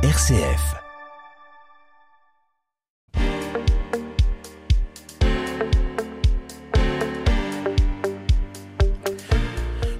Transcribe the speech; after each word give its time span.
RCF. 0.00 0.76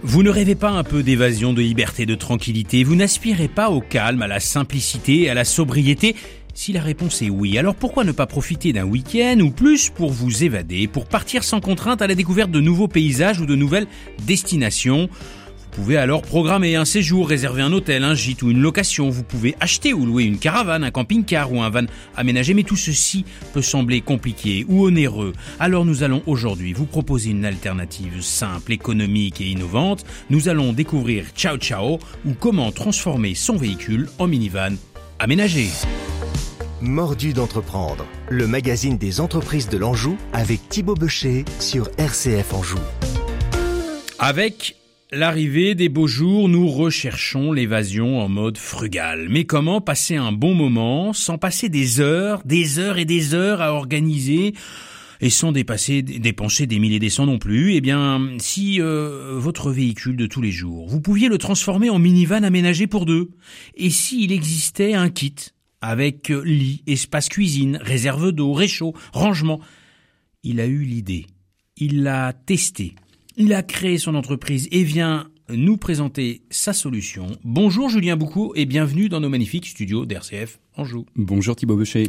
Vous 0.05 0.23
ne 0.23 0.31
rêvez 0.31 0.55
pas 0.55 0.71
un 0.71 0.85
peu 0.85 1.03
d'évasion, 1.03 1.53
de 1.53 1.63
liberté, 1.63 2.07
de 2.07 2.15
tranquillité. 2.15 2.85
Vous 2.85 2.95
n'aspirez 2.95 3.49
pas 3.49 3.71
au 3.71 3.81
calme, 3.81 4.23
à 4.23 4.29
la 4.29 4.39
simplicité, 4.39 5.29
à 5.30 5.34
la 5.34 5.45
sobriété. 5.45 6.15
Si 6.55 6.73
la 6.73 6.80
réponse 6.80 7.21
est 7.23 7.30
oui, 7.30 7.59
alors 7.59 7.75
pourquoi 7.75 8.05
ne 8.05 8.12
pas 8.12 8.27
profiter 8.27 8.73
d'un 8.73 8.85
week-end 8.85 9.41
ou 9.41 9.51
plus 9.51 9.91
pour 9.91 10.12
vous 10.12 10.45
évader, 10.45 10.87
pour 10.87 11.07
partir 11.07 11.43
sans 11.43 11.61
contrainte 11.61 12.03
à 12.03 12.07
la 12.07 12.15
découverte 12.15 12.53
de 12.53 12.61
nouveaux 12.61 12.87
paysages 12.87 13.41
ou 13.41 13.46
de 13.46 13.57
nouvelles 13.57 13.89
destinations? 14.25 15.09
Pouvez 15.79 15.97
alors 15.97 16.23
programmer 16.23 16.75
un 16.75 16.85
séjour, 16.85 17.29
réserver 17.29 17.63
un 17.63 17.73
hôtel, 17.73 18.03
un 18.03 18.15
gîte 18.15 18.43
ou 18.43 18.51
une 18.51 18.61
location. 18.61 19.11
Vous 19.11 19.23
pouvez 19.23 19.55
acheter 19.61 19.95
ou 19.95 20.05
louer 20.05 20.25
une 20.25 20.41
caravane, 20.41 20.82
un 20.82 20.91
camping-car 20.91 21.53
ou 21.53 21.63
un 21.63 21.71
van 21.71 21.86
aménagé. 22.17 22.53
Mais 22.53 22.64
tout 22.64 22.77
ceci 22.77 23.25
peut 23.53 23.63
sembler 23.63 24.00
compliqué 24.00 24.67
ou 24.69 24.86
onéreux. 24.86 25.33
Alors 25.61 25.85
nous 25.85 26.03
allons 26.03 26.22
aujourd'hui 26.27 26.72
vous 26.72 26.85
proposer 26.85 27.31
une 27.31 27.45
alternative 27.45 28.22
simple, 28.22 28.72
économique 28.72 29.41
et 29.41 29.46
innovante. 29.46 30.05
Nous 30.31 30.49
allons 30.49 30.72
découvrir 30.72 31.27
Ciao 31.36 31.59
Ciao 31.59 32.00
ou 32.27 32.33
comment 32.33 32.72
transformer 32.72 33.36
son 33.36 33.56
véhicule 33.56 34.08
en 34.19 34.27
minivan 34.27 34.75
aménagé. 35.20 35.69
Mordu 36.81 37.33
d'entreprendre, 37.33 38.05
le 38.28 38.48
magazine 38.48 38.98
des 38.98 39.20
entreprises 39.20 39.69
de 39.69 39.78
l'Anjou 39.78 40.17
avec 40.33 40.69
Thibaut 40.69 40.95
Becher 40.95 41.45
sur 41.61 41.89
RCF 41.98 42.53
Anjou. 42.53 42.78
Avec 44.19 44.78
l'arrivée 45.11 45.75
des 45.75 45.89
beaux 45.89 46.06
jours, 46.06 46.48
nous 46.48 46.69
recherchons 46.69 47.53
l'évasion 47.53 48.20
en 48.20 48.28
mode 48.28 48.58
frugal. 48.58 49.28
Mais 49.30 49.44
comment 49.44 49.80
passer 49.80 50.16
un 50.16 50.33
bon 50.33 50.55
moment 50.55 51.12
sans 51.12 51.39
passer 51.39 51.69
des 51.69 52.00
heures, 52.00 52.42
des 52.44 52.78
heures 52.78 52.98
et 52.98 53.05
des 53.05 53.34
heures 53.34 53.60
à 53.60 53.72
organiser 53.72 54.55
et 55.20 55.30
sans 55.30 55.50
dépenser 55.50 56.02
des 56.02 56.78
milliers 56.78 57.00
des 57.00 57.10
cents 57.10 57.27
non 57.27 57.38
plus, 57.38 57.74
eh 57.74 57.80
bien, 57.80 58.36
si 58.38 58.80
euh, 58.80 59.33
votre 59.36 59.72
véhicule 59.72 60.16
de 60.16 60.27
tous 60.27 60.41
les 60.41 60.52
jours, 60.52 60.88
vous 60.88 61.00
pouviez 61.00 61.28
le 61.28 61.38
transformer 61.38 61.90
en 61.90 61.98
minivan 61.98 62.44
aménagé 62.44 62.86
pour 62.86 63.05
deux, 63.05 63.30
et 63.74 63.90
s'il 63.90 64.30
existait 64.30 64.94
un 64.94 65.11
kit 65.11 65.34
avec 65.80 66.28
lit, 66.28 66.84
espace 66.86 67.28
cuisine, 67.28 67.80
réserve 67.83 68.30
d'eau, 68.30 68.52
réchaud, 68.52 68.94
rangement? 69.12 69.61
Il 70.44 70.61
a 70.61 70.66
eu 70.66 70.83
l'idée, 70.83 71.27
il 71.77 72.05
l'a 72.05 72.33
testé, 72.33 72.94
il 73.39 73.55
a 73.55 73.62
créé 73.62 73.98
son 73.98 74.17
entreprise 74.17 74.69
et 74.72 74.83
vient 74.83 75.31
nous 75.48 75.77
présenter 75.77 76.42
sa 76.50 76.72
solution. 76.72 77.28
Bonjour 77.45 77.89
Julien 77.89 78.17
Boucaud 78.17 78.53
et 78.56 78.67
bienvenue 78.67 79.08
dans 79.08 79.20
nos 79.20 79.28
magnifiques 79.28 79.67
studios 79.67 80.05
d'RCF 80.06 80.58
Anjou. 80.77 81.06
Bonjour 81.14 81.55
Thibaut 81.55 81.77
Becher. 81.77 82.08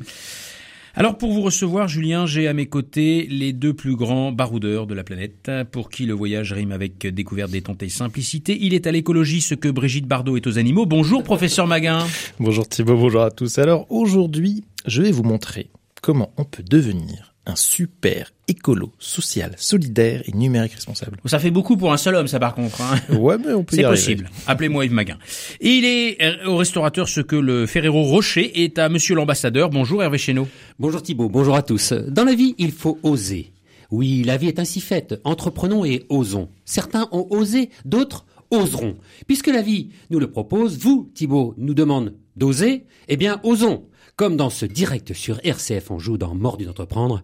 Alors 0.96 1.20
pour 1.20 1.32
vous 1.32 1.42
recevoir, 1.42 1.88
Julien, 1.88 2.26
j'ai 2.26 2.48
à 2.48 2.54
mes 2.54 2.66
côtés 2.66 3.28
les 3.30 3.54
deux 3.54 3.76
plus 3.76 3.96
grands 3.96 4.32
baroudeurs 4.32 4.88
de 4.88 4.96
la 4.96 5.04
planète, 5.04 5.52
pour 5.72 5.92
qui 5.92 6.08
le 6.08 6.14
voyage 6.14 6.52
rime 6.52 6.72
avec 6.72 7.06
découverte, 7.06 7.52
détente 7.52 7.84
et 7.84 7.90
simplicité. 7.90 8.58
Il 8.60 8.74
est 8.74 8.88
à 8.88 8.92
l'écologie 8.92 9.42
ce 9.42 9.54
que 9.54 9.70
Brigitte 9.70 10.08
Bardot 10.08 10.36
est 10.36 10.48
aux 10.48 10.58
animaux. 10.58 10.88
Bonjour 10.88 11.24
professeur 11.24 11.68
Maguin. 11.68 12.08
bonjour 12.40 12.68
Thibaut, 12.68 12.98
bonjour 12.98 13.22
à 13.22 13.30
tous. 13.30 13.60
Alors 13.60 13.86
aujourd'hui, 13.92 14.64
je 14.88 15.04
vais 15.04 15.12
vous 15.12 15.24
montrer 15.24 15.70
comment 16.02 16.34
on 16.38 16.44
peut 16.44 16.64
devenir 16.64 17.36
un 17.46 17.56
super 17.56 18.32
écolo, 18.50 18.92
social, 19.00 19.54
solidaire 19.58 20.24
et 20.26 20.32
numérique 20.32 20.74
responsable. 20.74 21.18
Ça 21.26 21.40
fait 21.40 21.52
beaucoup 21.52 21.78
pour 21.78 21.94
un 21.94 21.98
seul 21.98 22.16
homme, 22.16 22.28
ça 22.28 22.40
par 22.40 22.56
contre. 22.56 22.82
Hein. 22.82 22.96
Ouais, 23.20 23.38
mais 23.38 23.54
on 23.54 23.64
peut 23.64 23.76
y 23.76 23.80
C'est 23.80 23.86
possible. 23.86 24.30
Appelez-moi 24.48 24.86
Yves 24.86 24.94
Maguin. 24.94 25.18
Et 25.60 25.70
il 25.70 25.86
est 25.86 26.22
euh, 26.22 26.48
au 26.48 26.58
restaurateur 26.58 27.08
ce 27.08 27.22
que 27.22 27.36
le 27.36 27.66
Ferrero 27.66 28.04
Rocher 28.04 28.64
est 28.64 28.80
à 28.80 28.90
Monsieur 28.90 29.16
l'ambassadeur. 29.16 29.70
Bonjour 29.70 30.02
Hervé 30.02 30.18
Chéneau. 30.18 30.48
Bonjour 30.80 31.02
Thibault, 31.04 31.30
bonjour 31.30 31.56
à 31.56 31.62
tous. 31.62 31.94
Dans 31.94 32.24
la 32.24 32.34
vie, 32.34 32.56
il 32.58 32.72
faut 32.72 33.00
oser. 33.04 33.52
Oui, 33.92 34.24
la 34.24 34.38
vie 34.38 34.48
est 34.48 34.60
ainsi 34.60 34.82
faite. 34.82 35.20
Entreprenons 35.24 35.86
et 35.86 36.06
osons. 36.10 36.50
Certains 36.66 37.08
ont 37.12 37.28
osé, 37.30 37.70
d'autres 37.86 38.26
oseront. 38.52 38.98
Puisque 39.28 39.48
la 39.48 39.62
vie 39.62 39.90
nous 40.10 40.20
le 40.20 40.30
propose, 40.30 40.78
vous, 40.78 41.12
Thibault, 41.14 41.54
nous 41.58 41.74
demande 41.74 42.14
d'oser, 42.36 42.86
eh 43.08 43.18
bien, 43.18 43.40
osons. 43.44 43.86
Comme 44.16 44.36
dans 44.36 44.50
ce 44.50 44.66
direct 44.66 45.14
sur 45.14 45.40
RCF, 45.44 45.92
on 45.92 46.00
joue 46.00 46.18
dans 46.18 46.36
Mort 46.36 46.58
d'entreprendre. 46.58 47.24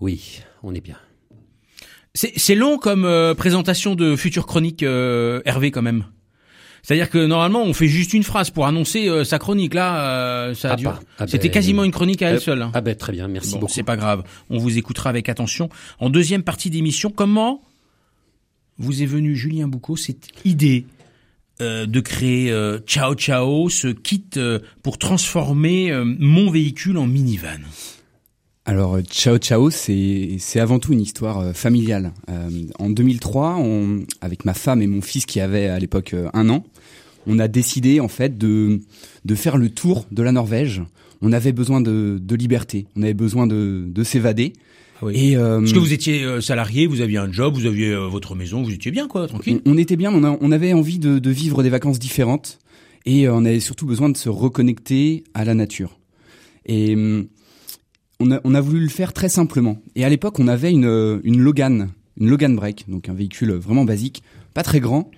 Oui, 0.00 0.40
on 0.62 0.74
est 0.74 0.80
bien. 0.80 0.96
C'est 2.14 2.54
long 2.56 2.78
comme 2.78 3.04
euh, 3.04 3.34
présentation 3.34 3.94
de 3.94 4.16
future 4.16 4.46
chronique 4.46 4.82
euh, 4.82 5.40
Hervé 5.44 5.70
quand 5.70 5.82
même. 5.82 6.04
C'est-à-dire 6.82 7.10
que 7.10 7.24
normalement 7.26 7.62
on 7.62 7.72
fait 7.74 7.86
juste 7.86 8.12
une 8.12 8.24
phrase 8.24 8.50
pour 8.50 8.66
annoncer 8.66 9.08
euh, 9.08 9.22
sa 9.22 9.38
chronique. 9.38 9.74
Là, 9.74 10.52
ça 10.54 10.72
a 10.72 10.76
ah, 10.84 11.00
ah 11.18 11.26
C'était 11.28 11.48
ben, 11.48 11.54
quasiment 11.54 11.84
une 11.84 11.92
chronique 11.92 12.22
à 12.22 12.30
elle 12.30 12.40
seule. 12.40 12.62
Hein. 12.62 12.72
Ah 12.74 12.80
ben 12.80 12.96
très 12.96 13.12
bien, 13.12 13.28
merci 13.28 13.52
bon, 13.52 13.60
beaucoup. 13.60 13.72
C'est 13.72 13.84
pas 13.84 13.96
grave. 13.96 14.24
On 14.50 14.58
vous 14.58 14.78
écoutera 14.78 15.10
avec 15.10 15.28
attention. 15.28 15.68
En 16.00 16.10
deuxième 16.10 16.42
partie 16.42 16.70
d'émission, 16.70 17.10
comment 17.10 17.62
vous 18.78 19.02
est 19.02 19.06
venu 19.06 19.36
Julien 19.36 19.68
Boucaud 19.68 19.96
cette 19.96 20.28
idée 20.44 20.86
euh, 21.60 21.86
de 21.86 21.98
créer 21.98 22.52
euh, 22.52 22.78
Ciao 22.86 23.14
Ciao, 23.14 23.68
ce 23.68 23.88
kit 23.88 24.24
euh, 24.36 24.60
pour 24.84 24.96
transformer 24.96 25.92
mon 26.04 26.50
véhicule 26.50 26.98
en 26.98 27.06
minivan? 27.06 27.60
Alors 28.68 29.00
Ciao 29.00 29.38
Ciao, 29.38 29.70
c'est 29.70 30.36
c'est 30.38 30.60
avant 30.60 30.78
tout 30.78 30.92
une 30.92 31.00
histoire 31.00 31.56
familiale. 31.56 32.12
en 32.78 32.90
2003, 32.90 33.56
on, 33.56 34.04
avec 34.20 34.44
ma 34.44 34.52
femme 34.52 34.82
et 34.82 34.86
mon 34.86 35.00
fils 35.00 35.24
qui 35.24 35.40
avait 35.40 35.68
à 35.68 35.78
l'époque 35.78 36.14
un 36.34 36.50
an, 36.50 36.64
on 37.26 37.38
a 37.38 37.48
décidé 37.48 37.98
en 37.98 38.08
fait 38.08 38.36
de 38.36 38.80
de 39.24 39.34
faire 39.34 39.56
le 39.56 39.70
tour 39.70 40.04
de 40.12 40.22
la 40.22 40.32
Norvège. 40.32 40.82
On 41.22 41.32
avait 41.32 41.52
besoin 41.52 41.80
de, 41.80 42.18
de 42.20 42.36
liberté, 42.36 42.86
on 42.94 43.02
avait 43.02 43.14
besoin 43.14 43.46
de, 43.46 43.84
de 43.86 44.04
s'évader. 44.04 44.52
Oui. 45.00 45.14
Et 45.16 45.36
euh, 45.36 45.60
Parce 45.60 45.72
que 45.72 45.78
vous 45.78 45.92
étiez 45.92 46.22
euh, 46.24 46.40
salarié, 46.40 46.86
vous 46.86 47.00
aviez 47.00 47.18
un 47.18 47.32
job, 47.32 47.54
vous 47.54 47.66
aviez 47.66 47.92
euh, 47.92 48.06
votre 48.06 48.34
maison, 48.34 48.62
vous 48.62 48.72
étiez 48.72 48.90
bien 48.90 49.08
quoi, 49.08 49.26
tranquille. 49.28 49.60
On, 49.64 49.78
était 49.78 49.96
bien, 49.96 50.12
on, 50.12 50.38
on 50.40 50.52
avait 50.52 50.74
envie 50.74 50.98
de, 50.98 51.18
de, 51.18 51.30
vivre 51.30 51.62
des 51.62 51.70
vacances 51.70 51.98
différentes 51.98 52.58
et 53.06 53.28
on 53.28 53.44
avait 53.44 53.60
surtout 53.60 53.86
besoin 53.86 54.08
de 54.10 54.16
se 54.16 54.28
reconnecter 54.28 55.24
à 55.34 55.44
la 55.44 55.54
nature. 55.54 55.98
Et 56.66 56.96
on 58.20 58.30
a, 58.30 58.40
on 58.44 58.54
a 58.54 58.60
voulu 58.60 58.80
le 58.80 58.88
faire 58.88 59.12
très 59.12 59.28
simplement. 59.28 59.78
Et 59.94 60.04
à 60.04 60.08
l'époque, 60.08 60.38
on 60.38 60.48
avait 60.48 60.70
une, 60.70 61.20
une 61.24 61.40
Logan, 61.40 61.90
une 62.18 62.28
Logan 62.28 62.54
Break, 62.56 62.86
donc 62.88 63.08
un 63.08 63.14
véhicule 63.14 63.52
vraiment 63.52 63.84
basique, 63.84 64.22
pas 64.54 64.62
très 64.62 64.80
grand 64.80 65.10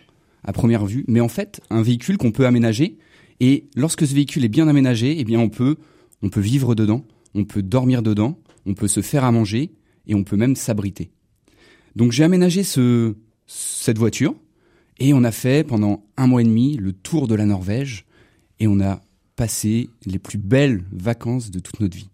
à 0.45 0.53
première 0.53 0.87
vue, 0.87 1.05
mais 1.07 1.21
en 1.21 1.29
fait 1.29 1.61
un 1.71 1.83
véhicule 1.83 2.17
qu'on 2.17 2.33
peut 2.33 2.47
aménager. 2.47 2.99
Et 3.41 3.69
lorsque 3.75 4.07
ce 4.07 4.15
véhicule 4.15 4.45
est 4.45 4.49
bien 4.49 4.69
aménagé, 4.69 5.17
eh 5.19 5.25
bien 5.25 5.41
on 5.41 5.49
peut, 5.49 5.77
on 6.23 6.29
peut 6.29 6.41
vivre 6.41 6.75
dedans, 6.75 7.05
on 7.35 7.45
peut 7.45 7.63
dormir 7.63 8.03
dedans 8.03 8.39
on 8.67 8.75
peut 8.75 8.89
se 8.89 9.03
faire 9.03 9.25
à 9.25 9.33
manger 9.33 9.73
et 10.07 10.15
on 10.15 10.25
peut 10.25 10.37
même 10.37 10.57
s'abriter. 10.57 11.11
Donc 11.97 12.13
j'ai 12.13 12.25
aménagé 12.25 12.63
ce, 12.63 13.15
cette 13.47 13.99
voiture 13.99 14.35
et 14.99 15.13
on 15.13 15.25
a 15.25 15.33
fait 15.33 15.67
pendant 15.67 16.05
un 16.17 16.27
mois 16.27 16.43
et 16.43 16.45
demi 16.45 16.77
le 16.77 16.93
tour 16.93 17.29
de 17.29 17.35
la 17.35 17.47
Norvège 17.47 18.07
et 18.59 18.67
on 18.67 18.81
a 18.81 19.03
passé 19.37 19.91
les 20.05 20.19
plus 20.19 20.39
belles 20.39 20.85
vacances 20.93 21.51
de 21.51 21.59
toute 21.59 21.81
notre 21.81 21.97
vie. 21.97 22.11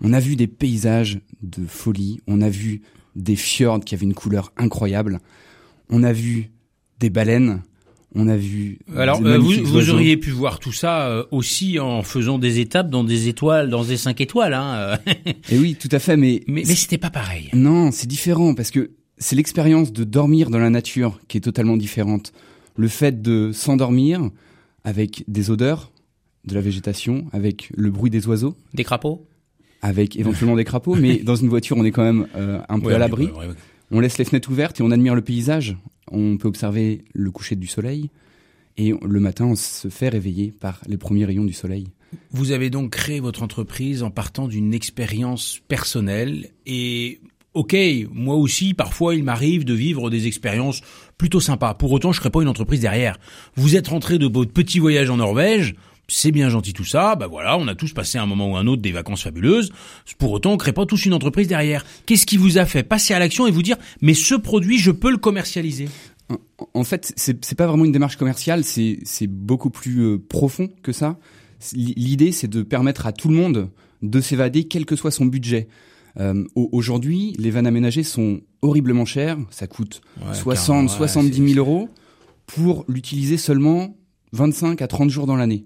On 0.00 0.12
a 0.12 0.20
vu 0.20 0.36
des 0.36 0.46
paysages 0.46 1.20
de 1.42 1.66
folie, 1.66 2.20
on 2.26 2.40
a 2.40 2.48
vu 2.48 2.82
des 3.14 3.36
fjords 3.36 3.80
qui 3.80 3.94
avaient 3.94 4.04
une 4.04 4.14
couleur 4.14 4.52
incroyable, 4.56 5.20
on 5.88 6.02
a 6.02 6.12
vu 6.12 6.50
des 7.00 7.10
baleines, 7.10 7.62
on 8.14 8.28
a 8.28 8.36
vu. 8.36 8.78
Alors, 8.94 9.20
euh, 9.24 9.38
vous, 9.38 9.90
auriez 9.90 10.16
pu 10.16 10.30
voir 10.30 10.58
tout 10.58 10.72
ça 10.72 11.08
euh, 11.08 11.24
aussi 11.30 11.78
en 11.78 12.02
faisant 12.02 12.38
des 12.38 12.60
étapes 12.60 12.88
dans 12.88 13.04
des 13.04 13.28
étoiles, 13.28 13.68
dans 13.68 13.84
des 13.84 13.96
cinq 13.96 14.20
étoiles. 14.20 14.54
Hein. 14.54 14.98
Et 15.50 15.58
oui, 15.58 15.76
tout 15.78 15.88
à 15.92 15.98
fait, 15.98 16.16
mais 16.16 16.42
mais, 16.48 16.62
mais 16.66 16.74
c'était 16.74 16.98
pas 16.98 17.10
pareil. 17.10 17.50
Non, 17.52 17.90
c'est 17.90 18.06
différent 18.06 18.54
parce 18.54 18.70
que 18.70 18.90
c'est 19.18 19.36
l'expérience 19.36 19.92
de 19.92 20.04
dormir 20.04 20.50
dans 20.50 20.58
la 20.58 20.70
nature 20.70 21.18
qui 21.28 21.38
est 21.38 21.42
totalement 21.42 21.76
différente. 21.76 22.32
Le 22.76 22.88
fait 22.88 23.22
de 23.22 23.50
s'endormir 23.52 24.30
avec 24.84 25.24
des 25.28 25.50
odeurs 25.50 25.90
de 26.44 26.54
la 26.54 26.60
végétation, 26.60 27.26
avec 27.32 27.70
le 27.74 27.90
bruit 27.90 28.10
des 28.10 28.26
oiseaux, 28.28 28.56
des 28.72 28.84
crapauds, 28.84 29.26
avec 29.86 30.16
éventuellement 30.16 30.56
des 30.56 30.64
crapauds, 30.64 30.96
mais 30.96 31.18
dans 31.18 31.36
une 31.36 31.48
voiture, 31.48 31.76
on 31.76 31.84
est 31.84 31.92
quand 31.92 32.02
même 32.02 32.26
euh, 32.34 32.58
un 32.68 32.80
peu 32.80 32.92
à 32.92 32.98
l'abri. 32.98 33.30
On 33.92 34.00
laisse 34.00 34.18
les 34.18 34.24
fenêtres 34.24 34.50
ouvertes 34.50 34.80
et 34.80 34.82
on 34.82 34.90
admire 34.90 35.14
le 35.14 35.22
paysage. 35.22 35.76
On 36.10 36.36
peut 36.36 36.48
observer 36.48 37.04
le 37.14 37.30
coucher 37.30 37.54
du 37.54 37.68
soleil 37.68 38.10
et 38.76 38.92
le 39.00 39.20
matin, 39.20 39.46
on 39.46 39.54
se 39.54 39.88
fait 39.88 40.08
réveiller 40.08 40.52
par 40.52 40.80
les 40.88 40.96
premiers 40.96 41.24
rayons 41.24 41.44
du 41.44 41.52
soleil. 41.52 41.86
Vous 42.32 42.50
avez 42.50 42.68
donc 42.68 42.90
créé 42.90 43.20
votre 43.20 43.44
entreprise 43.44 44.02
en 44.02 44.10
partant 44.10 44.48
d'une 44.48 44.74
expérience 44.74 45.60
personnelle 45.68 46.50
et 46.66 47.20
Ok, 47.54 47.74
moi 48.12 48.34
aussi, 48.34 48.74
parfois, 48.74 49.14
il 49.14 49.24
m'arrive 49.24 49.64
de 49.64 49.72
vivre 49.72 50.10
des 50.10 50.26
expériences 50.26 50.82
plutôt 51.16 51.40
sympas. 51.40 51.72
Pour 51.72 51.90
autant, 51.90 52.12
je 52.12 52.18
ne 52.18 52.20
serai 52.20 52.28
pas 52.28 52.42
une 52.42 52.48
entreprise 52.48 52.80
derrière. 52.80 53.18
Vous 53.54 53.76
êtes 53.76 53.88
rentré 53.88 54.18
de 54.18 54.26
votre 54.26 54.52
petit 54.52 54.78
voyage 54.78 55.08
en 55.08 55.16
Norvège, 55.16 55.74
c'est 56.08 56.30
bien 56.32 56.48
gentil 56.48 56.72
tout 56.72 56.84
ça, 56.84 57.16
bah 57.16 57.26
voilà, 57.26 57.58
on 57.58 57.66
a 57.68 57.74
tous 57.74 57.92
passé 57.92 58.18
un 58.18 58.26
moment 58.26 58.52
ou 58.52 58.56
un 58.56 58.66
autre 58.66 58.82
des 58.82 58.92
vacances 58.92 59.22
fabuleuses. 59.24 59.72
Pour 60.18 60.32
autant, 60.32 60.52
on 60.52 60.56
crée 60.56 60.72
pas 60.72 60.86
tous 60.86 61.04
une 61.06 61.14
entreprise 61.14 61.48
derrière. 61.48 61.84
Qu'est-ce 62.06 62.26
qui 62.26 62.36
vous 62.36 62.58
a 62.58 62.64
fait 62.66 62.82
passer 62.82 63.12
à 63.14 63.18
l'action 63.18 63.46
et 63.46 63.50
vous 63.50 63.62
dire, 63.62 63.76
mais 64.00 64.14
ce 64.14 64.34
produit, 64.34 64.78
je 64.78 64.90
peux 64.92 65.10
le 65.10 65.16
commercialiser? 65.18 65.88
En 66.74 66.82
fait, 66.84 67.12
c'est 67.16 67.54
pas 67.56 67.66
vraiment 67.66 67.84
une 67.84 67.92
démarche 67.92 68.16
commerciale, 68.16 68.64
c'est 68.64 69.26
beaucoup 69.28 69.70
plus 69.70 70.00
euh, 70.00 70.18
profond 70.18 70.68
que 70.82 70.92
ça. 70.92 71.18
L'idée, 71.72 72.32
c'est 72.32 72.48
de 72.48 72.62
permettre 72.62 73.06
à 73.06 73.12
tout 73.12 73.28
le 73.28 73.34
monde 73.36 73.70
de 74.02 74.20
s'évader, 74.20 74.64
quel 74.64 74.84
que 74.86 74.94
soit 74.96 75.10
son 75.10 75.24
budget. 75.26 75.68
Euh, 76.18 76.44
Aujourd'hui, 76.54 77.34
les 77.38 77.50
vannes 77.50 77.66
aménagées 77.66 78.02
sont 78.02 78.40
horriblement 78.62 79.04
chères. 79.04 79.38
Ça 79.50 79.66
coûte 79.66 80.00
Ouais, 80.18 80.34
60, 80.34 80.66
carrément, 80.66 80.82
ouais, 80.92 80.96
70 80.98 81.36
c'est- 81.36 81.48
000 81.54 81.58
euros 81.58 81.88
pour 82.46 82.84
l'utiliser 82.88 83.36
seulement 83.38 83.96
25 84.32 84.82
à 84.82 84.86
30 84.88 85.10
jours 85.10 85.26
dans 85.26 85.36
l'année. 85.36 85.64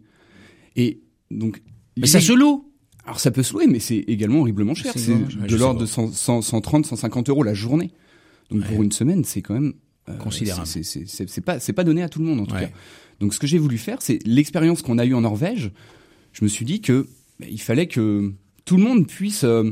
Et 0.76 1.00
donc, 1.30 1.62
Mais 1.96 2.06
ça 2.06 2.20
se 2.20 2.32
loue. 2.32 2.70
alors 3.04 3.20
ça 3.20 3.30
peut 3.30 3.42
se 3.42 3.52
louer, 3.52 3.66
mais 3.66 3.80
c'est 3.80 3.98
également 3.98 4.40
horriblement 4.40 4.74
cher. 4.74 4.92
C'est 4.96 5.14
de 5.14 5.56
l'ordre 5.56 5.80
de 5.80 5.86
100, 5.86 6.12
100, 6.12 6.42
130, 6.42 6.86
150 6.86 7.28
euros 7.28 7.42
la 7.42 7.54
journée. 7.54 7.90
Donc 8.50 8.64
pour 8.66 8.82
une 8.82 8.92
semaine, 8.92 9.24
c'est 9.24 9.42
quand 9.42 9.54
même 9.54 9.74
euh, 10.08 10.16
Considérable. 10.16 10.66
c'est- 10.66 11.40
pas 11.44 11.60
c'est 11.60 11.72
pas 11.72 11.84
donné 11.84 12.02
à 12.02 12.08
tout 12.08 12.18
le 12.18 12.24
monde 12.24 12.40
en 12.40 12.46
tout 12.46 12.54
Ouais. 12.54 12.62
cas. 12.66 12.70
Donc 13.20 13.34
ce 13.34 13.38
que 13.38 13.46
j'ai 13.46 13.58
voulu 13.58 13.78
faire, 13.78 14.00
c'est 14.02 14.18
l'expérience 14.26 14.82
qu'on 14.82 14.98
a 14.98 15.04
eue 15.06 15.14
en 15.14 15.20
Norvège. 15.20 15.70
Je 16.32 16.42
me 16.44 16.48
suis 16.48 16.64
dit 16.64 16.80
que 16.80 17.06
bah, 17.38 17.46
il 17.50 17.60
fallait 17.60 17.86
que 17.86 18.32
tout 18.64 18.76
le 18.76 18.82
monde 18.82 19.06
puisse 19.06 19.44
euh, 19.44 19.70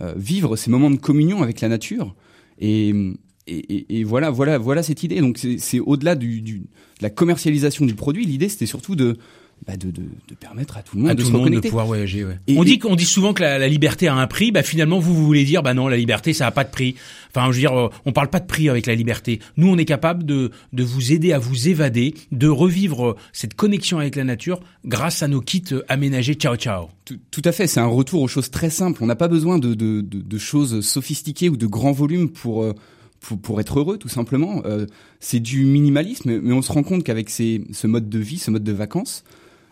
euh, 0.00 0.14
vivre 0.16 0.56
ces 0.56 0.70
moments 0.70 0.90
de 0.90 0.96
communion 0.96 1.42
avec 1.42 1.60
la 1.60 1.68
nature. 1.68 2.16
Et, 2.58 2.88
et, 2.88 3.56
et- 3.58 3.98
et 4.00 4.04
voilà, 4.04 4.30
voilà, 4.30 4.58
voilà 4.58 4.82
cette 4.82 5.02
idée. 5.04 5.20
Donc 5.20 5.38
c'est 5.38 5.58
c'est 5.58 5.78
au-delà 5.78 6.14
du, 6.16 6.40
du- 6.40 6.58
de 6.60 6.66
la 7.02 7.10
commercialisation 7.10 7.84
du 7.86 7.94
produit. 7.94 8.24
L'idée, 8.26 8.48
c'était 8.48 8.66
surtout 8.66 8.96
de, 8.96 9.16
bah, 9.66 9.76
de, 9.76 9.90
de, 9.90 10.02
de 10.02 10.34
permettre 10.38 10.76
à 10.76 10.82
tout 10.82 10.96
le 10.96 11.02
monde 11.02 11.10
à 11.10 11.14
de 11.14 11.20
tout 11.20 11.26
se 11.26 11.32
le 11.32 11.38
monde 11.38 11.42
de 11.42 11.50
reconnecter. 11.50 11.68
pouvoir 11.68 11.86
voyager. 11.86 12.24
Ouais. 12.24 12.38
Et- 12.46 12.56
on 12.58 12.64
dit 12.64 12.78
qu'on 12.78 12.94
dit 12.96 13.04
souvent 13.04 13.32
que 13.32 13.42
la, 13.42 13.58
la 13.58 13.68
liberté 13.68 14.06
a 14.08 14.14
un 14.14 14.26
prix. 14.26 14.52
Bah 14.52 14.62
finalement, 14.62 14.98
vous, 14.98 15.14
vous 15.14 15.24
voulez 15.26 15.44
dire, 15.44 15.62
bah 15.62 15.74
non, 15.74 15.88
la 15.88 15.96
liberté, 15.96 16.32
ça 16.32 16.46
a 16.46 16.50
pas 16.50 16.64
de 16.64 16.70
prix. 16.70 16.94
Enfin, 17.34 17.46
je 17.50 17.56
veux 17.56 17.60
dire, 17.60 17.78
euh, 17.78 17.88
on 18.04 18.12
parle 18.12 18.30
pas 18.30 18.40
de 18.40 18.46
prix 18.46 18.68
avec 18.68 18.86
la 18.86 18.94
liberté. 18.94 19.40
Nous, 19.56 19.68
on 19.68 19.76
est 19.76 19.84
capable 19.84 20.24
de 20.24 20.50
de 20.72 20.82
vous 20.84 21.12
aider 21.12 21.32
à 21.32 21.38
vous 21.38 21.68
évader, 21.68 22.14
de 22.32 22.48
revivre 22.48 23.08
euh, 23.08 23.16
cette 23.32 23.54
connexion 23.54 23.98
avec 23.98 24.14
la 24.16 24.24
nature 24.24 24.60
grâce 24.84 25.22
à 25.22 25.28
nos 25.28 25.40
kits 25.40 25.64
euh, 25.72 25.82
aménagés. 25.88 26.34
Ciao, 26.34 26.56
ciao. 26.56 26.88
Tout, 27.04 27.18
tout 27.30 27.42
à 27.44 27.52
fait, 27.52 27.66
c'est 27.66 27.80
un 27.80 27.86
retour 27.86 28.22
aux 28.22 28.28
choses 28.28 28.50
très 28.50 28.70
simples. 28.70 29.02
On 29.02 29.06
n'a 29.06 29.16
pas 29.16 29.28
besoin 29.28 29.58
de, 29.58 29.74
de, 29.74 30.00
de, 30.00 30.38
choses 30.38 30.80
sophistiquées 30.80 31.48
ou 31.48 31.56
de 31.56 31.66
grands 31.66 31.92
volumes 31.92 32.28
pour, 32.30 32.64
pour, 33.20 33.38
pour 33.40 33.60
être 33.60 33.78
heureux, 33.78 33.96
tout 33.98 34.08
simplement. 34.08 34.62
Euh, 34.64 34.86
c'est 35.20 35.40
du 35.40 35.64
minimalisme, 35.64 36.40
mais 36.40 36.52
on 36.52 36.62
se 36.62 36.72
rend 36.72 36.82
compte 36.82 37.04
qu'avec 37.04 37.30
ces, 37.30 37.62
ce 37.72 37.86
mode 37.86 38.08
de 38.08 38.18
vie, 38.18 38.38
ce 38.38 38.50
mode 38.50 38.64
de 38.64 38.72
vacances, 38.72 39.24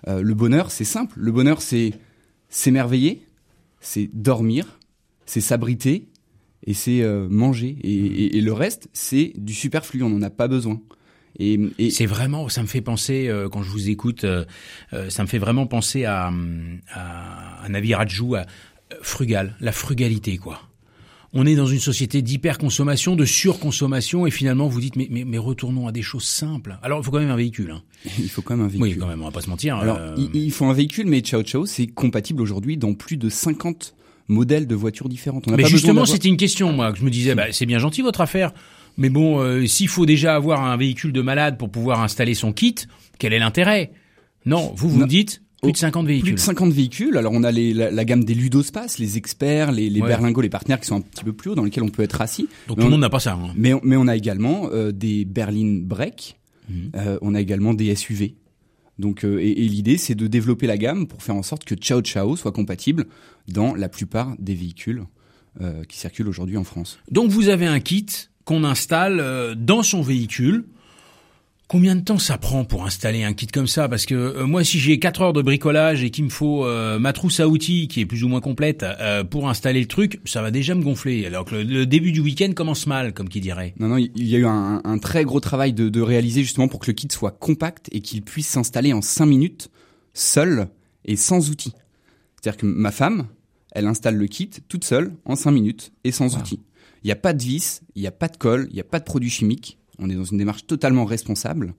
euh, 0.09 0.23
le 0.23 0.35
bonheur, 0.35 0.71
c'est 0.71 0.85
simple. 0.85 1.15
Le 1.19 1.33
bonheur, 1.33 1.63
c'est 1.63 1.93
s'émerveiller, 2.49 3.27
c'est 3.81 4.11
dormir, 4.13 4.79
c'est 5.27 5.41
s'abriter 5.41 6.09
et 6.67 6.75
c'est 6.75 7.03
euh, 7.03 7.29
manger. 7.29 7.77
Et, 7.83 7.95
et, 7.95 8.37
et 8.39 8.41
le 8.41 8.53
reste, 8.53 8.89
c'est 8.93 9.33
du 9.37 9.55
superflu, 9.55 10.03
on 10.03 10.11
n'en 10.11 10.23
a 10.23 10.31
pas 10.31 10.49
besoin. 10.49 10.81
Et, 11.39 11.59
et 11.79 11.91
C'est 11.91 12.07
vraiment, 12.07 12.49
ça 12.49 12.63
me 12.63 12.67
fait 12.69 12.81
penser 12.81 13.29
euh, 13.29 13.49
quand 13.49 13.63
je 13.63 13.71
vous 13.71 13.89
écoute, 13.89 14.25
euh, 14.25 14.45
euh, 14.93 15.11
ça 15.11 15.23
me 15.23 15.29
fait 15.29 15.39
vraiment 15.39 15.67
penser 15.67 16.05
à, 16.05 16.31
à 16.93 17.65
un 17.65 17.69
navire 17.69 17.99
Rajou, 17.99 18.37
à 18.37 18.47
frugal, 19.03 19.57
la 19.61 19.73
frugalité 19.73 20.37
quoi. 20.37 20.61
On 21.37 21.47
est 21.47 21.57
dans 21.57 21.67
une 21.67 21.81
société 21.81 22.23
d'hyperconsommation, 22.23 23.17
de 23.17 23.25
surconsommation, 23.25 24.27
et 24.27 24.31
finalement 24.31 24.69
vous 24.69 24.81
dites 24.81 24.95
mais, 24.95 25.09
mais, 25.11 25.25
mais 25.25 25.39
retournons 25.39 25.89
à 25.89 25.93
des 25.93 26.03
choses 26.03 26.25
simples. 26.25 26.79
Alors 26.83 27.01
il 27.01 27.05
faut 27.05 27.11
quand 27.11 27.19
même 27.19 27.31
un 27.31 27.37
véhicule. 27.37 27.73
Hein. 27.73 27.83
il 28.19 28.31
faut 28.31 28.41
quand 28.41 28.57
même 28.57 28.67
un 28.67 28.69
véhicule. 28.69 28.93
Oui, 28.93 28.99
quand 28.99 29.09
même, 29.09 29.21
on 29.21 29.27
va 29.27 29.33
pas 29.33 29.41
se 29.41 29.51
mentir. 29.51 29.77
Alors, 29.77 29.97
euh, 29.99 30.15
il, 30.33 30.53
faut 30.53 30.67
un 30.67 30.73
véhicule, 30.73 31.07
mais 31.07 31.21
Ciao 31.21 31.43
Ciao, 31.43 31.67
c'est 31.67 31.89
compatible 31.89 32.41
aujourd'hui 32.41 32.77
dans 32.77 32.95
plus 32.95 33.17
de 33.17 33.29
50 33.29 33.97
modèles 34.29 34.67
de 34.67 34.75
voitures 34.75 35.09
différentes. 35.09 35.49
On 35.49 35.51
mais 35.57 35.65
pas 35.65 35.69
justement, 35.69 36.07
c'était 36.07 36.29
une 36.29 36.37
question, 36.37 36.73
moi, 36.73 36.93
que 36.93 36.99
je 36.99 37.05
me 37.05 37.11
disais, 37.11 37.35
bah, 37.35 37.47
c'est 37.51 37.67
bien 37.67 37.79
gentil 37.79 38.03
votre 38.03 38.21
affaire, 38.21 38.53
mais 38.97 39.11
bon, 39.11 39.41
euh, 39.41 39.67
s'il 39.67 39.89
faut 39.89 40.07
déjà 40.07 40.35
avoir 40.37 40.65
un 40.65 40.77
véhicule 40.77 41.13
de 41.13 41.21
malade 41.21 41.59
pour 41.59 41.71
pouvoir 41.71 42.01
installer 42.01 42.35
son 42.35 42.53
kit, 42.53 42.77
quel 43.19 43.33
est 43.33 43.39
l'intérêt? 43.39 43.93
Non, 44.47 44.73
vous 44.77 44.89
vous 44.89 44.99
Non. 44.99 45.05
me 45.05 45.11
dites 45.11 45.43
plus 45.65 45.73
de 45.73 45.77
Oh, 45.77 45.81
50 45.81 46.05
plus 46.05 46.13
véhicules. 46.15 46.35
de 46.35 46.39
50 46.41 46.73
véhicules. 46.73 47.17
Alors, 47.17 47.33
on 47.35 47.43
a 47.43 47.51
les, 47.51 47.75
la, 47.75 47.91
la 47.91 48.05
gamme 48.05 48.25
des 48.25 48.35
ludospaces, 48.35 48.99
les 48.99 49.17
experts, 49.17 49.73
les, 49.73 49.91
les 49.91 50.01
Ouais. 50.01 50.09
berlingots, 50.09 50.41
les 50.41 50.49
partenaires 50.49 50.81
qui 50.81 50.87
sont 50.87 50.97
un 50.97 51.01
petit 51.01 51.25
peu 51.25 51.33
plus 51.33 51.51
hauts, 51.51 51.55
dans 51.55 51.65
lesquels 51.65 51.83
on 51.85 51.89
peut 51.89 52.03
être 52.03 52.21
assis. 52.21 52.49
Donc 52.69 52.77
Mais 52.77 52.77
tout 52.77 52.81
le 52.83 52.87
on- 52.87 52.91
monde 52.93 53.01
n'a 53.01 53.11
pas 53.11 53.21
ça. 53.21 53.33
Hein. 53.35 53.53
Mais, 53.57 53.75
on- 53.75 53.81
mais 53.83 53.97
on 53.97 54.07
a 54.07 54.15
également 54.17 54.69
euh, 54.73 54.93
des 54.93 55.25
berlines 55.25 55.85
break. 55.85 56.39
Mhm. 56.69 56.91
Euh, 56.97 57.19
on 57.23 57.35
a 57.35 57.41
également 57.41 57.75
des 57.75 57.95
SUV. 57.95 58.37
Donc, 58.99 59.25
euh, 59.25 59.39
et, 59.41 59.51
et 59.51 59.69
l'idée, 59.69 59.99
c'est 59.99 60.15
de 60.15 60.27
développer 60.29 60.67
la 60.69 60.79
gamme 60.79 61.07
pour 61.09 61.23
faire 61.23 61.35
en 61.35 61.43
sorte 61.43 61.65
que 61.65 61.75
Ciao 61.75 62.01
Ciao 62.01 62.37
soit 62.37 62.53
compatible 62.53 63.07
dans 63.49 63.75
la 63.75 63.89
plupart 63.89 64.35
des 64.39 64.55
véhicules 64.55 65.05
qui 65.89 65.99
circulent 65.99 66.27
aujourd'hui 66.29 66.57
en 66.57 66.65
France. 66.65 66.99
Donc 67.13 67.31
vous 67.31 67.49
avez 67.49 67.67
un 67.67 67.79
kit 67.79 68.07
qu'on 68.45 68.65
installe 68.65 69.55
dans 69.57 69.85
son 69.85 70.03
véhicule. 70.03 70.65
Combien 71.67 71.97
de 71.97 72.03
temps 72.03 72.19
ça 72.19 72.37
prend 72.37 72.65
pour 72.65 72.85
installer 72.85 73.25
un 73.25 73.33
kit 73.33 73.47
comme 73.47 73.67
ça 73.67 73.89
Parce 73.89 74.05
que 74.05 74.15
euh, 74.15 74.47
moi, 74.47 74.65
si 74.65 74.79
j'ai 74.79 74.99
4 74.99 75.23
heures 75.23 75.33
de 75.33 75.41
bricolage 75.41 76.05
et 76.05 76.11
qu'il 76.11 76.25
me 76.25 76.29
faut 76.29 76.67
euh, 76.67 76.99
ma 76.99 77.15
trousse 77.15 77.41
à 77.41 77.49
outils 77.49 77.89
qui 77.89 78.01
est 78.01 78.07
plus 78.07 78.23
ou 78.23 78.29
moins 78.29 78.43
complète 78.43 78.83
euh, 78.83 79.25
pour 79.25 79.49
installer 79.49 79.81
le 79.81 79.87
truc, 79.87 80.21
ça 80.27 80.43
va 80.43 80.51
déjà 80.51 80.75
me 80.75 80.83
gonfler. 80.83 81.25
Alors 81.25 81.47
que 81.47 81.55
le, 81.55 81.63
le 81.63 81.87
début 81.87 82.13
du 82.13 82.21
week-end 82.21 82.53
commence 82.55 82.87
mal, 82.87 83.15
comme 83.15 83.31
qui 83.31 83.41
dirait. 83.41 83.75
Non, 83.79 83.89
non, 83.89 83.97
il 83.97 84.29
y 84.29 84.37
a 84.37 84.39
eu 84.39 84.47
un, 84.47 84.83
un 84.85 84.99
très 84.99 85.25
gros 85.25 85.41
travail 85.41 85.73
de, 85.73 85.89
de 85.89 86.01
réaliser 86.03 86.43
justement 86.43 86.69
pour 86.69 86.81
que 86.81 86.87
le 86.87 86.93
kit 86.93 87.09
soit 87.11 87.31
compact 87.31 87.89
et 87.93 88.01
qu'il 88.01 88.21
puisse 88.23 88.49
s'installer 88.49 88.93
en 88.93 89.01
5 89.01 89.25
minutes, 89.25 89.71
seul 90.13 90.69
et 91.07 91.17
sans 91.17 91.49
outils. 91.49 91.73
C'est-à-dire 92.37 92.59
que 92.59 92.67
ma 92.67 92.91
femme, 92.91 93.27
elle 93.73 93.87
installe 93.87 94.17
le 94.17 94.27
kit 94.27 94.51
toute 94.69 94.85
seule 94.85 95.15
en 95.25 95.35
5 95.35 95.51
minutes 95.51 95.93
et 96.05 96.13
sans 96.13 96.37
outils. 96.37 96.61
Il 97.03 97.09
n'y 97.09 97.13
a 97.13 97.17
pas 97.17 97.33
de 97.33 97.43
vis, 97.43 97.81
il 97.95 98.03
n'y 98.03 98.09
a 98.09 98.13
pas 98.13 98.29
de 98.29 98.37
colle, 98.37 98.67
il 98.71 98.75
n'y 98.75 98.81
a 98.81 98.85
pas 98.85 98.99
de 98.99 99.05
produits 99.05 99.31
chimiques. 99.31 99.79
On 99.99 100.11
est 100.11 100.15
dans 100.15 100.25
une 100.25 100.39
démarche 100.39 100.67
totalement 100.67 101.05
responsable. 101.05 101.75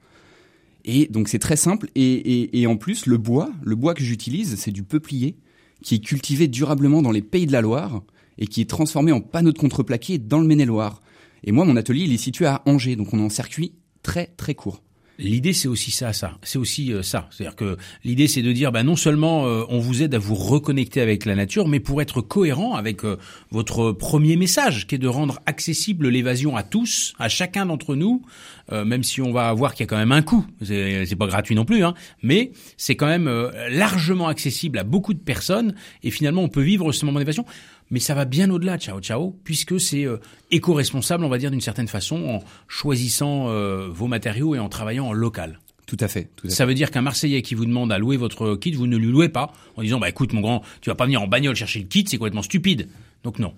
Et 0.86 1.08
donc 1.08 1.28
c'est 1.28 1.40
très 1.40 1.56
simple. 1.56 1.90
Et, 1.96 2.66
en 2.68 2.78
plus, 2.78 3.06
le 3.06 3.18
bois, 3.18 3.52
le 3.64 3.76
bois 3.76 3.94
que 3.94 4.04
j'utilise, 4.04 4.56
c'est 4.56 4.72
du 4.72 4.84
peuplier 4.84 5.38
qui 5.82 5.96
est 5.96 6.00
cultivé 6.00 6.48
durablement 6.48 7.02
dans 7.02 7.12
les 7.12 7.22
pays 7.22 7.46
de 7.46 7.52
la 7.52 7.62
Loire 7.62 8.04
et 8.38 8.48
qui 8.48 8.62
est 8.62 8.70
transformé 8.70 9.12
en 9.12 9.22
panneau 9.22 9.52
de 9.52 9.58
contreplaqué 9.58 10.18
dans 10.18 10.40
le 10.40 10.48
Maine-et-Loire. 10.48 11.02
Et 11.44 11.52
moi, 11.52 11.66
mon 11.66 11.76
atelier, 11.76 12.04
il 12.04 12.14
est 12.14 12.18
situé 12.18 12.46
à 12.46 12.62
Angers, 12.66 12.96
donc 12.96 13.14
on 13.14 13.20
est 13.20 13.24
en 13.24 13.30
circuit 13.30 13.74
très 14.04 14.28
très 14.38 14.56
court. 14.56 14.82
L'idée, 15.18 15.54
c'est 15.54 15.68
aussi 15.68 15.92
ça, 15.92 16.14
ça. 16.14 16.38
C'est 16.44 16.58
aussi 16.58 16.92
euh, 16.92 17.02
ça. 17.02 17.28
C'est-à-dire 17.32 17.56
que 17.56 17.78
l'idée, 18.04 18.28
c'est 18.28 18.42
de 18.42 18.52
dire, 18.52 18.72
bah, 18.72 18.84
non 18.84 18.96
seulement 18.96 19.48
euh, 19.48 19.64
on 19.70 19.80
vous 19.80 20.04
aide 20.04 20.14
à 20.14 20.20
vous 20.20 20.36
reconnecter 20.36 21.02
avec 21.02 21.26
la 21.26 21.36
nature, 21.36 21.68
mais 21.68 21.80
pour 21.80 22.02
être 22.02 22.22
cohérent 22.22 22.76
avec 22.76 23.06
euh, 23.06 23.18
votre 23.52 23.92
premier 23.92 24.36
message, 24.36 24.88
qui 24.88 24.96
est 24.96 25.00
de 25.00 25.08
rendre 25.08 25.40
accessible 25.46 26.10
l'évasion 26.10 26.58
à 26.58 26.64
tous, 26.64 27.14
à 27.18 27.30
chacun 27.30 27.66
d'entre 27.66 27.96
nous, 27.96 28.24
euh, 28.72 28.84
même 28.84 29.04
si 29.04 29.22
on 29.22 29.32
va 29.32 29.54
voir 29.54 29.74
qu'il 29.74 29.84
y 29.84 29.88
a 29.88 29.88
quand 29.88 29.98
même 29.98 30.12
un 30.12 30.24
coût. 30.24 30.46
C'est 30.64 31.16
pas 31.18 31.28
gratuit 31.28 31.56
non 31.56 31.66
plus, 31.66 31.84
hein, 31.84 31.94
mais 32.24 32.52
c'est 32.78 32.96
quand 32.96 33.06
même 33.06 33.28
euh, 33.28 33.52
largement 33.70 34.28
accessible 34.28 34.80
à 34.80 34.84
beaucoup 34.84 35.13
de 35.13 35.20
personnes. 35.20 35.75
Et 36.04 36.10
finalement, 36.10 36.42
on 36.42 36.50
peut 36.50 36.62
vivre 36.62 36.92
ce 36.92 37.06
moment 37.06 37.20
d'évasion. 37.20 37.46
Mais 37.92 38.00
ça 38.00 38.15
va 38.15 38.25
bien 38.25 38.50
au-delà, 38.50 38.77
ciao 38.77 39.00
ciao, 39.00 39.36
puisque 39.44 39.80
c'est 39.80 40.06
euh, 40.06 40.18
éco-responsable, 40.51 41.24
on 41.24 41.30
va 41.30 41.38
dire 41.38 41.51
d'une 41.51 41.62
certaine 41.62 41.88
façon, 41.88 42.25
en 42.25 42.44
choisissant 42.68 43.50
euh, 43.50 43.88
vos 43.89 44.08
matériaux 44.08 44.56
et 44.56 44.60
en 44.60 44.70
travaillant 44.70 45.08
en 45.08 45.13
local. 45.13 45.60
Tout 45.86 45.98
à 46.00 46.08
fait. 46.08 46.30
Tout 46.36 46.48
à 46.48 46.50
fait. 46.50 46.56
Ça 46.56 46.65
veut 46.65 46.74
dire 46.74 46.89
qu'un 46.89 47.04
Marseillais 47.04 47.44
qui 47.44 47.54
vous 47.54 47.65
demande 47.65 47.92
à 47.92 48.00
louer 48.00 48.18
votre 48.18 48.56
kit, 48.56 48.72
vous 48.72 48.88
ne 48.88 48.98
lui 48.98 49.12
louez 49.12 49.30
pas 49.30 49.54
en 49.75 49.84
disant 49.84 50.00
bah 50.00 50.10
écoute 50.10 50.34
mon 50.34 50.42
grand, 50.42 50.63
tu 50.82 50.89
vas 50.89 50.96
pas 50.96 51.06
venir 51.06 51.22
en 51.22 51.27
bagnole 51.27 51.56
chercher 51.56 51.80
le 51.80 51.86
kit, 51.86 52.06
c'est 52.08 52.18
complètement 52.18 52.42
stupide. 52.42 52.89
Donc 53.24 53.38
non. 53.38 53.54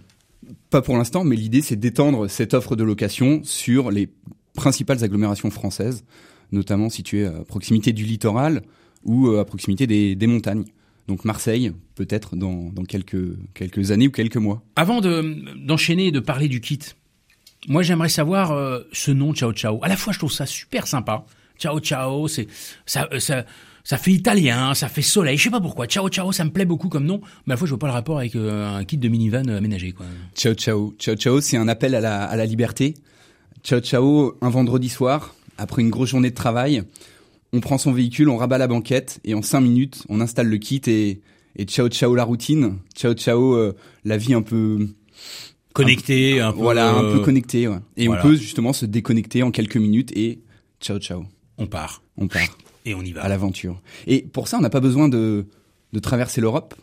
Pas 0.69 0.81
pour 0.81 0.97
l'instant, 0.97 1.23
mais 1.23 1.35
l'idée, 1.35 1.61
c'est 1.61 1.75
d'étendre 1.75 2.27
cette 2.27 2.53
offre 2.53 2.75
de 2.75 2.83
location 2.83 3.41
sur 3.43 3.91
les 3.91 4.09
principales 4.53 5.03
agglomérations 5.03 5.51
françaises, 5.51 6.03
notamment 6.51 6.89
situées 6.89 7.25
à 7.25 7.43
proximité 7.45 7.93
du 7.93 8.03
littoral 8.03 8.61
ou 9.03 9.27
euh, 9.27 9.41
à 9.41 9.45
proximité 9.45 9.87
des, 9.87 10.15
des 10.15 10.27
montagnes. 10.27 10.65
Donc 11.07 11.23
Marseille, 11.23 11.71
peut-être 11.95 12.35
dans, 12.35 12.69
dans 12.71 12.83
quelques, 12.83 13.37
quelques 13.53 13.91
années 13.91 14.07
ou 14.07 14.11
quelques 14.11 14.37
mois. 14.37 14.61
Avant 14.75 14.99
de 14.99 15.43
d'enchaîner 15.55 16.07
et 16.07 16.11
de 16.11 16.19
parler 16.19 16.47
du 16.49 16.59
kit, 16.59 16.79
moi 17.67 17.81
j'aimerais 17.81 18.09
savoir 18.09 18.51
euh, 18.51 18.81
ce 18.91 19.11
nom 19.11 19.33
Ciao 19.33 19.53
Ciao. 19.53 19.79
À 19.83 19.87
la 19.87 19.95
fois 19.95 20.11
je 20.13 20.19
trouve 20.19 20.31
ça 20.31 20.45
super 20.45 20.85
sympa. 20.85 21.25
Ciao 21.57 21.79
Ciao, 21.79 22.27
c'est 22.27 22.47
ça 22.85 23.07
euh, 23.13 23.19
ça 23.19 23.45
ça 23.87 23.97
fait 23.97 24.11
italien, 24.11 24.73
ça 24.73 24.89
fait 24.89 25.01
soleil, 25.01 25.37
je 25.37 25.43
sais 25.43 25.49
pas 25.49 25.61
pourquoi. 25.61 25.87
Ciao 25.87 26.09
Ciao, 26.09 26.33
ça 26.33 26.43
me 26.43 26.49
plaît 26.49 26.65
beaucoup 26.65 26.89
comme 26.89 27.05
nom, 27.05 27.21
mais 27.45 27.53
à 27.53 27.55
la 27.55 27.57
fois 27.57 27.67
je 27.67 27.71
vois 27.71 27.79
pas 27.79 27.87
le 27.87 27.93
rapport 27.93 28.17
avec 28.17 28.35
euh, 28.35 28.77
un 28.77 28.83
kit 28.83 28.97
de 28.97 29.07
minivan 29.07 29.47
euh, 29.47 29.57
aménagé 29.57 29.93
quoi. 29.93 30.05
Ciao 30.35 30.53
ciao. 30.55 30.93
Ciao 30.99 31.15
ciao, 31.15 31.39
c'est 31.39 31.55
un 31.55 31.69
appel 31.69 31.95
à 31.95 32.01
la, 32.01 32.25
à 32.25 32.35
la 32.35 32.45
liberté. 32.45 32.95
Ciao 33.63 33.79
ciao, 33.79 34.37
un 34.41 34.49
vendredi 34.49 34.89
soir, 34.89 35.33
après 35.57 35.83
une 35.83 35.89
grosse 35.89 36.09
journée 36.09 36.31
de 36.31 36.35
travail, 36.35 36.83
on 37.53 37.59
prend 37.59 37.77
son 37.77 37.91
véhicule, 37.91 38.29
on 38.29 38.37
rabat 38.37 38.57
la 38.57 38.67
banquette 38.67 39.19
et 39.23 39.33
en 39.33 39.41
cinq 39.41 39.61
minutes, 39.61 40.03
on 40.09 40.21
installe 40.21 40.47
le 40.47 40.57
kit 40.57 40.81
et, 40.87 41.21
et 41.55 41.65
ciao 41.65 41.87
ciao 41.89 42.15
la 42.15 42.23
routine. 42.23 42.77
Ciao 42.95 43.13
ciao 43.13 43.55
euh, 43.55 43.75
la 44.03 44.17
vie 44.17 44.33
un 44.33 44.41
peu 44.41 44.87
Connecté, 45.73 46.41
un 46.41 46.51
peu 46.51 46.57
voilà, 46.57 46.91
un 46.91 47.03
euh, 47.03 47.13
peu 47.13 47.19
connecté. 47.19 47.67
ouais. 47.67 47.77
Et 47.97 48.07
voilà. 48.07 48.21
on 48.21 48.27
peut 48.27 48.35
justement 48.35 48.73
se 48.73 48.85
déconnecter 48.85 49.43
en 49.43 49.51
quelques 49.51 49.77
minutes 49.77 50.11
et 50.15 50.39
ciao 50.81 50.97
ciao, 50.97 51.25
on 51.57 51.67
part 51.67 52.01
on 52.17 52.27
part 52.27 52.57
et 52.85 52.95
on 52.95 53.01
y 53.03 53.11
va. 53.11 53.21
à 53.21 53.29
l'aventure. 53.29 53.79
Et 54.07 54.21
pour 54.21 54.47
ça, 54.47 54.57
on 54.57 54.61
n'a 54.61 54.71
pas 54.71 54.79
besoin 54.79 55.07
de 55.07 55.45
de 55.93 55.99
traverser 55.99 56.41
l'Europe? 56.41 56.73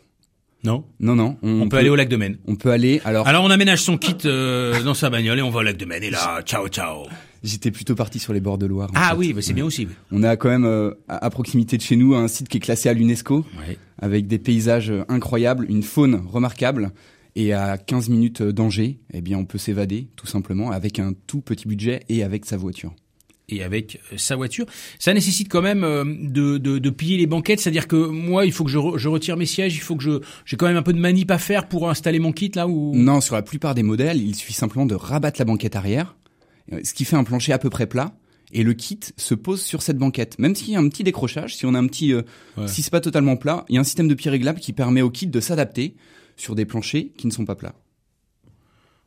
Non 0.62 0.84
Non 0.98 1.14
non, 1.14 1.36
on, 1.42 1.68
peut 1.68 1.76
aller 1.76 1.90
au 1.90 1.96
lac 1.96 2.08
de 2.08 2.16
Maine. 2.16 2.38
On 2.46 2.56
peut 2.56 2.70
aller 2.70 3.02
alors 3.04 3.26
Alors 3.28 3.44
on 3.44 3.50
aménage 3.50 3.82
son 3.82 3.98
kit 3.98 4.16
euh, 4.24 4.82
dans 4.82 4.94
sa 4.94 5.10
bagnole 5.10 5.38
et 5.38 5.42
on 5.42 5.50
va 5.50 5.60
au 5.60 5.62
lac 5.62 5.76
de 5.76 5.84
Maine 5.84 6.04
et 6.04 6.10
là, 6.10 6.40
ciao 6.42 6.68
ciao. 6.68 7.06
J'étais 7.44 7.70
plutôt 7.70 7.94
parti 7.94 8.18
sur 8.18 8.32
les 8.32 8.40
bords 8.40 8.58
de 8.58 8.66
Loire. 8.66 8.90
Ah 8.94 9.10
fait. 9.10 9.16
oui, 9.16 9.32
bah, 9.32 9.42
c'est 9.42 9.52
bien 9.52 9.64
aussi. 9.66 9.86
On 10.10 10.22
a 10.22 10.36
quand 10.36 10.48
même 10.48 10.64
euh, 10.64 10.90
à 11.08 11.24
à 11.26 11.30
proximité 11.30 11.76
de 11.76 11.82
chez 11.82 11.94
nous 11.96 12.14
un 12.14 12.26
site 12.26 12.48
qui 12.48 12.56
est 12.56 12.60
classé 12.60 12.88
à 12.88 12.94
l'UNESCO 12.94 13.44
Ouais. 13.68 13.76
avec 14.00 14.26
des 14.26 14.38
paysages 14.38 14.90
euh, 14.90 15.04
incroyables, 15.08 15.66
une 15.68 15.82
faune 15.82 16.22
remarquable. 16.26 16.90
Et 17.36 17.52
à 17.52 17.76
15 17.78 18.08
minutes 18.08 18.42
d'Angers, 18.42 18.98
eh 19.12 19.20
bien, 19.20 19.38
on 19.38 19.44
peut 19.44 19.58
s'évader 19.58 20.08
tout 20.16 20.26
simplement 20.26 20.70
avec 20.70 20.98
un 20.98 21.12
tout 21.26 21.40
petit 21.40 21.68
budget 21.68 22.00
et 22.08 22.22
avec 22.22 22.44
sa 22.46 22.56
voiture. 22.56 22.94
et 23.50 23.62
avec 23.62 24.00
euh, 24.12 24.16
sa 24.16 24.36
voiture. 24.36 24.64
Ça 24.98 25.12
nécessite 25.12 25.50
quand 25.50 25.60
même 25.60 25.84
euh, 25.84 26.02
de, 26.06 26.56
de, 26.58 26.78
de 26.78 26.90
piller 26.90 27.18
les 27.18 27.26
banquettes, 27.26 27.60
c'est-à-dire 27.60 27.88
que 27.88 27.96
moi, 28.08 28.46
il 28.46 28.52
faut 28.52 28.64
que 28.64 28.70
je, 28.70 28.78
re- 28.78 28.96
je 28.96 29.08
retire 29.08 29.36
mes 29.36 29.44
sièges, 29.46 29.74
il 29.74 29.80
faut 29.80 29.96
que 29.96 30.02
je 30.02 30.20
j'ai 30.46 30.56
quand 30.56 30.66
même 30.66 30.78
un 30.78 30.82
peu 30.82 30.94
de 30.94 30.98
manip 31.00 31.30
à 31.30 31.36
faire 31.38 31.68
pour 31.68 31.90
installer 31.90 32.20
mon 32.20 32.32
kit 32.32 32.50
là 32.54 32.66
ou? 32.68 32.92
Non, 32.94 33.20
sur 33.20 33.34
la 33.34 33.42
plupart 33.42 33.74
des 33.74 33.82
modèles, 33.82 34.22
il 34.22 34.34
suffit 34.34 34.54
simplement 34.54 34.86
de 34.86 34.94
rabattre 34.94 35.38
la 35.40 35.44
banquette 35.44 35.76
arrière, 35.76 36.14
euh, 36.14 36.23
ce 36.70 36.94
qui 36.94 37.04
fait 37.04 37.16
un 37.16 37.24
plancher 37.24 37.52
à 37.52 37.58
peu 37.58 37.70
près 37.70 37.86
plat. 37.86 38.16
Et 38.52 38.62
le 38.62 38.72
kit 38.72 39.00
se 39.16 39.34
pose 39.34 39.60
sur 39.62 39.82
cette 39.82 39.98
banquette. 39.98 40.38
Même 40.38 40.54
s'il 40.54 40.70
y 40.70 40.76
a 40.76 40.78
un 40.78 40.88
petit 40.88 41.02
décrochage, 41.02 41.56
si 41.56 41.66
on 41.66 41.74
a 41.74 41.78
un 41.78 41.86
petit, 41.88 42.12
euh, 42.12 42.22
Ouais. 42.56 42.68
si 42.68 42.82
c'est 42.82 42.90
pas 42.90 43.00
totalement 43.00 43.36
plat, 43.36 43.64
il 43.68 43.74
y 43.74 43.78
a 43.78 43.80
un 43.80 43.84
système 43.84 44.06
de 44.06 44.14
pied 44.14 44.30
réglable 44.30 44.60
qui 44.60 44.72
permet 44.72 45.02
au 45.02 45.10
kit 45.10 45.26
de 45.26 45.40
s'adapter 45.40 45.96
sur 46.36 46.54
des 46.54 46.64
planchers 46.64 47.10
qui 47.16 47.26
ne 47.26 47.32
sont 47.32 47.44
pas 47.44 47.56
plats. 47.56 47.74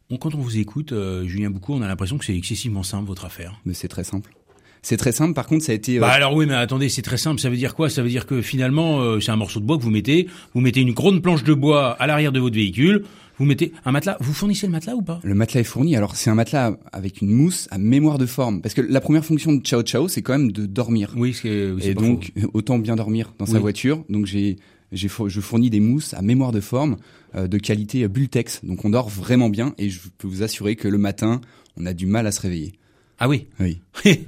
Bon, 0.09 0.17
quand 0.17 0.35
on 0.35 0.39
vous 0.39 0.57
écoute, 0.57 0.91
euh, 0.91 1.25
Julien 1.25 1.49
Boucaud, 1.49 1.73
on 1.75 1.81
a 1.81 1.87
l'impression 1.87 2.17
que 2.17 2.25
c'est 2.25 2.35
excessivement 2.35 2.83
simple 2.83 3.07
votre 3.07 3.25
affaire. 3.25 3.61
Mais 3.65 3.73
c'est 3.73 3.87
très 3.89 4.03
simple. 4.03 4.33
C'est 4.81 4.97
très 4.97 5.11
simple. 5.11 5.33
Par 5.33 5.47
contre, 5.47 5.63
ça 5.65 5.71
a 5.71 5.75
été. 5.75 5.97
euh, 5.97 6.01
Bah 6.01 6.09
alors 6.11 6.33
oui, 6.35 6.45
mais 6.45 6.53
attendez, 6.53 6.89
c'est 6.89 7.01
très 7.01 7.17
simple. 7.17 7.39
Ça 7.41 7.49
veut 7.49 7.57
dire 7.57 7.75
quoi? 7.75 7.89
Ça 7.89 8.01
veut 8.01 8.09
dire 8.09 8.25
que 8.25 8.41
finalement, 8.41 8.99
euh, 9.01 9.19
c'est 9.19 9.31
un 9.31 9.35
morceau 9.35 9.59
de 9.59 9.65
bois 9.65 9.77
que 9.77 9.83
vous 9.83 9.89
mettez. 9.91 10.27
Vous 10.53 10.61
mettez 10.61 10.81
une 10.81 10.93
grande 10.93 11.21
planche 11.21 11.43
de 11.43 11.53
bois 11.53 11.91
à 11.91 12.07
l'arrière 12.07 12.31
de 12.31 12.39
votre 12.39 12.55
véhicule. 12.55 13.03
Vous 13.39 13.45
mettez 13.45 13.71
un 13.85 13.91
matelas. 13.91 14.17
Vous 14.19 14.33
fournissez 14.33 14.65
le 14.65 14.71
matelas 14.71 14.95
ou 14.95 15.01
pas? 15.03 15.19
Le 15.23 15.35
matelas 15.35 15.61
est 15.61 15.65
fourni. 15.65 15.95
Alors 15.95 16.15
c'est 16.15 16.29
un 16.29 16.35
matelas 16.35 16.75
avec 16.91 17.21
une 17.21 17.29
mousse 17.31 17.67
à 17.69 17.77
mémoire 17.77 18.17
de 18.17 18.25
forme, 18.25 18.61
parce 18.61 18.73
que 18.73 18.81
la 18.81 18.99
première 18.99 19.23
fonction 19.23 19.53
de 19.53 19.61
Ciao 19.61 19.83
Ciao, 19.83 20.07
c'est 20.07 20.23
quand 20.23 20.33
même 20.37 20.51
de 20.51 20.65
dormir. 20.65 21.13
Oui, 21.15 21.33
c'est 21.39 21.47
Et 21.81 21.93
pas 21.93 22.01
donc 22.01 22.31
faux. 22.39 22.49
autant 22.53 22.79
bien 22.79 22.95
dormir 22.95 23.33
dans 23.37 23.45
sa 23.45 23.59
voiture. 23.59 24.03
Donc 24.09 24.25
j'ai 24.25 24.55
je 24.93 25.07
fournis 25.41 25.69
des 25.69 25.81
mousses 25.81 26.13
à 26.13 26.21
mémoire 26.21 26.51
de 26.53 26.61
forme 26.61 26.95
euh, 27.35 27.47
de 27.47 27.57
qualité 27.57 28.03
euh, 28.03 28.07
Bultex. 28.07 28.61
Donc 28.63 28.85
on 28.85 28.89
dort 28.89 29.09
vraiment 29.09 29.49
bien 29.49 29.75
et 29.77 29.89
je 29.89 29.99
peux 30.17 30.27
vous 30.27 30.43
assurer 30.43 30.75
que 30.77 30.87
le 30.87 30.97
matin, 30.97 31.41
on 31.79 31.85
a 31.85 31.93
du 31.93 32.05
mal 32.05 32.25
à 32.25 32.31
se 32.31 32.39
réveiller. 32.41 32.71
Ah 33.19 33.27
oui. 33.27 33.47
Oui. 33.59 33.81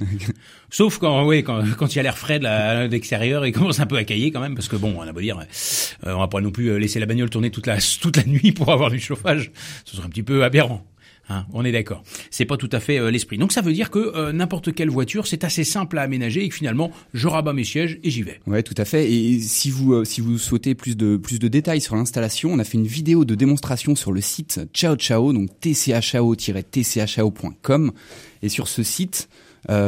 Sauf 0.71 0.97
quand, 0.97 1.25
oui, 1.25 1.43
quand, 1.43 1.63
quand 1.77 1.93
il 1.93 1.97
y 1.97 1.99
a 1.99 2.03
l'air 2.03 2.17
frais 2.17 2.39
de 2.39 2.87
l'extérieur, 2.89 3.45
il 3.45 3.51
commence 3.51 3.79
un 3.79 3.85
peu 3.85 3.97
à 3.97 4.03
cailler 4.03 4.31
quand 4.31 4.39
même, 4.39 4.55
parce 4.55 4.67
que 4.67 4.75
bon, 4.75 4.95
on 4.97 5.01
a 5.01 5.11
beau 5.11 5.21
dire, 5.21 5.39
euh, 5.39 6.13
on 6.13 6.19
va 6.19 6.27
pas 6.27 6.41
non 6.41 6.51
plus 6.51 6.67
euh, 6.67 6.77
laisser 6.77 6.99
la 6.99 7.05
bagnole 7.05 7.29
tourner 7.29 7.51
toute 7.51 7.67
la 7.67 7.77
toute 8.01 8.17
la 8.17 8.23
nuit 8.23 8.51
pour 8.51 8.71
avoir 8.71 8.89
du 8.89 8.99
chauffage. 8.99 9.51
Ce 9.85 9.95
serait 9.95 10.05
un 10.05 10.09
petit 10.09 10.23
peu 10.23 10.43
aberrant. 10.43 10.85
Hein, 11.29 11.45
on 11.53 11.63
est 11.63 11.71
d'accord. 11.71 12.03
C'est 12.31 12.45
pas 12.45 12.57
tout 12.57 12.69
à 12.71 12.79
fait 12.79 12.97
euh, 12.97 13.11
l'esprit. 13.11 13.37
Donc 13.37 13.51
ça 13.51 13.61
veut 13.61 13.73
dire 13.73 13.91
que 13.91 13.99
euh, 13.99 14.31
n'importe 14.31 14.73
quelle 14.73 14.89
voiture, 14.89 15.27
c'est 15.27 15.43
assez 15.43 15.63
simple 15.63 15.99
à 15.99 16.01
aménager 16.01 16.43
et 16.43 16.49
que 16.49 16.55
finalement, 16.55 16.89
je 17.13 17.27
rabats 17.27 17.53
mes 17.53 17.63
sièges 17.63 17.99
et 18.03 18.09
j'y 18.09 18.23
vais. 18.23 18.39
Ouais, 18.47 18.63
tout 18.63 18.73
à 18.77 18.85
fait. 18.85 19.11
Et 19.11 19.39
si 19.39 19.69
vous 19.69 19.93
euh, 19.93 20.05
si 20.05 20.21
vous 20.21 20.39
souhaitez 20.39 20.73
plus 20.73 20.97
de 20.97 21.17
plus 21.17 21.37
de 21.37 21.47
détails 21.47 21.81
sur 21.81 21.95
l'installation, 21.95 22.49
on 22.51 22.57
a 22.57 22.63
fait 22.63 22.79
une 22.79 22.87
vidéo 22.87 23.25
de 23.25 23.35
démonstration 23.35 23.95
sur 23.95 24.11
le 24.11 24.21
site 24.21 24.61
Ciao 24.73 24.95
Ciao, 24.95 25.31
donc 25.31 25.51
tchao-tchao.com. 25.61 27.91
Et 28.41 28.49
sur 28.49 28.67
ce 28.67 28.81
site, 28.83 29.29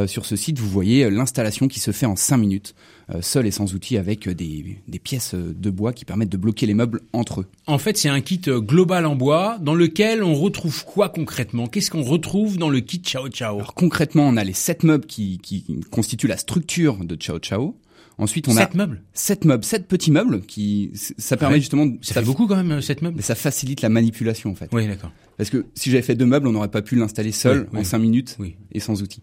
sur 0.06 0.26
ce 0.26 0.36
site, 0.36 0.58
vous 0.58 0.68
voyez 0.68 1.08
l'installation 1.10 1.66
qui 1.66 1.80
se 1.80 1.90
fait 1.90 2.04
en 2.06 2.16
5 2.16 2.36
minutes, 2.36 2.74
seul 3.20 3.46
et 3.46 3.50
sans 3.50 3.74
outils, 3.74 3.96
avec 3.98 4.28
euh, 4.28 4.34
des 4.34 4.78
des 4.88 4.98
pièces 4.98 5.34
euh, 5.34 5.54
de 5.56 5.70
bois 5.70 5.92
qui 5.92 6.04
permettent 6.04 6.28
de 6.30 6.36
bloquer 6.36 6.66
les 6.66 6.74
meubles 6.74 7.00
entre 7.12 7.40
eux. 7.42 7.46
En 7.66 7.78
fait, 7.78 7.96
c'est 7.96 8.08
un 8.08 8.20
kit 8.20 8.40
euh, 8.48 8.60
global 8.60 9.06
en 9.06 9.16
bois 9.16 9.58
dans 9.60 9.74
lequel 9.74 10.22
on 10.22 10.34
retrouve 10.34 10.84
quoi 10.84 11.08
concrètement? 11.08 11.66
Qu'est-ce 11.66 11.90
qu'on 11.90 12.02
retrouve 12.02 12.58
dans 12.58 12.70
le 12.70 12.80
kit 12.80 12.98
Ciao 13.04 13.28
Ciao 13.28 13.56
Alors 13.56 13.74
concrètement, 13.74 14.26
on 14.28 14.36
a 14.36 14.44
les 14.44 14.52
sept 14.52 14.82
meubles 14.84 15.06
qui, 15.06 15.38
qui 15.42 15.64
constituent 15.90 16.28
la 16.28 16.36
structure 16.36 17.04
de 17.04 17.14
Ciao 17.16 17.38
Ciao. 17.38 17.76
Ensuite, 18.18 18.46
on 18.46 18.52
Sept 18.52 18.74
a 18.74 18.76
meubles? 18.76 19.02
sept 19.14 19.44
meubles, 19.46 19.64
sept 19.64 19.88
petits 19.88 20.10
meubles 20.10 20.42
qui 20.42 20.90
ça 20.94 21.36
permet 21.38 21.54
Ouais. 21.54 21.60
justement 21.60 21.86
de- 21.86 21.96
Ça 22.02 22.14
fait 22.14 22.22
beaucoup 22.22 22.46
quand 22.46 22.56
même, 22.56 22.70
euh, 22.72 22.80
sept 22.82 23.00
meubles. 23.00 23.16
mais 23.16 23.22
ça 23.22 23.34
facilite 23.34 23.80
la 23.80 23.88
manipulation 23.88 24.50
en 24.50 24.54
fait. 24.54 24.68
Oui, 24.72 24.86
d'accord. 24.86 25.10
Parce 25.38 25.48
que 25.48 25.64
si 25.74 25.90
j'avais 25.90 26.02
fait 26.02 26.14
deux 26.14 26.26
meubles, 26.26 26.46
on 26.46 26.52
n'aurait 26.52 26.70
pas 26.70 26.82
pu 26.82 26.94
l'installer 26.94 27.32
seul 27.32 27.66
Oui, 27.72 27.78
en 27.78 27.80
oui. 27.80 27.84
cinq 27.86 27.98
minutes 28.00 28.36
Oui. 28.38 28.54
et 28.70 28.80
sans 28.80 29.02
outils. 29.02 29.22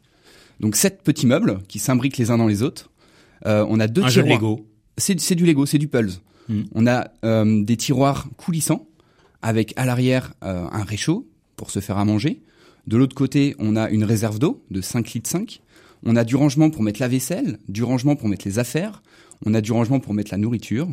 Donc 0.59 0.75
sept 0.75 1.03
petits 1.03 1.27
meubles 1.27 1.59
qui 1.67 1.77
s'imbriquent 1.79 2.17
les 2.17 2.31
uns 2.31 2.37
dans 2.39 2.47
les 2.47 2.63
autres. 2.63 2.89
Euh, 3.45 3.65
on 3.69 3.79
a 3.79 3.87
deux 3.87 4.03
Un 4.03 4.09
jeu 4.09 4.21
de 4.21 4.27
tiroirs. 4.27 4.41
Lego. 4.41 4.65
C'est 4.97 5.35
du 5.35 5.45
Lego, 5.45 5.65
c'est 5.65 5.77
du 5.77 5.87
Pulse. 5.87 6.21
Mm. 6.49 6.61
On 6.73 6.87
a 6.87 7.11
euh, 7.23 7.63
des 7.63 7.77
tiroirs 7.77 8.27
coulissants 8.37 8.87
avec 9.41 9.73
à 9.77 9.85
l'arrière 9.85 10.33
euh, 10.43 10.67
un 10.71 10.83
réchaud 10.83 11.27
pour 11.55 11.71
se 11.71 11.79
faire 11.79 11.97
à 11.97 12.05
manger. 12.05 12.41
De 12.87 12.97
l'autre 12.97 13.15
côté, 13.15 13.55
on 13.59 13.75
a 13.75 13.89
une 13.89 14.03
réserve 14.03 14.39
d'eau 14.39 14.63
de 14.71 14.81
5 14.81 15.13
litres 15.13 15.29
5. 15.29 15.61
On 16.03 16.15
a 16.15 16.23
du 16.23 16.35
rangement 16.35 16.69
pour 16.69 16.81
mettre 16.81 17.01
la 17.01 17.07
vaisselle, 17.07 17.59
du 17.67 17.83
rangement 17.83 18.15
pour 18.15 18.29
mettre 18.29 18.47
les 18.47 18.59
affaires. 18.59 19.03
On 19.45 19.53
a 19.53 19.61
du 19.61 19.71
rangement 19.71 19.99
pour 19.99 20.13
mettre 20.13 20.31
la 20.31 20.37
nourriture. 20.37 20.87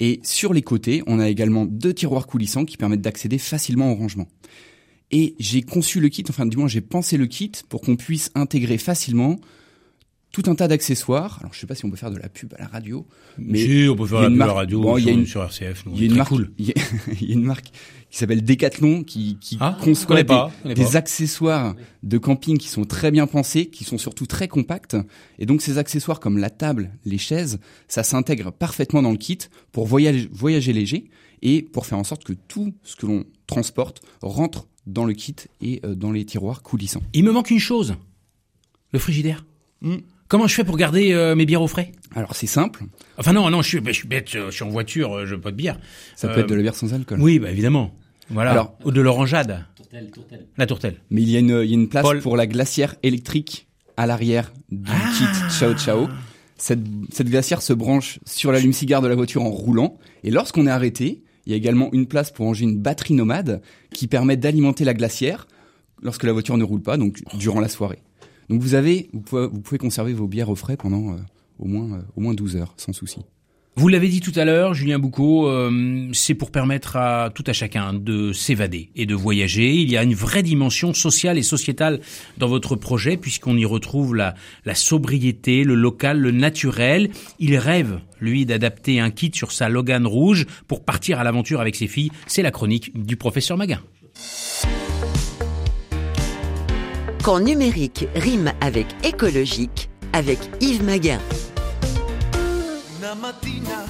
Et 0.00 0.20
sur 0.22 0.52
les 0.52 0.62
côtés, 0.62 1.02
on 1.06 1.18
a 1.18 1.28
également 1.28 1.64
deux 1.64 1.92
tiroirs 1.92 2.26
coulissants 2.26 2.64
qui 2.64 2.76
permettent 2.76 3.02
d'accéder 3.02 3.38
facilement 3.38 3.92
au 3.92 3.94
rangement. 3.94 4.28
Et 5.10 5.34
j'ai 5.38 5.62
conçu 5.62 6.00
le 6.00 6.08
kit, 6.08 6.24
enfin 6.28 6.46
du 6.46 6.56
moins 6.56 6.68
j'ai 6.68 6.80
pensé 6.80 7.18
le 7.18 7.26
kit 7.26 7.52
pour 7.68 7.82
qu'on 7.82 7.96
puisse 7.96 8.30
intégrer 8.34 8.78
facilement 8.78 9.38
tout 10.32 10.42
un 10.46 10.54
tas 10.54 10.66
d'accessoires. 10.66 11.38
Alors 11.40 11.52
je 11.52 11.60
sais 11.60 11.66
pas 11.66 11.74
si 11.74 11.84
on 11.84 11.90
peut 11.90 11.96
faire 11.96 12.10
de 12.10 12.18
la 12.18 12.28
pub 12.28 12.54
à 12.54 12.62
la 12.62 12.66
radio, 12.66 13.06
mais 13.38 13.58
si, 13.58 13.86
on 13.88 13.94
peut 13.96 14.06
faire 14.06 14.18
a 14.20 14.22
la 14.22 14.28
pub 14.30 14.42
à 14.42 14.46
la 14.46 14.52
radio 14.54 14.80
bon, 14.80 14.96
il 14.96 15.04
y 15.04 15.08
a 15.08 15.12
sur, 15.12 15.18
une- 15.20 15.26
sur 15.26 15.42
RCF. 15.44 15.84
il 15.94 16.00
y 16.00 16.02
a 16.02 16.06
une 16.06 16.16
marque, 16.16 16.28
cool. 16.30 16.50
il 16.58 16.66
y 16.66 16.70
a, 16.70 16.74
il 17.20 17.28
y 17.28 17.30
a 17.32 17.34
une 17.34 17.44
marque 17.44 17.70
qui 18.10 18.18
s'appelle 18.18 18.42
Decathlon 18.44 19.04
qui, 19.04 19.38
qui 19.40 19.56
Ah, 19.60 19.78
conçoit 19.82 20.22
des, 20.22 20.96
accessoires 20.96 21.74
de 22.02 22.18
camping 22.18 22.58
qui 22.58 22.68
sont 22.68 22.84
très 22.84 23.10
bien 23.10 23.26
pensés, 23.26 23.66
qui 23.66 23.84
sont 23.84 23.96
surtout 23.98 24.26
très 24.26 24.48
compacts. 24.48 24.96
Et 25.38 25.46
donc 25.46 25.62
ces 25.62 25.78
accessoires 25.78 26.20
comme 26.20 26.38
la 26.38 26.50
table, 26.50 26.90
les 27.04 27.18
chaises, 27.18 27.58
ça 27.88 28.02
s'intègre 28.02 28.50
parfaitement 28.52 29.02
dans 29.02 29.12
le 29.12 29.16
kit 29.18 29.38
pour 29.70 29.86
voyager, 29.86 30.28
voyager 30.32 30.72
léger 30.72 31.10
et 31.42 31.62
pour 31.62 31.86
faire 31.86 31.98
en 31.98 32.04
sorte 32.04 32.24
que 32.24 32.32
tout 32.34 32.74
ce 32.82 32.96
que 32.96 33.06
l'on 33.06 33.24
transporte 33.46 34.02
rentre 34.22 34.68
dans 34.86 35.04
le 35.04 35.12
kit 35.14 35.36
et 35.60 35.80
euh, 35.84 35.94
dans 35.94 36.12
les 36.12 36.24
tiroirs 36.24 36.62
coulissants. 36.62 37.02
Il 37.12 37.24
me 37.24 37.32
manque 37.32 37.50
une 37.50 37.58
chose. 37.58 37.94
Le 38.92 38.98
frigidaire. 38.98 39.44
Mm. 39.80 39.96
Comment 40.32 40.46
je 40.46 40.54
fais 40.54 40.64
pour 40.64 40.78
garder 40.78 41.12
euh, 41.12 41.34
mes 41.34 41.44
bières 41.44 41.60
au 41.60 41.66
frais? 41.68 41.92
Alors 42.14 42.34
c'est 42.34 42.46
simple, 42.46 42.84
Enfin 43.18 43.34
non, 43.34 43.50
non, 43.50 43.60
je 43.60 43.68
suis, 43.68 43.80
bah, 43.80 43.90
je 43.92 43.98
suis 43.98 44.08
bête, 44.08 44.34
euh, 44.34 44.46
je 44.50 44.54
suis 44.54 44.64
en 44.64 44.70
voiture, 44.70 45.12
euh, 45.12 45.26
je 45.26 45.34
veux 45.34 45.40
pas 45.42 45.50
de 45.50 45.56
bière. 45.56 45.78
ça 46.16 46.26
peut 46.28 46.40
être 46.40 46.48
de 46.48 46.54
la 46.54 46.62
bière 46.62 46.74
sans 46.74 46.94
alcool. 46.94 47.20
Oui, 47.20 47.38
bah 47.38 47.50
évidemment. 47.50 47.94
Voilà. 48.30 48.52
Alors- 48.52 48.74
Ou 48.86 48.92
de 48.92 49.02
l'orangeade. 49.02 49.66
Tourtelle, 49.76 50.10
tourtelle. 50.10 50.46
La 50.56 50.64
tourtelle. 50.64 50.96
Mais 51.10 51.20
il 51.20 51.28
y 51.28 51.36
a 51.36 51.40
une, 51.40 51.60
il 51.62 51.68
y 51.68 51.72
a 51.72 51.74
une 51.74 51.90
place 51.90 52.02
Paul. 52.02 52.20
pour 52.20 52.38
la 52.38 52.46
glacière 52.46 52.94
électrique 53.02 53.68
à 53.98 54.06
l'arrière 54.06 54.54
du 54.70 54.90
Ah. 54.90 55.10
kit 55.18 55.50
Ciao 55.58 55.74
Ciao. 55.74 56.08
Cette, 56.56 56.80
cette 57.12 57.28
glacière 57.28 57.60
se 57.60 57.74
branche 57.74 58.18
sur 58.24 58.52
l'allume-cigare 58.52 59.02
de 59.02 59.08
la 59.08 59.14
voiture 59.14 59.42
en 59.42 59.50
roulant. 59.50 59.98
Et 60.24 60.30
lorsqu'on 60.30 60.66
est 60.66 60.70
arrêté, 60.70 61.24
il 61.44 61.50
y 61.52 61.54
a 61.54 61.58
également 61.58 61.90
une 61.92 62.06
place 62.06 62.30
pour 62.30 62.46
ranger 62.46 62.64
une 62.64 62.78
batterie 62.78 63.12
nomade 63.12 63.60
qui 63.92 64.06
permet 64.06 64.38
d'alimenter 64.38 64.86
la 64.86 64.94
glacière 64.94 65.46
lorsque 66.02 66.24
la 66.24 66.32
voiture 66.32 66.56
ne 66.56 66.64
roule 66.64 66.80
pas, 66.80 66.96
donc 66.96 67.18
durant 67.34 67.60
la 67.60 67.68
soirée. 67.68 67.98
Donc 68.48 68.60
vous 68.60 68.74
avez, 68.74 69.08
vous 69.12 69.20
pouvez, 69.60 69.78
conserver 69.78 70.12
vos 70.12 70.26
bières 70.26 70.50
au 70.50 70.56
frais 70.56 70.76
pendant 70.76 71.12
euh, 71.12 71.16
au 71.58 71.66
moins 71.66 71.98
euh, 71.98 72.02
au 72.16 72.20
moins 72.20 72.34
12 72.34 72.56
heures 72.56 72.74
sans 72.76 72.92
souci. 72.92 73.20
Vous 73.74 73.88
l'avez 73.88 74.08
dit 74.08 74.20
tout 74.20 74.32
à 74.36 74.44
l'heure, 74.44 74.74
Julien 74.74 74.98
Boucaud, 74.98 75.48
euh, 75.48 76.10
c'est 76.12 76.34
pour 76.34 76.50
permettre 76.50 76.96
à 76.96 77.30
tout 77.34 77.44
à 77.46 77.54
chacun 77.54 77.94
de 77.94 78.34
s'évader 78.34 78.90
et 78.96 79.06
de 79.06 79.14
voyager. 79.14 79.76
Il 79.76 79.90
y 79.90 79.96
a 79.96 80.02
une 80.02 80.12
vraie 80.12 80.42
dimension 80.42 80.92
sociale 80.92 81.38
et 81.38 81.42
sociétale 81.42 82.00
dans 82.36 82.48
votre 82.48 82.76
projet 82.76 83.16
puisqu'on 83.16 83.56
y 83.56 83.64
retrouve 83.64 84.14
la, 84.14 84.34
la 84.66 84.74
sobriété, 84.74 85.64
le 85.64 85.74
local, 85.74 86.18
le 86.18 86.32
naturel. 86.32 87.08
Il 87.38 87.56
rêve, 87.56 88.00
lui, 88.20 88.44
d'adapter 88.44 89.00
un 89.00 89.10
kit 89.10 89.32
sur 89.34 89.52
sa 89.52 89.70
Logan 89.70 90.06
rouge 90.06 90.44
pour 90.68 90.84
partir 90.84 91.18
à 91.18 91.24
l'aventure 91.24 91.62
avec 91.62 91.74
ses 91.74 91.86
filles. 91.86 92.10
C'est 92.26 92.42
la 92.42 92.50
chronique 92.50 92.92
du 93.06 93.16
professeur 93.16 93.56
Maguin. 93.56 93.80
Quand 97.22 97.38
numérique 97.38 98.08
rime 98.16 98.52
avec 98.60 98.86
écologique, 99.04 99.88
avec 100.12 100.38
Yves 100.60 100.82
Maguin. 100.82 101.20
Una 102.98 103.14
mattina 103.14 103.84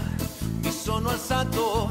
mi 0.62 0.70
sono 0.70 1.08
alzato, 1.08 1.88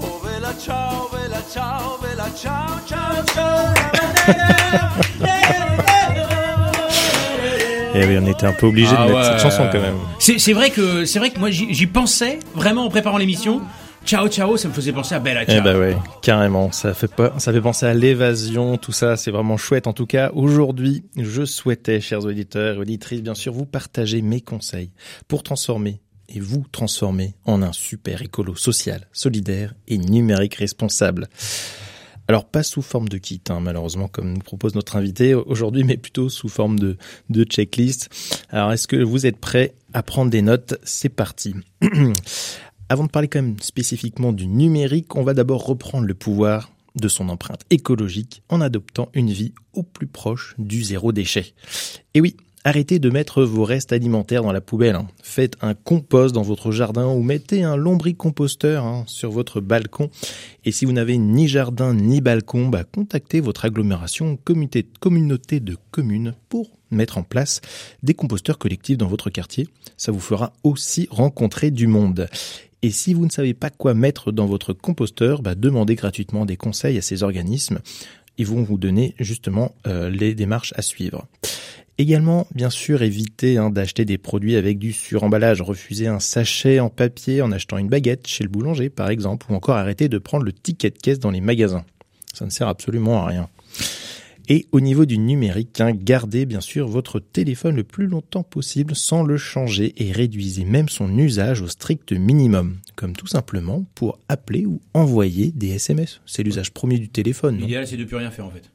oh 0.00 0.20
vela 0.22 0.54
ciao, 0.58 1.08
vela 1.10 1.42
ciao, 1.50 1.98
vela 2.02 2.30
ciao, 2.36 2.78
ciao, 2.86 3.24
ciao. 3.24 3.72
Et 7.94 8.00
Eh 8.00 8.06
oui, 8.06 8.18
on 8.20 8.26
était 8.26 8.46
un 8.46 8.52
peu 8.52 8.66
obligé 8.66 8.94
Ah 8.94 9.06
de 9.06 9.12
mettre 9.12 9.18
ouais. 9.30 9.38
cette 9.38 9.50
chanson 9.50 9.68
quand 9.72 9.80
même. 9.80 9.96
C'est 10.18 10.52
vrai 10.52 10.68
que 10.70 11.06
c'est 11.06 11.18
vrai 11.18 11.30
que 11.30 11.38
moi 11.38 11.50
j'y 11.50 11.72
j'y 11.72 11.86
pensais 11.86 12.38
vraiment 12.54 12.84
en 12.84 12.90
préparant 12.90 13.16
l'émission. 13.16 13.62
Ciao 14.04 14.28
ciao, 14.28 14.56
ça 14.56 14.68
me 14.68 14.72
faisait 14.74 14.92
penser 14.92 15.14
à 15.14 15.20
Bella 15.20 15.46
Ciao. 15.46 15.56
Eh 15.58 15.60
ben 15.60 15.78
ouais, 15.78 15.96
carrément. 16.22 16.72
Ça 16.72 16.92
fait 16.92 17.12
pas, 17.12 17.38
ça 17.38 17.52
fait 17.52 17.60
penser 17.60 17.86
à 17.86 17.94
l'évasion, 17.94 18.76
tout 18.76 18.92
ça. 18.92 19.16
C'est 19.16 19.30
vraiment 19.30 19.56
chouette. 19.56 19.86
En 19.86 19.92
tout 19.92 20.06
cas, 20.06 20.30
aujourd'hui, 20.34 21.04
je 21.16 21.44
souhaitais, 21.44 22.00
chers 22.00 22.24
auditeurs 22.24 22.76
et 22.76 22.78
auditrices, 22.78 23.22
bien 23.22 23.34
sûr, 23.34 23.52
vous 23.52 23.64
partager 23.64 24.20
mes 24.20 24.40
conseils 24.40 24.90
pour 25.28 25.42
transformer 25.42 26.00
et 26.28 26.40
vous 26.40 26.64
transformer 26.72 27.34
en 27.44 27.62
un 27.62 27.72
super 27.72 28.22
écolo 28.22 28.54
social, 28.56 29.06
solidaire 29.12 29.74
et 29.88 29.98
numérique 29.98 30.56
responsable. 30.56 31.28
Alors 32.28 32.44
pas 32.44 32.62
sous 32.62 32.82
forme 32.82 33.08
de 33.08 33.18
kit, 33.18 33.40
hein, 33.50 33.60
malheureusement, 33.60 34.08
comme 34.08 34.32
nous 34.32 34.40
propose 34.40 34.74
notre 34.74 34.96
invité 34.96 35.34
aujourd'hui, 35.34 35.84
mais 35.84 35.96
plutôt 35.96 36.28
sous 36.28 36.48
forme 36.48 36.78
de, 36.78 36.96
de 37.30 37.44
checklist. 37.44 38.08
Alors 38.50 38.72
est-ce 38.72 38.86
que 38.86 38.96
vous 38.96 39.26
êtes 39.26 39.38
prêts 39.38 39.74
à 39.92 40.02
prendre 40.02 40.30
des 40.30 40.42
notes? 40.42 40.78
C'est 40.84 41.08
parti. 41.08 41.54
Avant 42.92 43.04
de 43.04 43.10
parler 43.10 43.28
quand 43.28 43.40
même 43.40 43.58
spécifiquement 43.58 44.34
du 44.34 44.46
numérique, 44.46 45.16
on 45.16 45.22
va 45.22 45.32
d'abord 45.32 45.64
reprendre 45.64 46.06
le 46.06 46.12
pouvoir 46.12 46.70
de 46.94 47.08
son 47.08 47.30
empreinte 47.30 47.62
écologique 47.70 48.42
en 48.50 48.60
adoptant 48.60 49.08
une 49.14 49.30
vie 49.30 49.54
au 49.72 49.82
plus 49.82 50.06
proche 50.06 50.54
du 50.58 50.82
zéro 50.82 51.10
déchet. 51.10 51.54
Et 52.12 52.20
oui, 52.20 52.36
arrêtez 52.64 52.98
de 52.98 53.08
mettre 53.08 53.44
vos 53.44 53.64
restes 53.64 53.94
alimentaires 53.94 54.42
dans 54.42 54.52
la 54.52 54.60
poubelle. 54.60 54.96
hein. 54.96 55.08
Faites 55.22 55.56
un 55.62 55.72
compost 55.72 56.34
dans 56.34 56.42
votre 56.42 56.70
jardin 56.70 57.06
ou 57.06 57.22
mettez 57.22 57.62
un 57.62 57.76
lombricomposteur 57.76 58.84
hein, 58.84 59.04
sur 59.06 59.30
votre 59.30 59.62
balcon. 59.62 60.10
Et 60.66 60.70
si 60.70 60.84
vous 60.84 60.92
n'avez 60.92 61.16
ni 61.16 61.48
jardin 61.48 61.94
ni 61.94 62.20
balcon, 62.20 62.68
bah, 62.68 62.84
contactez 62.84 63.40
votre 63.40 63.64
agglomération 63.64 64.36
communauté, 64.44 64.86
communauté 65.00 65.60
de 65.60 65.78
communes 65.92 66.34
pour 66.50 66.68
mettre 66.90 67.16
en 67.16 67.22
place 67.22 67.62
des 68.02 68.12
composteurs 68.12 68.58
collectifs 68.58 68.98
dans 68.98 69.08
votre 69.08 69.30
quartier. 69.30 69.66
Ça 69.96 70.12
vous 70.12 70.20
fera 70.20 70.52
aussi 70.62 71.08
rencontrer 71.10 71.70
du 71.70 71.86
monde. 71.86 72.28
Et 72.82 72.90
si 72.90 73.14
vous 73.14 73.24
ne 73.24 73.30
savez 73.30 73.54
pas 73.54 73.70
quoi 73.70 73.94
mettre 73.94 74.32
dans 74.32 74.46
votre 74.46 74.72
composteur, 74.72 75.40
bah, 75.42 75.54
demandez 75.54 75.94
gratuitement 75.94 76.44
des 76.44 76.56
conseils 76.56 76.98
à 76.98 77.02
ces 77.02 77.22
organismes. 77.22 77.78
Ils 78.38 78.46
vont 78.46 78.62
vous 78.62 78.78
donner 78.78 79.14
justement 79.20 79.74
euh, 79.86 80.10
les 80.10 80.34
démarches 80.34 80.74
à 80.76 80.82
suivre. 80.82 81.28
Également, 81.98 82.48
bien 82.54 82.70
sûr, 82.70 83.02
évitez 83.02 83.58
hein, 83.58 83.70
d'acheter 83.70 84.04
des 84.04 84.18
produits 84.18 84.56
avec 84.56 84.78
du 84.78 84.92
suremballage. 84.92 85.60
Refusez 85.60 86.08
un 86.08 86.18
sachet 86.18 86.80
en 86.80 86.88
papier 86.88 87.42
en 87.42 87.52
achetant 87.52 87.78
une 87.78 87.88
baguette 87.88 88.26
chez 88.26 88.42
le 88.42 88.50
boulanger, 88.50 88.88
par 88.88 89.10
exemple, 89.10 89.46
ou 89.50 89.54
encore 89.54 89.76
arrêtez 89.76 90.08
de 90.08 90.18
prendre 90.18 90.44
le 90.44 90.52
ticket 90.52 90.90
de 90.90 90.98
caisse 90.98 91.20
dans 91.20 91.30
les 91.30 91.40
magasins. 91.40 91.84
Ça 92.32 92.46
ne 92.46 92.50
sert 92.50 92.66
absolument 92.66 93.22
à 93.22 93.26
rien. 93.26 93.48
Et 94.54 94.66
au 94.70 94.80
niveau 94.80 95.06
du 95.06 95.16
numérique, 95.16 95.80
hein, 95.80 95.92
gardez 95.92 96.44
bien 96.44 96.60
sûr 96.60 96.86
votre 96.86 97.20
téléphone 97.20 97.74
le 97.74 97.84
plus 97.84 98.06
longtemps 98.06 98.42
possible 98.42 98.94
sans 98.94 99.22
le 99.22 99.38
changer 99.38 99.94
et 99.96 100.12
réduisez 100.12 100.66
même 100.66 100.90
son 100.90 101.16
usage 101.16 101.62
au 101.62 101.68
strict 101.68 102.12
minimum, 102.12 102.76
comme 102.94 103.14
tout 103.14 103.26
simplement 103.26 103.86
pour 103.94 104.18
appeler 104.28 104.66
ou 104.66 104.82
envoyer 104.92 105.52
des 105.52 105.70
SMS. 105.70 106.20
C'est 106.26 106.42
l'usage 106.42 106.70
premier 106.70 106.98
du 106.98 107.08
téléphone. 107.08 107.56
L'idéal, 107.56 107.86
c'est 107.86 107.96
de 107.96 108.04
plus 108.04 108.16
rien 108.16 108.30
faire 108.30 108.44
en 108.44 108.50
fait. 108.50 108.70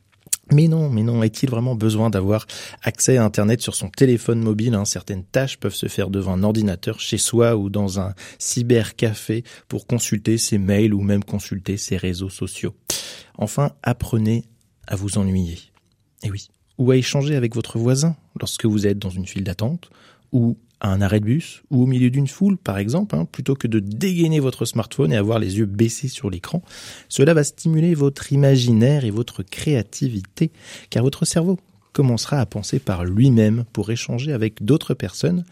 mais 0.52 0.68
non, 0.68 0.90
mais 0.90 1.04
non, 1.04 1.22
est-il 1.22 1.52
vraiment 1.52 1.76
besoin 1.76 2.10
d'avoir 2.10 2.48
accès 2.82 3.18
à 3.18 3.24
Internet 3.24 3.62
sur 3.62 3.76
son 3.76 3.90
téléphone 3.90 4.40
mobile 4.40 4.74
hein? 4.74 4.84
Certaines 4.84 5.26
tâches 5.26 5.60
peuvent 5.60 5.76
se 5.76 5.88
faire 5.88 6.10
devant 6.10 6.34
un 6.34 6.42
ordinateur 6.42 7.00
chez 7.00 7.20
soi 7.20 7.56
ou 7.56 7.70
dans 7.70 8.00
un 8.00 8.16
cybercafé 8.40 9.44
pour 9.68 9.86
consulter 9.86 10.40
ses 10.40 10.58
mails 10.58 10.96
ou 10.96 11.04
même 11.04 11.24
consulter 11.24 11.78
ses 11.78 11.98
réseaux 11.98 12.32
sociaux. 12.32 12.74
Enfin, 13.38 13.74
apprenez 13.84 14.44
à 14.88 14.96
vous 14.96 15.18
ennuyer. 15.18 15.60
Et 16.24 16.32
oui, 16.32 16.50
ou 16.78 16.92
à 16.92 16.98
échanger 16.98 17.36
avec 17.36 17.56
votre 17.56 17.78
voisin 17.78 18.16
lorsque 18.40 18.66
vous 18.66 18.88
êtes 18.88 19.00
dans 19.00 19.10
une 19.10 19.26
file 19.26 19.44
d'attente 19.44 19.90
ou 20.32 20.58
à 20.80 20.92
un 20.92 21.02
arrêt 21.02 21.20
de 21.20 21.26
bus 21.26 21.64
ou 21.72 21.84
au 21.84 21.86
milieu 21.86 22.10
d'une 22.10 22.28
foule, 22.28 22.58
par 22.58 22.78
exemple, 22.78 23.16
hein, 23.16 23.26
plutôt 23.26 23.56
que 23.56 23.68
de 23.68 23.80
dégainer 23.80 24.40
votre 24.40 24.66
smartphone 24.66 25.12
et 25.12 25.18
avoir 25.18 25.40
les 25.40 25.58
yeux 25.58 25.66
baissés 25.66 26.08
sur 26.08 26.30
l'écran. 26.30 26.62
Cela 27.10 27.34
va 27.34 27.44
stimuler 27.44 27.96
votre 27.96 28.32
imaginaire 28.32 29.06
et 29.06 29.12
votre 29.12 29.44
créativité, 29.44 30.52
car 30.90 31.04
votre 31.04 31.26
cerveau 31.26 31.60
commencera 31.94 32.40
à 32.40 32.46
penser 32.46 32.78
par 32.78 33.06
lui-même 33.06 33.66
pour 33.74 33.90
échanger 33.90 34.32
avec 34.32 34.64
d'autres 34.64 34.94
personnes 34.94 35.46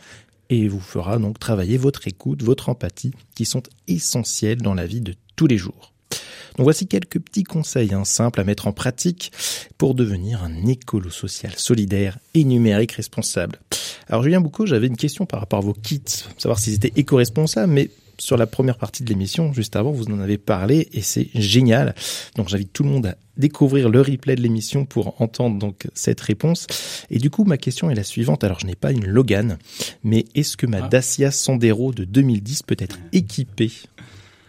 et 0.50 0.68
vous 0.68 0.80
fera 0.80 1.18
donc 1.18 1.40
travailler 1.40 1.78
votre 1.78 2.08
écoute, 2.08 2.44
votre 2.44 2.70
empathie, 2.70 3.14
qui 3.34 3.46
sont 3.46 3.64
essentiels 3.88 4.62
dans 4.62 4.76
la 4.76 4.86
vie 4.86 5.02
de 5.02 5.16
tous 5.36 5.48
les 5.48 5.58
jours. 5.58 5.95
Donc 6.58 6.64
voici 6.64 6.88
quelques 6.88 7.20
petits 7.20 7.44
conseils 7.44 7.94
hein, 7.94 8.06
simples 8.06 8.40
à 8.40 8.44
mettre 8.44 8.68
en 8.68 8.72
pratique 8.72 9.32
pour 9.78 9.94
devenir 9.96 10.44
un 10.44 10.66
écolo 10.68 11.10
social 11.10 11.54
solidaire 11.58 12.18
et 12.34 12.44
numérique 12.44 12.94
responsable. 12.94 13.60
Alors 14.08 14.24
Julien 14.24 14.40
Boucaud, 14.40 14.66
j'avais 14.66 14.88
une 14.88 14.98
question 14.98 15.26
par 15.26 15.40
rapport 15.42 15.60
à 15.60 15.64
vos 15.64 15.74
kits, 15.74 16.02
savoir 16.38 16.60
s'ils 16.60 16.76
étaient 16.76 16.94
éco-responsables, 16.96 17.72
mais 17.72 17.90
sur 18.18 18.38
la 18.38 18.48
première 18.48 18.78
partie 18.78 19.04
de 19.04 19.10
l'émission, 19.10 19.52
juste 19.52 19.76
avant, 19.76 19.92
vous 19.92 20.06
en 20.06 20.20
avez 20.22 20.38
parlé 20.38 20.88
et 20.94 21.02
c'est 21.02 21.28
génial. 21.36 21.94
Donc 22.38 22.48
j'invite 22.48 22.72
tout 22.72 22.84
le 22.84 22.90
monde 22.90 23.08
à 23.08 23.16
découvrir 23.36 23.90
le 23.90 24.00
replay 24.00 24.38
de 24.38 24.42
l'émission 24.42 24.86
pour 24.86 25.22
entendre 25.22 25.60
donc 25.60 25.88
cette 25.94 26.22
réponse. 26.22 26.68
Et 27.10 27.18
du 27.20 27.30
coup, 27.30 27.44
ma 27.44 27.58
question 27.58 27.90
est 27.90 27.96
la 27.96 28.04
suivante. 28.06 28.46
Alors 28.46 28.62
je 28.62 28.68
n'ai 28.68 28.76
pas 28.76 28.94
une 28.94 29.06
Logan, 29.06 29.58
mais 30.06 30.24
est-ce 30.34 30.56
que 30.56 30.66
ma 30.66 30.86
Ah. 30.86 30.88
Dacia 30.88 31.32
Sandero 31.32 31.92
de 31.92 32.06
2010 32.06 32.64
peut 32.64 32.78
être 32.80 32.98
équipée? 33.12 33.72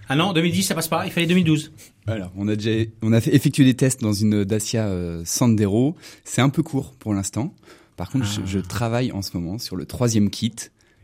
Ah 0.08 0.14
non, 0.14 0.32
2010, 0.32 0.62
ça 0.62 0.74
passe 0.76 0.86
pas. 0.86 1.04
Il 1.04 1.10
fallait 1.10 1.26
2012. 1.26 1.72
Alors, 2.06 2.32
on 2.36 2.48
a 2.48 2.56
déjà, 2.56 2.88
on 3.02 3.12
a 3.12 3.20
fait 3.20 3.34
effectué 3.34 3.64
des 3.64 3.74
tests 3.74 4.00
dans 4.00 4.12
une 4.12 4.44
Dacia 4.44 4.86
euh, 4.86 5.22
Sandero. 5.24 5.96
C'est 6.24 6.40
un 6.40 6.50
peu 6.50 6.62
court 6.62 6.94
pour 6.98 7.14
l'instant. 7.14 7.54
Par 7.96 8.10
contre, 8.10 8.26
je, 8.26 8.42
je 8.44 8.58
travaille 8.58 9.10
en 9.12 9.22
ce 9.22 9.36
moment 9.36 9.58
sur 9.58 9.76
le 9.76 9.86
troisième 9.86 10.30
kit 10.30 10.54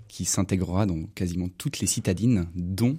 qui 0.08 0.24
s'intégrera 0.24 0.86
dans 0.86 1.04
quasiment 1.14 1.48
toutes 1.56 1.80
les 1.80 1.86
citadines, 1.86 2.46
dont 2.54 2.98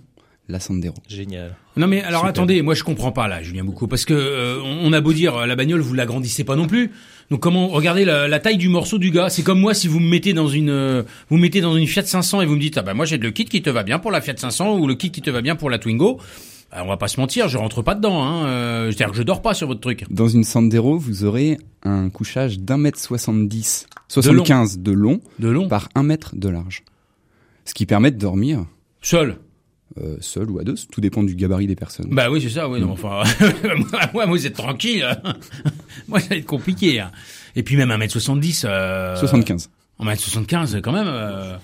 la 0.50 0.60
Sandero. 0.60 0.96
Génial. 1.08 1.56
Non 1.78 1.88
mais 1.88 2.02
alors 2.02 2.22
Super. 2.22 2.30
attendez, 2.30 2.62
moi 2.62 2.74
je 2.74 2.84
comprends 2.84 3.12
pas 3.12 3.28
là, 3.28 3.42
Julien 3.42 3.64
Boucaud, 3.64 3.88
parce 3.88 4.04
que 4.04 4.14
euh, 4.14 4.60
on 4.62 4.92
a 4.92 5.00
beau 5.00 5.14
dire 5.14 5.38
euh, 5.38 5.46
la 5.46 5.56
bagnole, 5.56 5.80
vous 5.80 5.94
l'agrandissez 5.94 6.44
pas 6.44 6.56
non 6.56 6.68
plus. 6.68 6.92
Donc 7.30 7.40
comment 7.40 7.68
regardez 7.70 8.04
la, 8.04 8.28
la 8.28 8.40
taille 8.40 8.58
du 8.58 8.68
morceau 8.68 8.98
du 8.98 9.10
gars 9.12 9.30
C'est 9.30 9.44
comme 9.44 9.60
moi 9.60 9.74
si 9.74 9.88
vous 9.88 10.00
me 10.00 10.10
mettez 10.10 10.34
dans 10.34 10.50
une 10.50 10.70
euh, 10.70 11.04
vous 11.30 11.38
me 11.38 11.42
mettez 11.42 11.62
dans 11.62 11.78
une 11.78 11.88
Fiat 11.88 12.04
500 12.04 12.42
et 12.42 12.46
vous 12.46 12.56
me 12.56 12.60
dites 12.60 12.78
ah 12.78 12.82
bah 12.82 12.94
moi 12.94 13.06
j'ai 13.06 13.18
le 13.18 13.32
kit 13.32 13.46
qui 13.46 13.62
te 13.62 13.70
va 13.70 13.84
bien 13.84 14.00
pour 14.00 14.12
la 14.12 14.20
Fiat 14.20 14.36
500 14.36 14.78
ou 14.78 14.88
le 14.88 14.96
kit 14.96 15.12
qui 15.12 15.22
te 15.22 15.30
va 15.30 15.42
bien 15.42 15.56
pour 15.56 15.70
la 15.70 15.80
Twingo. 15.80 16.20
Bah, 16.74 16.82
on 16.84 16.88
va 16.88 16.98
pas 16.98 17.08
se 17.08 17.20
mentir, 17.20 17.48
je 17.48 17.58
rentre 17.58 17.82
pas 17.84 17.94
dedans. 17.96 18.24
Hein. 18.24 18.46
Euh, 18.48 18.86
C'est-à-dire 18.92 19.12
que 19.12 19.18
je 19.18 19.24
dors 19.24 19.42
pas 19.42 19.54
sur 19.54 19.68
votre 19.68 19.80
truc. 19.82 20.06
Dans 20.10 20.28
une 20.28 20.44
Sandero, 20.44 20.98
vous 20.98 21.24
aurez 21.24 21.58
un 21.84 22.10
couchage 22.10 22.60
d'un 22.60 22.78
mètre 22.78 23.00
soixante-dix, 23.00 23.86
soixante-quinze 24.08 24.80
de 24.80 24.92
long 24.92 25.22
De 25.40 25.50
long, 25.50 25.68
par 25.68 25.90
un 25.96 26.04
mètre 26.04 26.36
de 26.36 26.50
large. 26.50 26.84
Ce 27.66 27.74
qui 27.74 27.86
permet 27.86 28.10
de 28.12 28.18
dormir 28.18 28.66
seul. 29.02 29.38
euh, 30.02 30.18
seul 30.22 30.50
ou 30.50 30.60
à 30.60 30.64
deux, 30.64 30.76
tout 30.92 31.00
dépend 31.02 31.24
du 31.24 31.36
gabarit 31.36 31.68
des 31.68 31.76
personnes. 31.76 32.08
Bah 32.10 32.30
oui 32.32 32.42
c'est 32.42 32.50
ça. 32.50 32.68
Oui 32.68 32.80
non 32.82 32.92
enfin 32.92 33.22
moi, 33.92 34.00
moi 34.14 34.26
vous 34.26 34.46
êtes 34.48 34.56
tranquille. 34.56 35.06
moi 36.08 36.20
ça 36.20 36.30
va 36.30 36.36
être 36.38 36.46
compliqué. 36.46 37.00
hein. 37.00 37.12
Et 37.56 37.62
puis 37.64 37.76
même 37.78 37.90
1m70. 37.90 38.64
Euh... 38.66 39.16
75. 39.18 39.70
1m75 40.00 40.82
quand 40.82 40.92
même. 40.92 41.06
euh, 41.08 41.56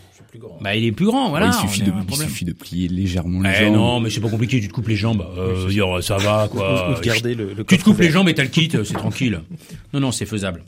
Bah 0.61 0.75
il 0.75 0.85
est 0.85 0.91
plus 0.91 1.05
grand, 1.05 1.29
voilà. 1.29 1.47
il, 1.47 1.53
suffit 1.53 1.83
on 1.83 1.99
de, 1.99 2.05
il 2.09 2.15
suffit 2.15 2.45
plier 2.53 2.87
légèrement 2.87 3.41
les 3.41 3.49
Eh 3.49 3.65
jambes. 3.65 3.73
non, 3.73 3.99
mais 3.99 4.09
c'est 4.09 4.19
pas 4.21 4.29
compliqué, 4.29 4.59
tu 4.61 4.67
te 4.67 4.73
coupes 4.73 4.87
les 4.87 4.95
jambes. 4.95 5.25
Euh, 5.37 5.67
dire, 5.67 6.03
ça 6.03 6.17
va, 6.17 6.47
quoi. 6.51 6.91
Ou 6.91 6.95
de 6.95 7.01
garder 7.01 7.33
le, 7.35 7.53
le 7.53 7.63
tu 7.63 7.77
te 7.77 7.83
coupes 7.83 7.99
les 7.99 8.09
jambes 8.11 8.29
et 8.29 8.33
t'as 8.35 8.43
le 8.43 8.49
kit, 8.49 8.69
c'est 8.71 8.93
tranquille. 8.93 9.41
Non, 9.93 9.99
non, 9.99 10.11
c'est 10.11 10.25
faisable. 10.27 10.63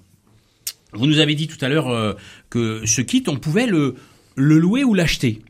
Vous 0.94 1.06
nous 1.06 1.20
avez 1.20 1.36
dit 1.36 1.48
tout 1.48 1.64
à 1.64 1.70
l'heure 1.70 1.90
euh, 1.90 2.14
que 2.50 2.82
ce 2.86 3.02
kit, 3.02 3.24
on 3.28 3.38
pouvait 3.38 3.68
le, 3.68 3.96
le 4.36 4.58
louer 4.58 4.84
ou 4.84 4.94
l'acheter. 4.94 5.42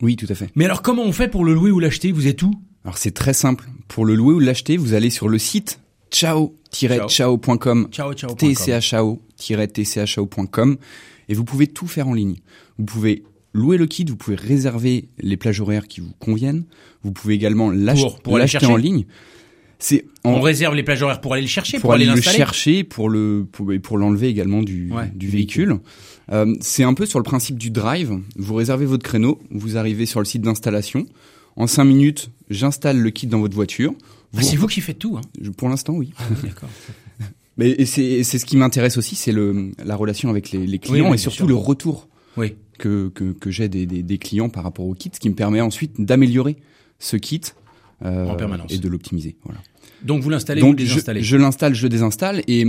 Oui, 0.00 0.14
tout 0.16 0.26
à 0.28 0.34
fait. 0.34 0.48
Mais 0.54 0.64
alors, 0.64 0.80
comment 0.82 1.02
on 1.02 1.12
fait 1.12 1.28
pour 1.28 1.44
le 1.44 1.52
louer 1.52 1.70
ou 1.72 1.80
l'acheter? 1.80 2.12
Vous 2.12 2.26
êtes 2.28 2.42
où? 2.42 2.52
Alors 2.84 2.96
c'est 2.96 3.10
très 3.10 3.34
simple. 3.34 3.68
Pour 3.88 4.06
le 4.06 4.14
louer 4.14 4.34
ou 4.34 4.38
l'acheter, 4.38 4.76
vous 4.76 4.94
allez 4.94 5.10
sur 5.10 5.28
le 5.28 5.38
site 5.38 5.80
ciao-ciao.com 6.10 7.88
Ciao, 7.90 8.14
ciao. 8.14 8.34
tchao-tchao.com 9.38 10.76
et 11.28 11.34
vous 11.34 11.44
pouvez 11.44 11.66
tout 11.66 11.86
faire 11.86 12.08
en 12.08 12.14
ligne. 12.14 12.36
Vous 12.78 12.84
pouvez 12.84 13.24
louer 13.52 13.76
le 13.76 13.86
kit, 13.86 14.04
vous 14.04 14.16
pouvez 14.16 14.36
réserver 14.36 15.08
les 15.18 15.36
plages 15.36 15.60
horaires 15.60 15.88
qui 15.88 16.00
vous 16.00 16.12
conviennent, 16.18 16.64
vous 17.02 17.12
pouvez 17.12 17.34
également 17.34 17.70
l'acheter 17.70 18.66
en 18.66 18.76
ligne. 18.76 19.06
C'est 19.78 20.06
On 20.24 20.40
réserve 20.40 20.74
les 20.74 20.82
plages 20.82 21.02
horaires 21.02 21.20
pour 21.20 21.34
aller 21.34 21.42
le 21.42 21.48
chercher, 21.48 21.76
pour, 21.76 21.82
pour, 21.82 21.92
aller 21.92 22.08
aller 22.08 22.16
le 22.16 22.22
chercher, 22.22 22.82
pour 22.82 23.08
le 23.08 23.46
pour, 23.50 23.70
pour 23.82 23.96
l'enlever 23.96 24.28
également 24.28 24.62
du, 24.62 24.90
Ouais, 24.90 25.10
du 25.14 25.28
véhicule. 25.28 25.78
Euh, 26.32 26.54
c'est 26.60 26.82
un 26.82 26.94
peu 26.94 27.06
sur 27.06 27.20
le 27.20 27.22
principe 27.22 27.58
du 27.58 27.70
drive. 27.70 28.18
Vous 28.36 28.54
réservez 28.54 28.86
votre 28.86 29.04
créneau, 29.04 29.40
vous 29.50 29.76
arrivez 29.76 30.04
sur 30.04 30.18
le 30.20 30.26
site 30.26 30.42
d'installation. 30.42 31.06
En 31.54 31.66
cinq 31.66 31.84
minutes, 31.84 32.30
j'installe 32.50 32.98
le 32.98 33.10
kit 33.10 33.28
dans 33.28 33.38
votre 33.38 33.54
voiture. 33.54 33.94
Ah, 34.36 34.42
c'est 34.42 34.56
vous 34.56 34.66
qui 34.66 34.80
faites 34.80 34.98
tout, 34.98 35.16
hein. 35.16 35.50
Pour 35.56 35.68
l'instant, 35.68 35.94
oui. 35.94 36.12
D'accord. 36.42 36.68
Mais 37.56 37.84
c'est 37.86 38.22
ce 38.24 38.44
qui 38.44 38.56
m'intéresse 38.56 38.96
aussi, 38.96 39.14
c'est 39.14 39.32
le 39.32 39.72
la 39.84 39.96
relation 39.96 40.28
avec 40.28 40.50
les, 40.52 40.66
les 40.66 40.78
clients 40.78 41.08
oui, 41.08 41.14
et 41.14 41.18
surtout 41.18 41.38
sûr. 41.38 41.48
le 41.48 41.54
retour 41.54 42.08
Oui. 42.38 42.54
que 42.78 43.08
que, 43.08 43.32
que 43.32 43.50
j'ai 43.50 43.68
des, 43.68 43.84
des, 43.86 44.02
des 44.02 44.18
clients 44.18 44.48
par 44.48 44.62
rapport 44.64 44.86
au 44.86 44.94
kit, 44.94 45.10
ce 45.12 45.20
qui 45.20 45.28
me 45.28 45.34
permet 45.34 45.60
ensuite 45.60 46.00
d'améliorer 46.00 46.56
ce 46.98 47.16
kit 47.16 47.40
euh, 48.04 48.26
En 48.28 48.36
permanence. 48.36 48.72
et 48.72 48.78
de 48.78 48.88
l'optimiser. 48.88 49.36
Voilà. 49.44 49.60
Donc 50.02 50.22
vous 50.22 50.30
l'installez, 50.30 50.60
vous 50.60 50.72
le 50.72 50.78
je, 50.78 50.84
désinstallez? 50.84 51.22
je 51.22 51.36
l'installe, 51.36 51.74
je 51.74 51.82
le 51.82 51.88
désinstalle 51.88 52.42
et 52.46 52.64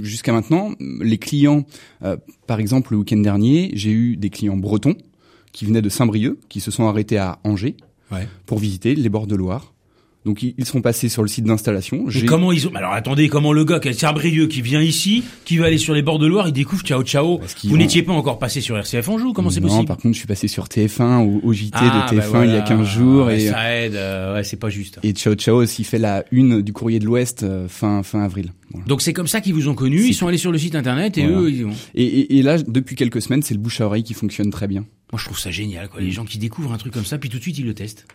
jusqu'à 0.00 0.32
maintenant, 0.32 0.72
les 1.00 1.18
clients, 1.18 1.64
euh, 2.02 2.16
par 2.48 2.58
exemple 2.58 2.92
le 2.92 2.98
week-end 2.98 3.18
dernier, 3.18 3.70
j'ai 3.74 3.92
eu 3.92 4.16
des 4.16 4.30
clients 4.30 4.56
bretons 4.56 4.96
qui 5.52 5.64
venaient 5.64 5.80
de 5.82 5.88
Saint-Brieuc, 5.88 6.38
qui 6.48 6.58
se 6.60 6.70
sont 6.72 6.86
arrêtés 6.88 7.18
à 7.18 7.38
Angers 7.44 7.76
Ouais. 8.12 8.28
pour 8.46 8.58
visiter 8.58 8.94
les 8.94 9.08
bords 9.08 9.26
de 9.26 9.34
Loire. 9.36 9.74
Donc 10.26 10.42
ils 10.42 10.66
seront 10.66 10.82
passés 10.82 11.08
sur 11.08 11.22
le 11.22 11.28
site 11.28 11.44
d'installation. 11.44 12.06
Comment 12.26 12.52
ils 12.52 12.66
ont 12.68 12.74
Alors 12.74 12.92
attendez, 12.92 13.28
comment 13.28 13.52
le 13.52 13.64
gars 13.64 13.80
qui 13.80 13.88
est 13.88 13.92
Saint-Brieuc 13.92 14.48
qui 14.48 14.60
vient 14.60 14.82
ici, 14.82 15.22
qui 15.46 15.56
va 15.56 15.66
aller 15.66 15.78
sur 15.78 15.94
les 15.94 16.02
bords 16.02 16.18
de 16.18 16.26
Loire, 16.26 16.48
il 16.48 16.52
découvre 16.52 16.82
ciao 16.82 17.02
ciao. 17.04 17.40
Vous 17.64 17.76
n'étiez 17.76 18.02
pas 18.02 18.12
encore 18.12 18.38
passé 18.38 18.60
sur 18.60 18.76
RCF 18.76 19.08
Anjou, 19.08 19.32
comment 19.32 19.50
c'est 19.50 19.60
non, 19.60 19.68
possible 19.68 19.86
par 19.86 19.96
contre, 19.96 20.14
je 20.14 20.18
suis 20.18 20.26
passé 20.26 20.48
sur 20.48 20.64
TF1 20.66 21.18
au, 21.24 21.40
au 21.46 21.52
JT 21.52 21.70
Ah, 21.74 22.08
de 22.10 22.16
bah 22.18 22.22
TF1 22.26 22.44
il 22.44 22.50
y 22.52 22.56
a 22.56 22.62
15 22.62 22.86
jours 22.88 23.26
Ouais, 23.26 23.40
et 23.40 23.48
ça 23.48 23.74
aide, 23.76 23.94
euh, 23.94 24.34
ouais, 24.34 24.44
c'est 24.44 24.56
pas 24.58 24.68
juste. 24.68 24.98
et 25.02 25.12
Ciao 25.12 25.34
Ciao 25.34 25.56
aussi 25.56 25.84
fait 25.84 25.98
la 25.98 26.24
une 26.32 26.60
du 26.60 26.72
Courrier 26.72 26.98
de 26.98 27.04
l'Ouest 27.06 27.44
euh, 27.44 27.68
fin 27.68 28.02
fin 28.02 28.22
avril. 28.24 28.52
Voilà. 28.72 28.84
Donc 28.86 29.02
c'est 29.02 29.12
comme 29.12 29.28
ça 29.28 29.40
qu'ils 29.40 29.54
vous 29.54 29.68
ont 29.68 29.74
connus, 29.76 30.06
ils 30.08 30.14
sont 30.14 30.26
allés 30.26 30.38
sur 30.38 30.50
le 30.50 30.58
site 30.58 30.74
internet 30.74 31.16
et 31.18 31.22
Voilà. 31.26 31.38
eux, 31.40 31.50
ils 31.52 31.64
ont... 31.66 31.70
Et, 31.94 32.04
et, 32.04 32.38
et 32.38 32.42
là, 32.42 32.58
depuis 32.60 32.96
quelques 32.96 33.22
semaines, 33.22 33.42
c'est 33.42 33.54
le 33.54 33.60
bouche 33.60 33.80
à 33.80 33.86
oreille 33.86 34.02
qui 34.02 34.12
fonctionne 34.14 34.50
très 34.50 34.66
bien. 34.66 34.84
Moi 35.12 35.20
je 35.20 35.24
trouve 35.26 35.38
ça 35.38 35.52
génial, 35.52 35.86
Mm. 35.86 35.88
quoi. 35.88 36.00
Les 36.00 36.10
gens 36.10 36.24
qui 36.24 36.38
découvrent 36.38 36.72
un 36.72 36.78
truc 36.78 36.92
comme 36.92 37.04
ça, 37.04 37.16
puis 37.16 37.28
tout 37.30 37.36
de 37.38 37.42
suite 37.42 37.58
ils 37.58 37.64
le 37.64 37.74
testent. 37.74 38.06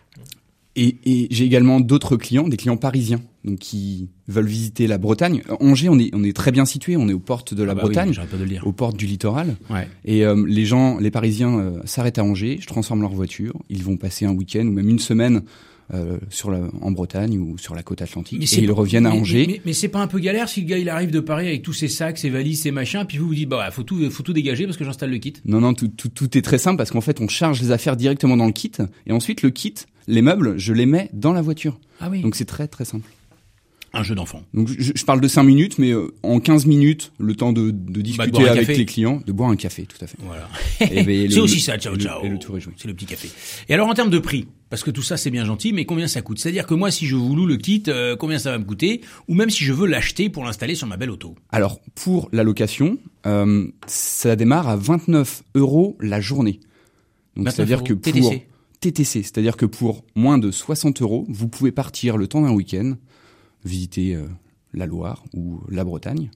Et, 0.74 0.96
et 1.04 1.28
j'ai 1.30 1.44
également 1.44 1.80
d'autres 1.80 2.16
clients, 2.16 2.48
des 2.48 2.56
clients 2.56 2.78
parisiens, 2.78 3.20
donc 3.44 3.58
qui 3.58 4.08
veulent 4.26 4.46
visiter 4.46 4.86
la 4.86 4.96
Bretagne. 4.96 5.42
Euh, 5.50 5.56
Angers, 5.60 5.90
on 5.90 5.98
est 5.98 6.08
on 6.14 6.24
est 6.24 6.32
très 6.34 6.50
bien 6.50 6.64
situé, 6.64 6.96
on 6.96 7.08
est 7.08 7.12
aux 7.12 7.18
portes 7.18 7.52
de 7.52 7.62
la 7.62 7.72
Ah 7.72 7.74
bah 7.74 7.82
Bretagne, 7.82 8.14
pas 8.14 8.36
de 8.38 8.42
le 8.42 8.48
dire. 8.48 8.66
aux 8.66 8.72
portes 8.72 8.96
du 8.96 9.04
littoral. 9.06 9.56
Ouais. 9.68 9.86
Et 10.06 10.24
euh, 10.24 10.42
les 10.48 10.64
gens, 10.64 10.98
les 10.98 11.10
Parisiens 11.10 11.58
euh, 11.58 11.80
s'arrêtent 11.84 12.18
à 12.18 12.24
Angers, 12.24 12.56
je 12.60 12.66
transforme 12.66 13.02
leur 13.02 13.12
voiture, 13.12 13.52
ils 13.68 13.82
vont 13.84 13.98
passer 13.98 14.24
un 14.24 14.32
week-end 14.32 14.64
ou 14.66 14.70
même 14.72 14.88
une 14.88 14.98
semaine 14.98 15.42
euh, 15.92 16.16
sur 16.30 16.50
la, 16.50 16.60
en 16.80 16.90
Bretagne 16.90 17.36
ou 17.38 17.58
sur 17.58 17.74
la 17.74 17.82
côte 17.82 18.00
atlantique 18.00 18.38
Mais 18.38 18.46
et 18.46 18.62
ils 18.64 18.72
reviennent 18.72 19.04
à 19.04 19.10
mais- 19.10 19.18
Angers. 19.20 19.60
Mais, 19.66 19.74
c'est 19.74 19.88
pas 19.88 20.00
un 20.00 20.06
peu 20.06 20.20
galère 20.20 20.48
si 20.48 20.62
le 20.62 20.66
gars 20.68 20.78
il 20.78 20.88
arrive 20.88 21.10
de 21.10 21.20
Paris 21.20 21.48
avec 21.48 21.62
tous 21.62 21.74
ses 21.74 21.88
sacs, 21.88 22.16
ses 22.16 22.30
valises, 22.30 22.62
ses 22.62 22.70
machins, 22.70 23.04
puis 23.06 23.18
vous 23.18 23.26
vous 23.26 23.34
dites 23.34 23.48
bah 23.50 23.70
faut 23.72 23.82
tout, 23.82 24.08
faut 24.10 24.22
tout 24.22 24.32
dégager 24.32 24.64
parce 24.64 24.78
que 24.78 24.84
j'installe 24.84 25.10
le 25.10 25.18
kit. 25.18 25.34
Non, 25.44 25.60
non, 25.60 25.74
tout, 25.74 25.88
tout, 25.88 26.08
tout 26.08 26.38
est 26.38 26.40
très 26.42 26.56
simple 26.56 26.78
parce 26.78 26.90
qu'en 26.92 27.02
fait, 27.02 27.20
on 27.20 27.28
charge 27.28 27.60
les 27.60 27.72
affaires 27.72 27.96
directement 27.98 28.38
dans 28.38 28.46
le 28.46 28.52
kit 28.52 28.72
et 29.06 29.12
ensuite 29.12 29.42
le 29.42 29.50
kit, 29.50 29.74
les 30.06 30.22
meubles, 30.22 30.58
je 30.58 30.72
les 30.72 30.86
mets 30.86 31.10
dans 31.12 31.32
la 31.32 31.42
voiture. 31.42 31.78
Ah 32.00 32.08
oui. 32.10 32.20
Donc 32.22 32.34
c'est 32.36 32.44
très 32.44 32.68
très 32.68 32.84
simple. 32.84 33.08
un 33.94 34.02
jeu 34.02 34.14
d'enfant. 34.14 34.42
Donc 34.54 34.68
je, 34.68 34.92
je 34.94 35.04
parle 35.04 35.20
de 35.20 35.28
5 35.28 35.42
minutes, 35.42 35.78
mais 35.78 35.90
euh, 35.92 36.14
en 36.22 36.40
15 36.40 36.64
minutes, 36.66 37.12
le 37.18 37.34
temps 37.34 37.52
de, 37.52 37.70
de 37.70 38.00
discuter 38.00 38.48
avec 38.48 38.68
les 38.68 38.86
clients, 38.86 39.22
de 39.26 39.32
boire 39.32 39.50
un 39.50 39.56
café, 39.56 39.84
tout 39.84 40.02
à 40.02 40.06
fait. 40.06 40.16
Voilà. 40.20 40.48
Et 40.90 41.02
ben, 41.04 41.30
c'est 41.30 41.40
aussi 41.40 41.60
ça, 41.60 41.76
ciao 41.78 41.94
ciao. 41.96 42.24
et 42.24 42.28
le 42.30 42.38
tour 42.38 42.56
est 42.56 42.60
joué. 42.60 42.72
C'est 42.78 42.88
le 42.88 42.94
petit 42.94 43.04
café. 43.06 43.28
Et 43.68 43.74
alors 43.74 43.88
en 43.88 43.94
termes 43.94 44.08
de 44.10 44.18
prix, 44.18 44.48
parce 44.70 44.82
que 44.82 44.90
tout 44.90 45.02
ça 45.02 45.16
c'est 45.18 45.30
bien 45.30 45.44
gentil, 45.44 45.74
mais 45.74 45.84
combien 45.84 46.08
ça 46.08 46.22
coûte? 46.22 46.38
C'est-à-dire 46.38 46.66
que 46.66 46.72
moi 46.74 46.90
si 46.90 47.06
je 47.06 47.16
vous 47.16 47.36
loue 47.36 47.46
le 47.46 47.58
kit, 47.58 47.82
euh, 47.88 48.16
combien 48.16 48.38
ça 48.38 48.50
va 48.50 48.58
me 48.58 48.64
coûter? 48.64 49.02
Ou 49.28 49.34
même 49.34 49.50
si 49.50 49.62
je 49.62 49.74
veux 49.74 49.86
l'acheter 49.86 50.30
pour 50.30 50.42
l'installer 50.44 50.74
sur 50.74 50.86
ma 50.86 50.96
belle 50.96 51.10
auto? 51.10 51.34
Alors 51.50 51.78
pour 51.94 52.30
la 52.32 52.44
location, 52.44 52.96
euh, 53.26 53.66
ça 53.86 54.36
démarre 54.36 54.68
à 54.68 54.76
29 54.76 55.42
euros 55.54 55.96
la 56.00 56.20
journée. 56.22 56.60
Donc 57.36 57.44
29 57.46 57.54
c'est-à-dire 57.54 57.84
que 57.84 57.92
pour 57.92 58.10
TTC. 58.12 58.46
TTC, 58.82 59.22
c'est-à-dire 59.22 59.56
que 59.56 59.64
pour 59.66 60.04
moins 60.14 60.38
de 60.38 60.50
60 60.50 61.00
euros, 61.02 61.24
vous 61.28 61.48
pouvez 61.48 61.72
partir 61.72 62.16
le 62.16 62.26
temps 62.26 62.42
d'un 62.42 62.52
week-end, 62.52 62.94
visiter 63.64 64.14
euh, 64.14 64.24
la 64.74 64.86
Loire 64.86 65.24
ou 65.34 65.60
la 65.70 65.84
Bretagne. 65.84 66.30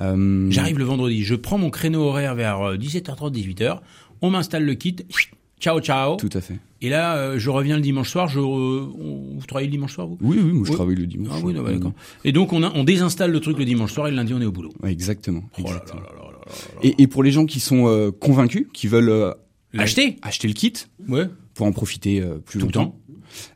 Euh, 0.00 0.50
J'arrive 0.50 0.78
le 0.78 0.84
vendredi, 0.84 1.22
je 1.24 1.34
prends 1.34 1.58
mon 1.58 1.70
créneau 1.70 2.02
horaire 2.02 2.34
vers 2.34 2.60
euh, 2.62 2.76
17h30, 2.76 3.32
18h, 3.32 3.80
on 4.22 4.30
m'installe 4.30 4.64
le 4.64 4.74
kit, 4.74 4.96
ciao 5.60 5.80
ciao. 5.80 6.16
Tout 6.16 6.30
à 6.34 6.40
fait. 6.40 6.58
Et 6.82 6.90
là, 6.90 7.16
euh, 7.16 7.38
je 7.38 7.48
reviens 7.50 7.76
le 7.76 7.82
dimanche 7.82 8.10
soir. 8.10 8.28
Je, 8.28 8.38
on- 8.38 9.36
vous 9.38 9.46
travaillez 9.46 9.66
le 9.68 9.72
dimanche 9.72 9.94
soir, 9.94 10.06
vous? 10.06 10.18
Oui, 10.20 10.36
oui, 10.38 10.52
moi 10.52 10.64
je 10.66 10.70
Oui. 10.70 10.76
travaille 10.76 10.94
le 10.96 11.06
dimanche. 11.06 11.32
Ah 11.34 11.40
oui, 11.42 11.54
non, 11.54 11.62
bah, 11.62 11.72
d'accord. 11.72 11.92
Et 12.24 12.32
donc 12.32 12.52
on, 12.52 12.62
a, 12.62 12.70
on 12.74 12.84
désinstalle 12.84 13.32
le 13.32 13.40
truc 13.40 13.58
le 13.58 13.64
dimanche 13.64 13.92
soir 13.92 14.06
et 14.08 14.10
le 14.10 14.16
lundi 14.16 14.34
on 14.34 14.40
est 14.40 14.44
au 14.46 14.52
boulot. 14.52 14.72
Ouais, 14.82 14.92
exactement. 14.92 15.40
Là 15.58 15.64
là 15.64 15.70
exactement. 15.70 16.00
là 16.02 16.08
là 16.14 16.22
là 16.24 16.30
là. 16.32 16.52
Et, 16.82 17.02
et 17.02 17.06
pour 17.06 17.22
les 17.22 17.30
gens 17.32 17.46
qui 17.46 17.58
sont 17.60 17.88
euh, 17.88 18.10
convaincus, 18.12 18.66
qui 18.74 18.86
veulent 18.86 19.08
euh, 19.08 19.32
L'acheter 19.72 20.16
acheter 20.22 20.46
le 20.48 20.54
kit 20.54 20.74
Ouais. 21.08 21.26
Pour 21.56 21.66
en 21.66 21.72
profiter 21.72 22.20
euh, 22.20 22.36
plus 22.38 22.60
Tout 22.60 22.66
le 22.66 22.72
longtemps, 22.72 23.00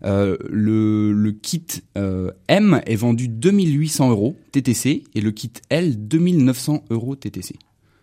euh, 0.04 0.36
le, 0.48 1.12
le 1.12 1.32
kit 1.32 1.64
euh, 1.98 2.32
M 2.48 2.80
est 2.86 2.96
vendu 2.96 3.28
2800 3.28 4.10
euros 4.10 4.36
TTC 4.52 5.04
et 5.14 5.20
le 5.20 5.30
kit 5.30 5.52
L 5.68 6.08
2900 6.08 6.84
euros 6.90 7.14
TTC. 7.14 7.56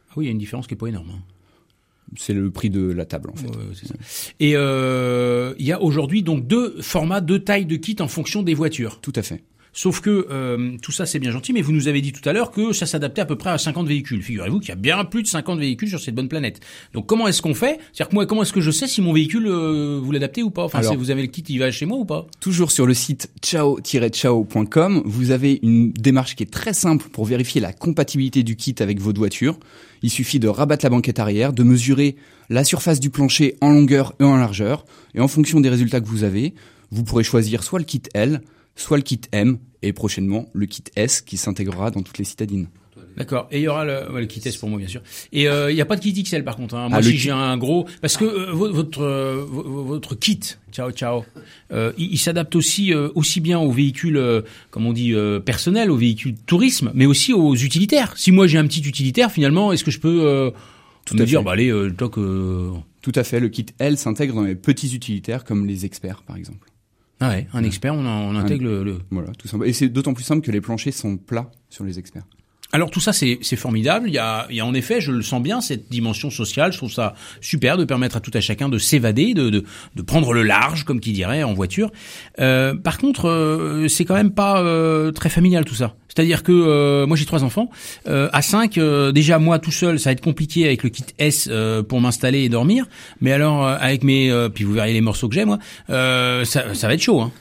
Ah 0.10 0.14
oui, 0.16 0.26
il 0.26 0.28
y 0.28 0.30
a 0.30 0.32
une 0.32 0.38
différence 0.38 0.68
qui 0.68 0.76
est 0.76 0.78
pas 0.78 0.88
énorme. 0.88 1.10
hein. 1.10 1.22
C'est 2.16 2.34
le 2.34 2.50
prix 2.52 2.70
de 2.70 2.90
la 2.90 3.06
table 3.06 3.32
en 3.32 3.36
fait. 3.36 3.48
Ouais, 3.48 3.56
ça. 3.74 3.96
Et 4.40 4.52
il 4.52 5.66
y 5.66 5.72
a 5.72 5.82
aujourd'hui 5.82 6.24
donc 6.24 6.48
deux 6.48 6.82
formats, 6.82 7.20
deux 7.20 7.40
tailles 7.44 7.66
de 7.66 7.76
kit 7.76 7.98
en 8.00 8.08
fonction 8.08 8.44
des 8.44 8.54
voitures. 8.54 9.02
Tout 9.02 9.14
à 9.16 9.24
fait. 9.24 9.44
Sauf 9.78 10.02
que 10.02 10.26
euh, 10.32 10.76
tout 10.82 10.92
ça 10.92 11.06
c'est 11.06 11.20
bien 11.20 11.30
gentil, 11.30 11.54
mais 11.54 11.62
vous 11.62 11.72
nous 11.72 11.88
avez 11.88 12.02
dit 12.02 12.12
tout 12.12 12.28
à 12.28 12.34
l'heure 12.34 12.50
que 12.50 12.74
ça 12.74 12.88
s'adaptait 12.88 13.22
à 13.22 13.26
peu 13.26 13.36
près 13.36 13.52
à 13.52 13.60
50 13.60 13.88
véhicules. 13.88 14.24
Figurez-vous 14.24 14.60
qu'il 14.60 14.70
y 14.70 14.72
a 14.72 14.76
bien 14.76 15.06
plus 15.06 15.22
de 15.22 15.28
50 15.28 15.60
véhicules 15.60 15.88
sur 15.88 16.00
cette 16.00 16.16
bonne 16.16 16.30
planète. 16.30 16.62
Donc 16.96 17.06
comment 17.06 17.28
est-ce 17.28 17.44
qu'on 17.44 17.54
fait? 17.54 17.78
C'est-à-dire 17.94 18.10
que 18.10 18.16
moi, 18.16 18.26
comment 18.26 18.42
est-ce 18.42 18.54
que 18.54 18.60
je 18.60 18.72
sais 18.72 18.88
si 18.88 19.04
mon 19.04 19.14
véhicule 19.14 19.46
euh, 19.46 20.00
vous 20.02 20.12
l'adaptez 20.12 20.42
ou 20.42 20.50
pas? 20.50 20.64
Enfin, 20.64 20.80
Alors- 20.80 20.94
si 20.94 20.98
vous 20.98 21.12
avez 21.12 21.22
le 21.22 21.28
kit, 21.28 21.44
il 21.48 21.60
va 21.60 21.70
chez 21.70 21.86
moi 21.86 22.00
ou 22.00 22.06
pas? 22.06 22.26
Toujours 22.40 22.72
sur 22.72 22.88
le 22.88 22.96
site 22.96 23.30
ciao-ciao.com, 23.44 25.04
vous 25.06 25.30
avez 25.30 25.60
une 25.62 25.92
démarche 25.92 26.36
qui 26.36 26.42
est 26.42 26.52
très 26.52 26.74
simple 26.74 27.10
pour 27.10 27.26
vérifier 27.26 27.62
la 27.62 27.72
compatibilité 27.72 28.42
du 28.42 28.56
kit 28.56 28.74
avec 28.80 29.00
votre 29.00 29.20
voiture. 29.20 29.60
Il 30.02 30.10
suffit 30.10 30.40
de 30.40 30.48
rabattre 30.48 30.86
la 30.86 30.90
banquette 30.90 31.20
arrière, 31.20 31.54
de 31.54 31.62
mesurer 31.62 32.16
la 32.50 32.64
surface 32.64 33.00
du 33.00 33.12
plancher 33.12 33.58
en 33.62 33.70
longueur 33.70 34.16
et 34.20 34.24
en 34.24 34.38
largeur, 34.38 34.86
et 35.14 35.20
en 35.20 35.28
fonction 35.28 35.60
des 35.60 35.70
résultats 35.70 36.02
que 36.02 36.08
vous 36.08 36.24
avez, 36.24 36.56
vous 36.90 37.04
pourrez 37.04 37.24
choisir 37.24 37.62
soit 37.62 37.78
le 37.78 37.86
kit 37.86 38.02
L, 38.16 38.42
soit 38.76 38.98
le 38.98 39.04
kit 39.04 39.22
M, 39.32 39.58
et 39.82 39.94
prochainement 39.94 40.48
le 40.54 40.66
kit 40.66 40.84
S 40.96 41.22
qui 41.22 41.38
s'intégrera 41.38 41.92
dans 41.92 42.02
toutes 42.02 42.18
les 42.18 42.26
citadines. 42.26 42.68
D'accord. 43.16 43.48
Et 43.52 43.58
il 43.58 43.64
y 43.64 43.68
aura 43.68 43.84
le, 43.84 44.12
ouais, 44.12 44.22
le 44.22 44.28
kit 44.28 44.42
S 44.46 44.58
pour 44.58 44.70
moi, 44.70 44.78
bien 44.78 44.88
sûr. 44.88 45.02
Et 45.32 45.48
euh, 45.48 45.72
il 45.72 45.76
n'y 45.76 45.82
a 45.82 45.86
pas 45.86 45.96
de 45.96 46.02
kit 46.02 46.14
XL 46.22 46.44
par 46.44 46.56
contre. 46.56 46.76
Hein. 46.76 46.90
Moi, 46.90 47.00
Ah, 47.00 47.04
si 47.04 47.18
j'ai 47.18 47.32
un 47.32 47.58
gros, 47.58 47.88
parce 48.00 48.16
que 48.16 48.26
euh, 48.26 48.52
vo- 48.52 48.72
votre 48.72 49.02
euh, 49.02 49.44
vo- 49.48 49.84
votre 49.86 50.14
kit, 50.14 50.40
ciao 50.72 50.92
ciao, 50.92 51.24
il, 51.72 51.92
il 51.98 52.18
s'adapte 52.20 52.56
aussi 52.56 52.94
aussi 52.94 53.40
bien 53.42 53.60
aux 53.60 53.72
véhicules, 53.72 54.22
comme 54.70 54.86
on 54.86 54.94
dit, 54.94 55.14
personnels, 55.46 55.90
aux 55.90 55.98
véhicules 55.98 56.36
tourisme, 56.46 56.92
mais 56.94 57.06
aussi 57.08 57.34
aux 57.34 57.56
utilitaires. 57.56 58.14
Si 58.18 58.32
moi 58.32 58.46
j'ai 58.46 58.60
un 58.60 58.68
petit 58.68 58.82
utilitaire, 58.88 59.32
finalement, 59.32 59.72
est-ce 59.74 59.84
que 59.84 59.92
je 59.92 60.00
peux 60.00 60.52
Tout 61.06 61.16
me 61.16 61.22
à 61.22 61.26
dire, 61.26 61.40
fait. 61.40 61.46
bah 61.46 61.52
allez, 61.54 61.72
toc, 61.98 62.16
Tout 63.02 63.12
à 63.16 63.24
fait, 63.24 63.40
le 63.40 63.50
kit 63.50 63.66
L 63.80 63.98
s'intègre 63.98 64.36
dans 64.36 64.44
les 64.44 64.56
petits 64.56 64.94
utilitaires 64.96 65.44
comme 65.44 65.66
les 65.66 65.86
experts 65.86 66.22
par 66.24 66.36
exemple. 66.38 66.68
Ah 67.20 67.30
ouais, 67.30 67.48
un 67.54 67.64
expert, 67.64 67.94
on, 67.96 68.06
en- 68.06 68.30
on 68.30 68.36
intègre 68.36 68.64
le- 68.66 68.84
le, 68.84 69.00
Voilà, 69.12 69.32
tout 69.34 69.48
simple. 69.48 69.68
Et 69.68 69.74
c'est 69.74 69.90
d'autant 69.90 70.14
plus 70.14 70.24
simple 70.24 70.46
que 70.46 70.52
les 70.52 70.62
planchers 70.62 70.94
sont 70.94 71.18
plats 71.18 71.50
sur 71.70 71.84
les 71.84 71.98
experts. 72.00 72.26
Alors 72.74 72.92
tout 72.92 73.00
ça 73.00 73.14
c'est 73.14 73.56
formidable. 73.56 74.10
Il 74.10 74.14
y 74.14 74.18
a 74.18 74.46
il 74.50 74.56
y 74.58 74.60
a 74.60 74.66
en 74.66 74.74
effet, 74.74 75.00
je 75.00 75.12
le 75.12 75.22
sens 75.22 75.42
bien 75.42 75.62
cette 75.62 75.90
dimension 75.90 76.30
sociale. 76.30 76.74
Je 76.74 76.78
trouve 76.78 76.92
ça 76.92 77.16
super 77.40 77.78
de 77.78 77.86
permettre 77.86 78.18
à 78.18 78.20
tout 78.20 78.32
à 78.34 78.42
chacun 78.42 78.68
de 78.68 78.78
s'évader, 78.78 79.34
de, 79.34 79.50
de 79.50 79.64
de 79.96 80.02
prendre 80.02 80.34
le 80.34 80.44
large 80.44 80.84
comme 80.84 81.00
qui 81.00 81.14
dirait 81.14 81.44
en 81.44 81.54
voiture. 81.54 81.92
Euh, 82.40 82.76
par 82.76 82.98
contre, 82.98 83.30
euh, 83.30 83.88
c'est 83.88 84.04
quand 84.04 84.16
même 84.16 84.32
pas 84.32 84.62
euh, 84.62 85.12
très 85.12 85.30
familial 85.30 85.64
tout 85.64 85.76
ça. 85.76 85.96
C'est-à-dire 86.10 86.44
que 86.44 86.52
euh, 86.52 87.08
moi 87.08 87.16
j'ai 87.16 87.26
trois 87.26 87.44
enfants. 87.44 87.70
Euh, 88.08 88.28
à 88.34 88.42
cinq, 88.42 88.78
euh, 88.78 89.12
déjà 89.14 89.40
moi 89.40 89.60
tout 89.60 89.72
seul, 89.72 89.98
ça 89.98 90.10
va 90.10 90.14
être 90.14 90.22
compliqué 90.22 90.66
avec 90.66 90.84
le 90.84 90.90
kit 90.90 91.06
S 91.20 91.50
pour 91.88 92.02
m'installer 92.02 92.42
et 92.44 92.50
dormir. 92.50 92.86
Mais 93.22 93.32
alors 93.32 93.66
avec 93.66 94.04
mes 94.04 94.50
puis 94.54 94.66
vous 94.66 94.74
verrez 94.74 94.94
les 94.94 95.02
morceaux 95.02 95.30
que 95.30 95.36
j'ai 95.36 95.46
moi, 95.46 95.58
ça 95.88 96.44
ça 96.74 96.88
va 96.88 96.94
être 96.94 97.02
chaud. 97.02 97.22
Hein. 97.22 97.32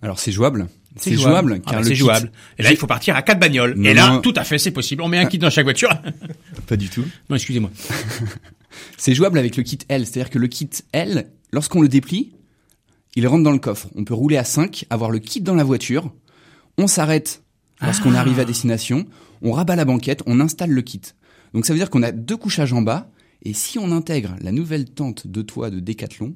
Alors 0.00 0.20
c'est 0.20 0.32
jouable? 0.32 0.68
C'est 0.98 1.14
jouable, 1.14 1.54
Ah 1.58 1.70
car 1.70 1.72
bah, 1.74 1.78
le 1.80 1.84
c'est 1.84 1.90
kit- 1.92 1.96
jouable. 1.98 2.32
Et 2.58 2.62
là 2.62 2.70
il 2.70 2.76
faut 2.76 2.86
partir 2.86 3.16
à 3.16 3.22
quatre 3.22 3.38
bagnoles. 3.38 3.74
Non, 3.76 3.90
et 3.90 3.94
là 3.94 4.08
non. 4.10 4.20
tout 4.20 4.32
à 4.36 4.44
fait 4.44 4.58
c'est 4.58 4.70
possible. 4.70 5.02
On 5.02 5.08
met 5.08 5.18
un 5.18 5.26
kit 5.26 5.38
dans 5.38 5.50
chaque 5.50 5.64
voiture. 5.66 5.90
Pas 6.66 6.76
du 6.76 6.88
tout. 6.88 7.04
non 7.30 7.36
excusez-moi. 7.36 7.70
C'est 8.98 9.14
jouable 9.14 9.38
avec 9.38 9.56
le 9.56 9.62
kit 9.62 9.78
L, 9.88 10.06
c'est-à-dire 10.06 10.30
que 10.30 10.38
le 10.38 10.48
kit 10.48 10.68
L, 10.92 11.30
lorsqu'on 11.52 11.80
le 11.80 11.88
déplie, 11.88 12.32
il 13.14 13.26
rentre 13.26 13.42
dans 13.42 13.52
le 13.52 13.58
coffre. 13.58 13.88
On 13.94 14.04
peut 14.04 14.14
rouler 14.14 14.36
à 14.36 14.44
5, 14.44 14.84
avoir 14.90 15.10
le 15.10 15.18
kit 15.18 15.40
dans 15.40 15.54
la 15.54 15.64
voiture, 15.64 16.12
on 16.78 16.86
s'arrête 16.86 17.42
lorsqu'on 17.80 18.14
Ah. 18.14 18.20
arrive 18.20 18.38
à 18.38 18.44
destination, 18.44 19.06
on 19.42 19.52
rabat 19.52 19.76
la 19.76 19.84
banquette, 19.86 20.22
on 20.26 20.40
installe 20.40 20.70
le 20.70 20.82
kit. 20.82 21.00
Donc 21.54 21.64
ça 21.64 21.72
veut 21.72 21.78
dire 21.78 21.88
qu'on 21.90 22.02
a 22.02 22.12
deux 22.12 22.36
couchages 22.36 22.72
en 22.74 22.82
bas, 22.82 23.10
et 23.42 23.54
si 23.54 23.78
on 23.78 23.92
intègre 23.92 24.36
la 24.40 24.52
nouvelle 24.52 24.86
tente 24.86 25.26
de 25.26 25.40
toit 25.42 25.70
de 25.70 25.80
Decathlon, 25.80 26.34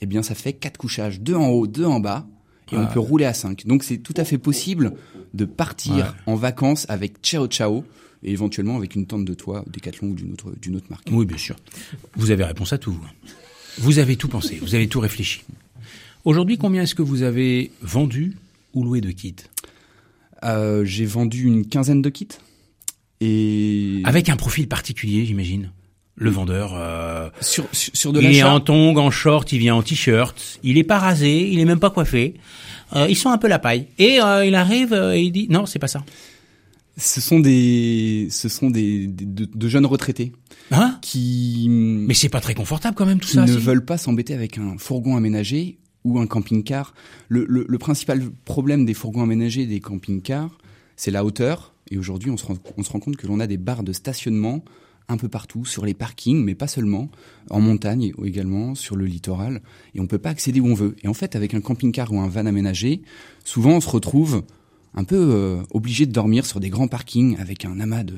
eh 0.00 0.06
bien 0.06 0.22
ça 0.22 0.34
fait 0.34 0.52
quatre 0.54 0.78
couchages, 0.78 1.20
deux 1.20 1.34
en 1.34 1.48
haut, 1.48 1.66
deux 1.66 1.84
en 1.84 2.00
bas, 2.00 2.26
et 2.72 2.76
on 2.76 2.86
peut 2.86 3.00
rouler 3.00 3.24
à 3.24 3.34
5. 3.34 3.66
Donc 3.66 3.82
c'est 3.84 3.98
tout 3.98 4.14
à 4.16 4.24
fait 4.24 4.38
possible 4.38 4.92
de 5.34 5.44
partir 5.44 6.16
en 6.26 6.34
vacances 6.34 6.86
avec 6.88 7.18
Ciao 7.22 7.46
Ciao, 7.46 7.84
et 8.22 8.32
éventuellement 8.32 8.76
avec 8.76 8.94
une 8.94 9.06
tente 9.06 9.24
de 9.24 9.34
toit 9.34 9.64
Decathlon 9.68 10.08
ou 10.08 10.14
d'une 10.14 10.32
autre, 10.32 10.52
d'une 10.60 10.76
autre 10.76 10.86
marque. 10.90 11.08
Oui, 11.10 11.24
bien 11.26 11.38
sûr. 11.38 11.56
Vous 12.16 12.30
avez 12.30 12.44
réponse 12.44 12.72
à 12.72 12.78
tout. 12.78 12.92
vous. 12.92 13.06
Vous 13.78 13.98
avez 13.98 14.16
tout 14.16 14.28
pensé, 14.28 14.58
vous 14.60 14.74
avez 14.74 14.88
tout 14.88 15.00
réfléchi. 15.00 15.42
Aujourd'hui, 16.24 16.58
combien 16.58 16.82
est-ce 16.82 16.94
que 16.94 17.02
vous 17.02 17.22
avez 17.22 17.70
vendu 17.80 18.36
ou 18.74 18.82
loué 18.82 19.00
de 19.00 19.10
kits? 19.10 19.36
Euh, 20.44 20.84
j'ai 20.84 21.06
vendu 21.06 21.44
une 21.44 21.66
quinzaine 21.66 22.02
de 22.02 22.10
kits. 22.10 22.28
Et 23.20 24.02
Avec 24.04 24.28
un 24.28 24.36
profil 24.36 24.68
particulier, 24.68 25.24
j'imagine? 25.26 25.70
Le 26.20 26.30
vendeur, 26.30 26.72
euh, 26.74 27.28
sur, 27.40 27.64
de 28.12 28.20
il 28.20 28.34
est 28.36 28.42
en 28.42 28.58
tongs, 28.60 28.96
en 28.96 29.10
short, 29.10 29.52
il 29.52 29.58
vient 29.58 29.76
en 29.76 29.82
t-shirt, 29.82 30.58
il 30.64 30.76
est 30.76 30.82
pas 30.84 30.98
rasé, 30.98 31.48
il 31.50 31.60
est 31.60 31.64
même 31.64 31.78
pas 31.78 31.90
coiffé. 31.90 32.34
Euh, 32.96 33.06
ils 33.08 33.16
sont 33.16 33.30
un 33.30 33.38
peu 33.38 33.46
la 33.48 33.58
paille. 33.60 33.86
Et 33.98 34.20
euh, 34.20 34.44
il 34.44 34.54
arrive 34.56 34.92
euh, 34.92 35.14
et 35.14 35.20
il 35.22 35.30
dit 35.30 35.46
non, 35.48 35.64
c'est 35.66 35.78
pas 35.78 35.86
ça. 35.88 36.04
ce 36.96 37.20
sont 37.20 37.38
des, 37.38 38.26
ce 38.30 38.48
sont 38.48 38.70
des, 38.70 39.06
des- 39.06 39.24
de, 39.26 39.44
de 39.52 39.68
jeunes 39.68 39.86
retraités 39.86 40.32
Hein 40.72 40.98
qui, 41.00 41.66
Mais 41.70 42.14
c'est 42.14 42.28
pas 42.28 42.40
très 42.40 42.54
confortable 42.54 42.94
quand 42.96 43.06
même 43.06 43.20
tout 43.20 43.28
qui 43.28 43.34
ça. 43.34 43.42
ne 43.42 43.46
si. 43.52 43.56
veulent 43.58 43.84
pas 43.84 43.96
s'embêter 43.96 44.34
avec 44.34 44.58
un 44.58 44.76
fourgon 44.76 45.16
aménagé 45.16 45.78
ou 46.04 46.18
un 46.18 46.26
camping-car. 46.26 46.94
Le, 47.28 47.46
le- 47.48 47.64
le 47.68 47.78
principal 47.78 48.22
problème 48.44 48.84
des 48.84 48.94
fourgons 48.94 49.22
aménagés 49.22 49.62
et 49.62 49.66
des 49.66 49.80
camping-cars, 49.80 50.58
c'est 50.96 51.10
la 51.10 51.24
hauteur. 51.24 51.72
Et 51.90 51.96
aujourd'hui, 51.96 52.30
on, 52.30 52.36
se 52.36 52.44
rend- 52.44 52.58
on 52.76 52.82
se 52.82 52.90
rend 52.90 53.00
compte 53.00 53.16
que 53.16 53.26
l'on 53.26 53.40
a 53.40 53.46
des 53.46 53.56
barres 53.56 53.82
de 53.82 53.92
stationnement 53.92 54.62
un 55.08 55.16
peu 55.16 55.28
partout, 55.28 55.64
sur 55.64 55.84
les 55.86 55.94
parkings, 55.94 56.44
mais 56.44 56.54
pas 56.54 56.66
seulement, 56.66 57.08
en 57.50 57.60
montagne 57.60 58.12
également, 58.24 58.74
sur 58.74 58.94
le 58.96 59.06
littoral, 59.06 59.62
et 59.94 60.00
on 60.00 60.06
peut 60.06 60.18
pas 60.18 60.30
accéder 60.30 60.60
où 60.60 60.66
on 60.66 60.74
veut. 60.74 60.96
Et 61.02 61.08
en 61.08 61.14
fait, 61.14 61.34
avec 61.36 61.54
un 61.54 61.60
camping-car 61.60 62.12
ou 62.12 62.20
un 62.20 62.28
van 62.28 62.46
aménagé, 62.46 63.02
souvent 63.44 63.72
on 63.72 63.80
se 63.80 63.88
retrouve 63.88 64.42
un 64.94 65.04
peu 65.04 65.16
euh, 65.16 65.62
obligé 65.72 66.06
de 66.06 66.12
dormir 66.12 66.44
sur 66.46 66.60
des 66.60 66.70
grands 66.70 66.88
parkings 66.88 67.36
avec 67.38 67.64
un 67.64 67.78
amas 67.80 68.04
de, 68.04 68.16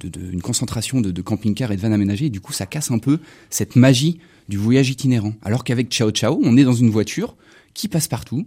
de, 0.00 0.08
de- 0.08 0.30
une 0.32 0.42
concentration 0.42 1.00
de, 1.00 1.10
de 1.10 1.22
camping-cars 1.22 1.72
et 1.72 1.76
de 1.76 1.80
vannes 1.80 1.92
aménagés. 1.92 2.26
Et 2.26 2.30
du 2.30 2.40
coup, 2.40 2.52
ça 2.52 2.66
casse 2.66 2.90
un 2.90 2.98
peu 2.98 3.18
cette 3.50 3.76
magie 3.76 4.18
du 4.48 4.56
voyage 4.56 4.90
itinérant. 4.90 5.34
Alors 5.42 5.64
qu'avec 5.64 5.88
Ciao 5.90 6.10
Ciao, 6.10 6.40
on 6.44 6.56
est 6.56 6.64
dans 6.64 6.74
une 6.74 6.90
voiture 6.90 7.36
qui 7.74 7.88
passe 7.88 8.08
partout. 8.08 8.46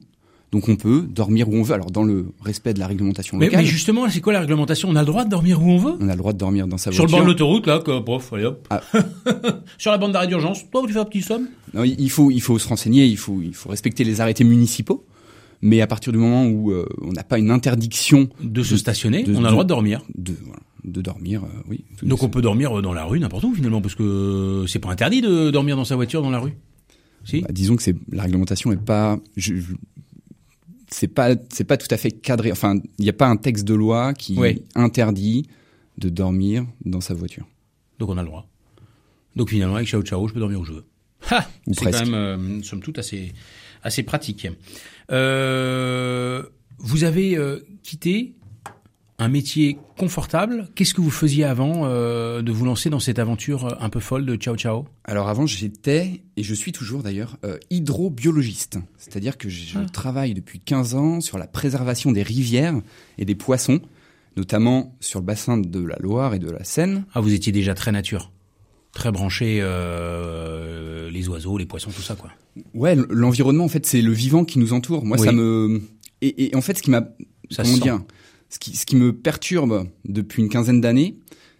Donc 0.55 0.69
on 0.69 0.77
peut 0.77 1.01
dormir 1.01 1.49
où 1.49 1.55
on 1.55 1.63
veut, 1.63 1.73
alors 1.73 1.91
dans 1.91 2.03
le 2.03 2.27
respect 2.39 2.73
de 2.73 2.79
la 2.79 2.87
réglementation 2.87 3.35
Mais, 3.37 3.47
locale. 3.47 3.59
mais 3.61 3.65
justement, 3.67 4.09
c'est 4.09 4.21
quoi 4.21 4.31
la 4.31 4.39
réglementation? 4.39 4.87
On 4.89 4.95
a 4.95 5.01
le 5.01 5.05
droit 5.05 5.25
de 5.25 5.29
dormir 5.29 5.61
où 5.61 5.69
on 5.69 5.77
veut? 5.77 5.95
On 5.99 6.07
a 6.07 6.13
le 6.13 6.17
droit 6.17 6.31
de 6.31 6.37
dormir 6.37 6.65
dans 6.65 6.77
sa 6.77 6.93
Sur 6.93 7.03
le 7.03 7.09
voiture. 7.09 7.17
bord 7.17 7.25
de 7.25 7.31
l'autoroute, 7.31 7.67
là, 7.67 7.79
que, 7.79 7.99
prof, 7.99 8.31
allez 8.31 8.45
hop. 8.45 8.65
Ah. 8.69 8.81
Sur 9.77 9.91
la 9.91 9.97
bande 9.97 10.13
d'arrêt 10.13 10.27
d'urgence, 10.27 10.63
toi, 10.71 10.83
tu 10.87 10.93
fais 10.93 10.99
un 10.99 11.03
petit 11.05 11.21
somme? 11.21 11.47
Non, 11.73 11.83
il 11.83 12.09
faut, 12.09 12.31
il 12.31 12.39
faut 12.41 12.57
se 12.57 12.67
renseigner, 12.69 13.05
il 13.05 13.17
faut, 13.17 13.41
il 13.43 13.53
faut 13.53 13.67
respecter 13.69 14.05
les 14.05 14.21
arrêtés 14.21 14.45
municipaux. 14.45 15.05
Mais 15.61 15.81
à 15.81 15.87
partir 15.87 16.13
du 16.13 16.19
moment 16.19 16.45
où 16.47 16.71
euh, 16.71 16.85
on 17.01 17.11
n'a 17.11 17.23
pas 17.23 17.37
une 17.37 17.51
interdiction 17.51 18.29
de 18.41 18.63
se 18.63 18.77
stationner, 18.77 19.23
de- 19.23 19.33
on 19.35 19.39
a 19.43 19.47
le 19.47 19.51
droit 19.51 19.63
de 19.65 19.69
dormir. 19.69 20.03
de, 20.15 20.33
voilà, 20.45 20.61
de 20.85 21.01
dormir, 21.01 21.43
euh, 21.43 21.47
oui. 21.69 21.83
Donc 22.01 22.23
on 22.23 22.29
peut 22.29 22.41
dormir 22.41 22.81
dans 22.81 22.93
la 22.93 23.03
rue, 23.03 23.19
n'importe 23.19 23.43
où 23.43 23.53
finalement, 23.53 23.81
parce 23.81 23.95
que 23.95 24.63
c'est 24.69 24.79
pas 24.79 24.89
interdit 24.91 25.19
de 25.21 25.51
dormir 25.51 25.75
dans 25.75 25.85
sa 25.85 25.95
voiture 25.97 26.21
dans 26.21 26.29
la 26.29 26.39
rue? 26.39 26.53
Si? 27.25 27.41
Bah, 27.41 27.47
disons 27.51 27.75
que 27.75 27.81
c'est 27.83 27.95
la 28.11 28.23
réglementation 28.23 28.71
est 28.71 28.77
pas, 28.77 29.17
je- 29.35 29.55
je- 29.55 29.73
c'est 30.97 31.09
pas, 31.09 31.35
c'est 31.51 31.65
pas 31.65 31.75
tout 31.77 31.87
à 31.91 31.97
fait 31.97 32.11
cadré. 32.11 32.51
Enfin, 32.53 32.79
il 32.97 33.03
n'y 33.03 33.09
a 33.09 33.13
pas 33.13 33.27
un 33.27 33.35
texte 33.35 33.65
de 33.65 33.73
loi 33.73 34.13
qui 34.13 34.37
Ouais. 34.37 34.61
interdit 34.75 35.45
de 35.97 36.07
dormir 36.09 36.65
dans 36.85 37.01
sa 37.01 37.13
voiture. 37.13 37.45
Donc 37.99 38.09
on 38.09 38.17
a 38.17 38.21
le 38.21 38.27
droit. 38.27 38.47
Donc 39.35 39.49
finalement, 39.49 39.75
avec 39.75 39.87
Ciao 39.89 40.01
Ciao, 40.03 40.25
je 40.27 40.33
peux 40.33 40.39
dormir 40.39 40.59
où 40.61 40.65
je 40.65 40.73
veux. 40.73 40.85
Ha 41.31 41.49
C'est 41.73 41.91
quand 41.91 41.99
même, 42.05 42.13
euh, 42.13 42.61
somme 42.63 42.81
toute, 42.81 42.97
assez, 42.99 43.33
assez 43.83 44.03
pratique. 44.03 44.47
Euh, 45.11 46.43
vous 46.77 47.03
avez 47.03 47.35
euh, 47.37 47.59
quitté 47.83 48.35
un 49.17 49.29
métier 49.29 49.77
confortable. 49.97 50.67
Qu'est-ce 50.75 50.93
que 50.93 50.99
vous 51.01 51.09
faisiez 51.11 51.45
avant 51.45 51.83
euh, 51.85 52.41
de 52.41 52.51
vous 52.51 52.65
lancer 52.65 52.89
dans 52.89 52.99
cette 52.99 53.17
aventure 53.17 53.65
euh, 53.67 53.75
un 53.79 53.89
peu 53.89 54.01
folle 54.01 54.25
de 54.25 54.35
Ciao 54.35 54.57
Ciao? 54.57 54.85
Alors 55.05 55.29
avant, 55.29 55.45
j'étais, 55.45 56.21
et 56.35 56.43
je 56.43 56.53
suis 56.53 56.73
toujours 56.73 57.01
d'ailleurs, 57.01 57.37
euh, 57.45 57.57
hydrobiologiste. 57.69 58.77
C'est-à-dire 58.97 59.37
que 59.37 59.47
je 59.47 59.77
Ah. 59.77 59.85
travaille 59.91 60.33
depuis 60.33 60.59
15 60.59 60.95
ans 60.95 61.21
sur 61.21 61.37
la 61.37 61.47
préservation 61.47 62.11
des 62.11 62.23
rivières 62.23 62.75
et 63.17 63.23
des 63.23 63.35
poissons, 63.35 63.79
notamment 64.35 64.97
sur 64.99 65.19
le 65.21 65.25
bassin 65.25 65.57
de 65.57 65.79
la 65.79 65.95
Loire 66.01 66.33
et 66.33 66.39
de 66.39 66.49
la 66.51 66.65
Seine. 66.65 67.05
Ah, 67.13 67.21
vous 67.21 67.33
étiez 67.33 67.53
déjà 67.53 67.73
très 67.73 67.93
nature, 67.93 68.33
très 68.91 69.13
branché 69.13 69.59
euh, 69.61 71.09
les 71.09 71.29
oiseaux, 71.29 71.57
les 71.57 71.65
poissons, 71.65 71.91
tout 71.91 72.01
ça 72.01 72.15
quoi. 72.15 72.31
Ouais, 72.73 72.95
l'environnement, 73.09 73.65
en 73.65 73.69
fait, 73.69 73.85
c'est 73.85 74.01
le 74.01 74.11
vivant 74.11 74.45
qui 74.45 74.59
nous 74.59 74.73
entoure. 74.73 75.05
Moi, 75.05 75.17
Oui. 75.19 75.25
ça 75.25 75.31
me... 75.31 75.81
Et, 76.21 76.47
et 76.47 76.55
en 76.55 76.61
fait, 76.61 76.77
ce 76.77 76.81
qui 76.83 76.89
m'a... 76.91 77.01
Ça 77.51 77.63
comment 77.63 77.75
se 77.75 77.81
sent. 77.81 77.89
Ce 78.49 78.59
qui, 78.59 78.75
ce 78.75 78.85
qui 78.85 78.95
me 78.95 79.13
perturbe 79.13 79.87
depuis 80.05 80.41
une 80.43 80.49
quinzaine 80.49 80.81
d'années, 80.81 81.15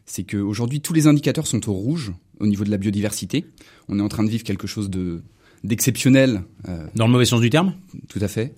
c'est 0.05 0.23
qu'aujourd'hui, 0.23 0.81
tous 0.81 0.93
les 0.93 1.07
indicateurs 1.07 1.47
sont 1.47 1.67
au 1.69 1.73
rouge 1.73 2.13
au 2.39 2.47
niveau 2.47 2.63
de 2.63 2.69
la 2.71 2.77
biodiversité. 2.77 3.45
On 3.89 3.97
est 3.99 4.01
en 4.01 4.07
train 4.09 4.23
de 4.23 4.29
vivre 4.29 4.43
quelque 4.43 4.67
chose 4.67 4.89
de 4.89 5.21
d'exceptionnel, 5.63 6.43
euh, 6.69 6.85
Dans 6.95 7.07
le 7.07 7.11
mauvais 7.11 7.25
sens 7.25 7.41
du 7.41 7.49
terme? 7.49 7.73
Tout 8.07 8.19
à 8.21 8.27
fait. 8.27 8.53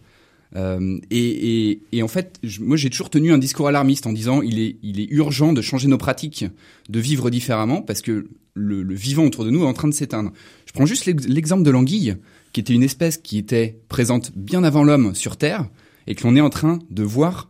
Euh, 0.56 0.98
et, 1.10 1.70
et, 1.72 1.82
et 1.94 2.04
en 2.04 2.08
fait, 2.10 2.38
je- 2.44 2.62
moi 2.62 2.76
j'ai 2.76 2.90
toujours 2.90 3.10
tenu 3.10 3.32
un 3.32 3.38
discours 3.38 3.68
alarmiste 3.68 4.08
en 4.08 4.12
disant 4.14 4.42
il 4.42 4.60
est, 4.60 4.76
il 4.84 5.00
est 5.00 5.08
urgent 5.12 5.54
de 5.54 5.62
changer 5.62 5.88
nos 5.88 5.98
pratiques, 5.98 6.46
de 6.90 7.00
vivre 7.00 7.30
différemment 7.30 7.82
parce 7.82 8.02
que 8.02 8.28
le, 8.56 8.84
le 8.84 8.96
vivant 8.96 9.24
autour 9.26 9.46
de 9.46 9.52
nous 9.52 9.64
est 9.64 9.68
en 9.68 9.74
train 9.74 9.88
de 9.88 9.94
s'éteindre. 9.94 10.32
Je 10.66 10.72
prends 10.74 10.86
juste 10.86 11.06
l'ex- 11.06 11.28
l'exemple 11.28 11.64
de 11.64 11.70
l'anguille, 11.72 12.16
qui 12.54 12.60
était 12.60 12.74
une 12.74 12.84
espèce 12.84 13.18
qui 13.18 13.38
était 13.38 13.80
présente 13.88 14.32
bien 14.36 14.64
avant 14.66 14.84
l'homme 14.84 15.16
sur 15.16 15.38
Terre 15.38 15.70
et 16.08 16.16
que 16.16 16.24
l'on 16.28 16.36
est 16.36 16.42
en 16.42 16.50
train 16.50 16.80
de 16.90 17.04
voir, 17.04 17.50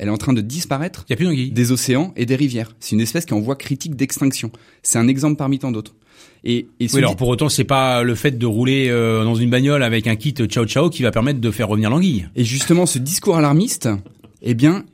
elle 0.00 0.08
est 0.08 0.10
en 0.10 0.16
train 0.16 0.32
de 0.32 0.40
disparaître 0.40 1.04
y 1.08 1.12
a 1.12 1.16
plus 1.16 1.26
d'anguilles. 1.26 1.52
des 1.52 1.70
océans 1.72 2.12
et 2.16 2.26
des 2.26 2.34
rivières. 2.34 2.74
C'est 2.80 2.92
une 2.96 3.00
espèce 3.00 3.24
qui 3.26 3.34
est 3.34 3.36
en 3.36 3.40
voie 3.40 3.54
critique 3.54 3.94
d'extinction. 3.94 4.50
C'est 4.82 4.98
un 4.98 5.06
exemple 5.06 5.36
parmi 5.36 5.58
tant 5.60 5.70
d'autres. 5.70 5.94
Et, 6.42 6.66
et 6.80 6.86
Oui, 6.92 6.98
alors 6.98 7.16
pour 7.16 7.28
autant, 7.28 7.48
c'est 7.50 7.64
pas 7.64 8.02
le 8.02 8.14
fait 8.14 8.38
de 8.38 8.46
rouler 8.46 8.88
euh, 8.88 9.24
dans 9.24 9.34
une 9.34 9.50
bagnole 9.50 9.82
avec 9.82 10.06
un 10.06 10.16
kit 10.16 10.32
Ciao 10.46 10.64
Ciao 10.66 10.88
qui 10.90 11.02
va 11.02 11.10
permettre 11.10 11.38
de 11.38 11.50
faire 11.50 11.68
revenir 11.68 11.90
l'anguille. 11.90 12.28
Et 12.34 12.44
justement, 12.44 12.86
ce 12.86 12.98
discours 12.98 13.36
alarmiste, 13.36 13.88
eh 14.42 14.54
bien, 14.54 14.84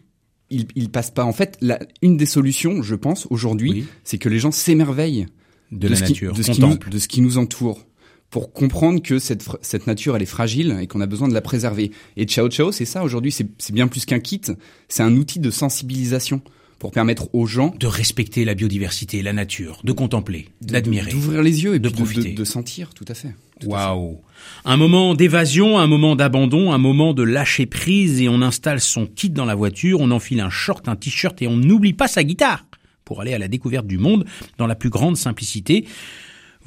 il, 0.51 0.67
il 0.75 0.91
passe 0.91 1.13
pas. 1.13 1.25
En 1.25 1.33
fait, 1.33 1.57
la, 1.61 1.79
une 2.03 2.17
des 2.17 2.27
solutions, 2.27 2.83
je 2.83 2.97
pense, 2.97 3.29
aujourd'hui, 3.31 3.71
Oui. 3.71 3.85
c'est 4.03 4.19
que 4.19 4.29
les 4.29 4.41
gens 4.41 4.51
s'émerveillent 4.51 5.27
De, 5.71 5.87
la 5.89 5.95
qui- 5.97 6.03
nature, 6.03 6.33
de, 6.33 6.43
ce 6.43 6.51
qui 6.51 6.61
nous, 6.61 6.77
de 6.77 6.99
ce 6.99 7.07
qui 7.09 7.21
nous 7.21 7.39
entoure, 7.39 7.86
pour 8.31 8.53
comprendre 8.53 9.01
que 9.03 9.19
cette, 9.19 9.45
cette 9.63 9.87
nature, 9.87 10.17
elle 10.17 10.23
est 10.23 10.27
fragile 10.27 10.77
et 10.81 10.87
qu'on 10.87 11.01
a 11.01 11.07
besoin 11.07 11.29
de 11.29 11.35
la 11.35 11.41
préserver. 11.41 11.93
Et 12.17 12.25
Ciao 12.27 12.49
Ciao, 12.49 12.73
c'est 12.73 12.85
ça 12.85 13.03
aujourd'hui. 13.05 13.33
C'est 13.33 13.47
c'est 13.59 13.73
bien 13.73 13.89
plus 13.89 14.05
qu'un 14.05 14.19
kit. 14.21 14.41
C'est 14.89 15.03
un 15.03 15.15
outil 15.17 15.39
de 15.39 15.51
sensibilisation 15.51 16.43
pour 16.79 16.91
permettre 16.91 17.29
aux 17.35 17.47
gens 17.47 17.75
De 17.81 17.87
respecter 17.87 18.45
la 18.45 18.55
biodiversité, 18.55 19.23
la 19.23 19.33
nature, 19.33 19.81
de 19.85 19.93
contempler, 19.93 20.49
d'admirer. 20.61 21.11
d'ouvrir 21.11 21.43
les 21.43 21.65
yeux 21.65 21.75
et 21.75 21.79
de 21.79 21.89
profiter. 21.89 22.33
de- 22.33 22.37
de 22.37 22.45
sentir. 22.45 22.93
Tout 22.93 23.07
à 23.09 23.15
fait. 23.15 23.31
Waouh 23.65 24.19
Un 24.67 24.77
moment 24.77 25.15
d'évasion, 25.15 25.79
un 25.79 25.87
moment 25.87 26.17
d'abandon, 26.17 26.73
un 26.73 26.79
moment 26.79 27.15
de 27.15 27.23
lâcher 27.23 27.65
prise 27.65 28.21
et 28.21 28.29
on 28.29 28.43
installe 28.43 28.83
son 28.83 29.07
kit 29.07 29.31
dans 29.31 29.47
la 29.47 29.55
voiture, 29.55 30.01
on 30.03 30.11
enfile 30.11 30.41
un 30.41 30.51
short, 30.51 30.87
un 30.91 30.97
t-shirt 30.97 31.41
et 31.41 31.47
on 31.47 31.57
n'oublie 31.57 31.95
pas 31.95 32.09
sa 32.09 32.23
guitare 32.23 32.67
pour 33.07 33.23
aller 33.23 33.33
à 33.33 33.39
la 33.39 33.49
découverte 33.49 33.87
du 33.87 33.97
monde 33.97 34.27
dans 34.59 34.67
la 34.67 34.75
plus 34.75 34.91
grande 34.91 35.17
simplicité. 35.17 35.87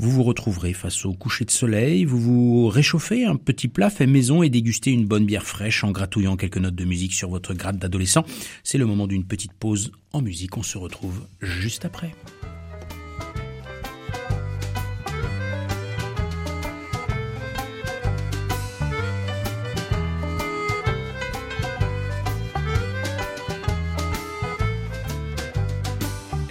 Vous 0.02 0.12
vous 0.12 0.24
retrouverez 0.24 0.72
face 0.72 1.06
au 1.06 1.12
coucher 1.12 1.44
de 1.44 1.52
soleil, 1.52 2.06
vous 2.06 2.20
vous 2.22 2.68
réchauffez 2.70 3.26
un 3.26 3.36
petit 3.36 3.68
plat 3.68 3.90
fait 3.90 4.08
maison 4.08 4.42
et 4.42 4.50
dégustez 4.50 4.92
une 4.92 5.06
bonne 5.06 5.26
bière 5.26 5.44
fraîche 5.44 5.84
en 5.84 5.92
gratouillant 5.92 6.38
quelques 6.38 6.58
notes 6.58 6.74
de 6.74 6.86
musique 6.86 7.12
sur 7.12 7.30
votre 7.30 7.54
gratte 7.54 7.76
d'adolescent. 7.76 8.24
C'est 8.64 8.78
le 8.78 8.86
moment 8.86 9.08
d'une 9.08 9.26
petite 9.26 9.52
pause 9.52 9.92
en 10.14 10.22
musique, 10.22 10.56
on 10.56 10.64
se 10.64 10.78
retrouve 10.78 11.28
juste 11.42 11.84
après. 11.84 12.12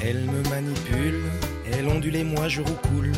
Elle 0.03 0.27
me 0.27 0.43
manipule, 0.51 1.23
elle 1.73 1.89
ondule 1.89 2.17
et 2.17 2.25
moi 2.25 2.47
je 2.49 2.61
roucoule. 2.61 3.13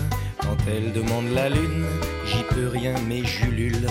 Quand 0.50 0.66
elle 0.66 0.92
demande 0.92 1.28
la 1.32 1.48
lune, 1.48 1.86
j'y 2.26 2.42
peux 2.42 2.66
rien 2.66 2.94
mais 3.06 3.22
j'ulule. 3.24 3.86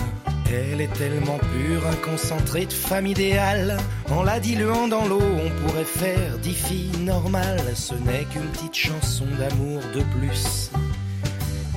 Elle 0.51 0.81
est 0.81 0.91
tellement 0.91 1.37
pure, 1.37 1.87
un 1.87 1.95
concentré 2.11 2.65
de 2.65 2.73
femme 2.73 3.07
idéale. 3.07 3.77
En 4.09 4.23
la 4.23 4.41
diluant 4.41 4.89
dans 4.89 5.07
l'eau, 5.07 5.21
on 5.21 5.49
pourrait 5.61 5.85
faire 5.85 6.37
dix 6.39 6.55
filles 6.55 6.97
normales. 6.99 7.63
Ce 7.75 7.93
n'est 7.93 8.25
qu'une 8.25 8.49
petite 8.51 8.75
chanson 8.75 9.25
d'amour 9.39 9.79
de 9.95 10.01
plus. 10.17 10.69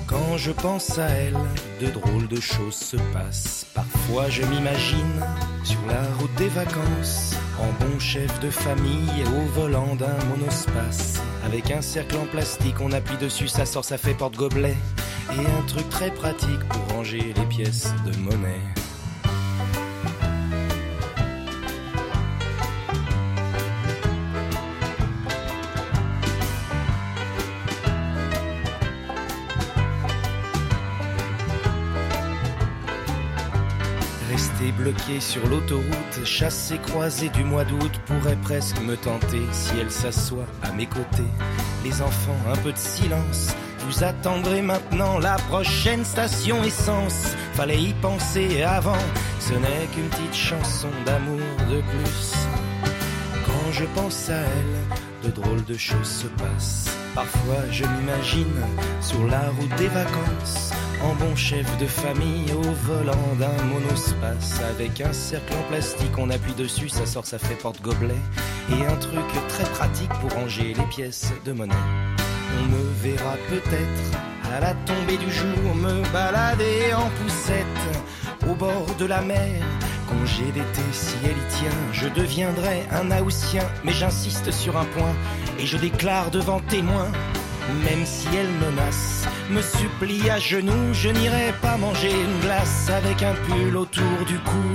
Quand 0.09 0.37
je 0.37 0.51
pense 0.51 0.99
à 0.99 1.07
elle, 1.11 1.39
de 1.81 1.87
drôles 1.87 2.27
de 2.27 2.41
choses 2.41 2.75
se 2.75 2.97
passent. 3.13 3.65
Parfois 3.75 4.29
je 4.31 4.43
m'imagine 4.43 5.25
sur 5.63 5.79
la 5.87 6.03
route 6.19 6.35
des 6.39 6.49
vacances, 6.49 7.37
en 7.59 7.85
bon 7.85 7.99
chef 7.99 8.41
de 8.41 8.51
famille 8.51 9.25
au 9.27 9.61
volant 9.61 9.95
d'un 9.97 10.17
monospace. 10.29 11.21
Avec 11.45 11.71
un 11.71 11.83
cercle 11.83 12.17
en 12.17 12.27
plastique, 12.27 12.81
on 12.81 12.93
appuie 12.93 13.17
dessus, 13.17 13.49
ça 13.49 13.67
sort, 13.67 13.85
ça 13.85 13.99
fait 13.99 14.15
porte-gobelet. 14.15 14.77
Et 15.35 15.47
un 15.47 15.67
truc 15.67 15.89
très 15.89 16.11
pratique 16.11 16.61
pour 16.69 16.97
ranger 16.97 17.33
les 17.37 17.47
pièces 17.47 17.93
de 18.07 18.17
monnaie. 18.19 18.82
Rester 34.83 34.91
bloqué 34.91 35.21
sur 35.21 35.47
l'autoroute, 35.47 36.25
chassé 36.25 36.79
croisé 36.79 37.29
du 37.31 37.45
mois 37.45 37.65
d'août 37.65 37.93
pourrait 38.07 38.39
presque 38.43 38.81
me 38.81 38.97
tenter 38.97 39.43
si 39.53 39.73
elle 39.81 39.91
s'assoit 39.91 40.47
à 40.63 40.73
mes 40.73 40.87
côtés. 40.87 41.31
Les 41.85 42.01
enfants, 42.03 42.37
un 42.49 42.57
peu 42.57 42.73
de 42.73 42.79
silence. 42.79 43.55
Vous 43.87 44.05
attendrez 44.05 44.63
maintenant 44.63 45.19
la 45.19 45.37
prochaine 45.51 46.05
station 46.05 46.63
essence. 46.65 47.35
Fallait 47.55 47.81
y 47.81 47.93
penser 47.95 48.63
avant, 48.63 48.99
ce 49.41 49.55
n'est 49.55 49.87
qu'une 49.95 50.09
petite 50.09 50.35
chanson 50.35 50.89
d'amour 51.05 51.41
de 51.71 51.81
plus. 51.81 52.33
Quand 53.47 53.73
je 53.73 53.85
pense 53.95 54.31
à 54.31 54.39
elle, 54.39 55.31
de 55.31 55.35
drôles 55.35 55.65
de 55.65 55.77
choses 55.77 56.09
se 56.09 56.27
passent. 56.27 56.97
Parfois 57.15 57.63
je 57.71 57.85
m'imagine 57.85 58.63
sur 59.01 59.27
la 59.27 59.51
route 59.51 59.75
des 59.77 59.89
vacances, 59.89 60.73
en 61.03 61.15
bon 61.15 61.35
chef 61.37 61.67
de 61.79 61.87
famille 61.87 62.53
au 62.53 62.63
volant 62.87 63.35
d'un 63.39 63.63
monospace 63.65 64.61
avec 64.71 65.01
un 65.01 65.13
cercle 65.13 65.53
en 65.55 65.63
plastique. 65.69 66.17
On 66.19 66.31
appuie 66.31 66.55
dessus, 66.55 66.89
ça 66.89 67.07
sort, 67.07 67.27
ça 67.27 67.39
fait 67.39 67.55
porte-gobelet 67.55 68.15
et 68.71 68.87
un 68.87 68.97
truc 68.97 69.27
très 69.49 69.65
pratique 69.65 70.13
pour 70.21 70.33
ranger 70.33 70.75
les 70.75 70.87
pièces 70.87 71.33
de 71.45 71.53
monnaie. 71.53 71.75
On 72.59 72.69
me 72.69 72.83
verra 73.03 73.37
peut-être 73.49 74.19
à 74.55 74.61
la 74.61 74.75
tombée 74.75 75.17
du 75.17 75.31
jour 75.31 75.75
me 75.75 76.03
balader 76.13 76.93
en 76.95 77.09
poussette 77.23 77.67
au 78.49 78.55
bord 78.55 78.87
de 78.99 79.07
la 79.07 79.23
mer. 79.23 79.63
Congé 80.09 80.45
d'été, 80.53 80.83
si 80.93 81.17
elle 81.25 81.31
y 81.31 81.59
tient, 81.59 81.79
je 81.93 82.09
deviendrai 82.09 82.83
un 82.91 83.23
Haussien. 83.23 83.65
Mais 83.85 83.93
j'insiste 83.93 84.51
sur 84.51 84.77
un 84.77 84.85
point 84.85 85.15
et 85.59 85.67
je 85.67 85.79
déclare 85.79 86.31
devant 86.31 86.61
témoins. 86.61 87.11
Même 87.85 88.05
si 88.05 88.27
elle 88.37 88.51
menace, 88.67 89.27
me 89.51 89.63
supplie 89.63 90.29
à 90.31 90.39
genoux, 90.39 90.93
je 90.93 91.09
n'irai 91.09 91.53
pas 91.61 91.77
manger 91.77 92.11
une 92.11 92.41
glace 92.41 92.91
avec 92.91 93.23
un 93.23 93.35
pull 93.35 93.77
autour 93.77 94.25
du 94.27 94.39
cou. 94.39 94.69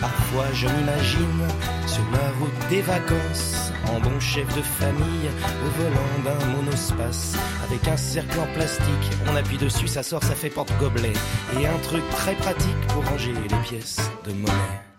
Parfois 0.00 0.46
je 0.54 0.66
m'imagine 0.66 1.46
sur 1.86 2.04
la 2.12 2.30
route 2.38 2.68
des 2.70 2.80
vacances, 2.80 3.72
en 3.88 4.00
bon 4.00 4.18
chef 4.18 4.46
de 4.56 4.62
famille, 4.62 5.28
au 5.64 5.82
volant 5.82 6.22
d'un 6.24 6.46
monospace, 6.46 7.36
avec 7.64 7.86
un 7.86 7.96
cercle 7.96 8.40
en 8.40 8.46
plastique. 8.54 9.10
On 9.30 9.36
appuie 9.36 9.58
dessus, 9.58 9.88
ça 9.88 10.02
sort, 10.02 10.22
ça 10.22 10.34
fait 10.34 10.50
porte-gobelet, 10.50 11.12
et 11.60 11.66
un 11.66 11.78
truc 11.82 12.02
très 12.10 12.34
pratique 12.34 12.86
pour 12.88 13.04
ranger 13.04 13.32
les 13.32 13.56
pièces 13.68 14.00
de 14.24 14.32
monnaie. 14.32 14.89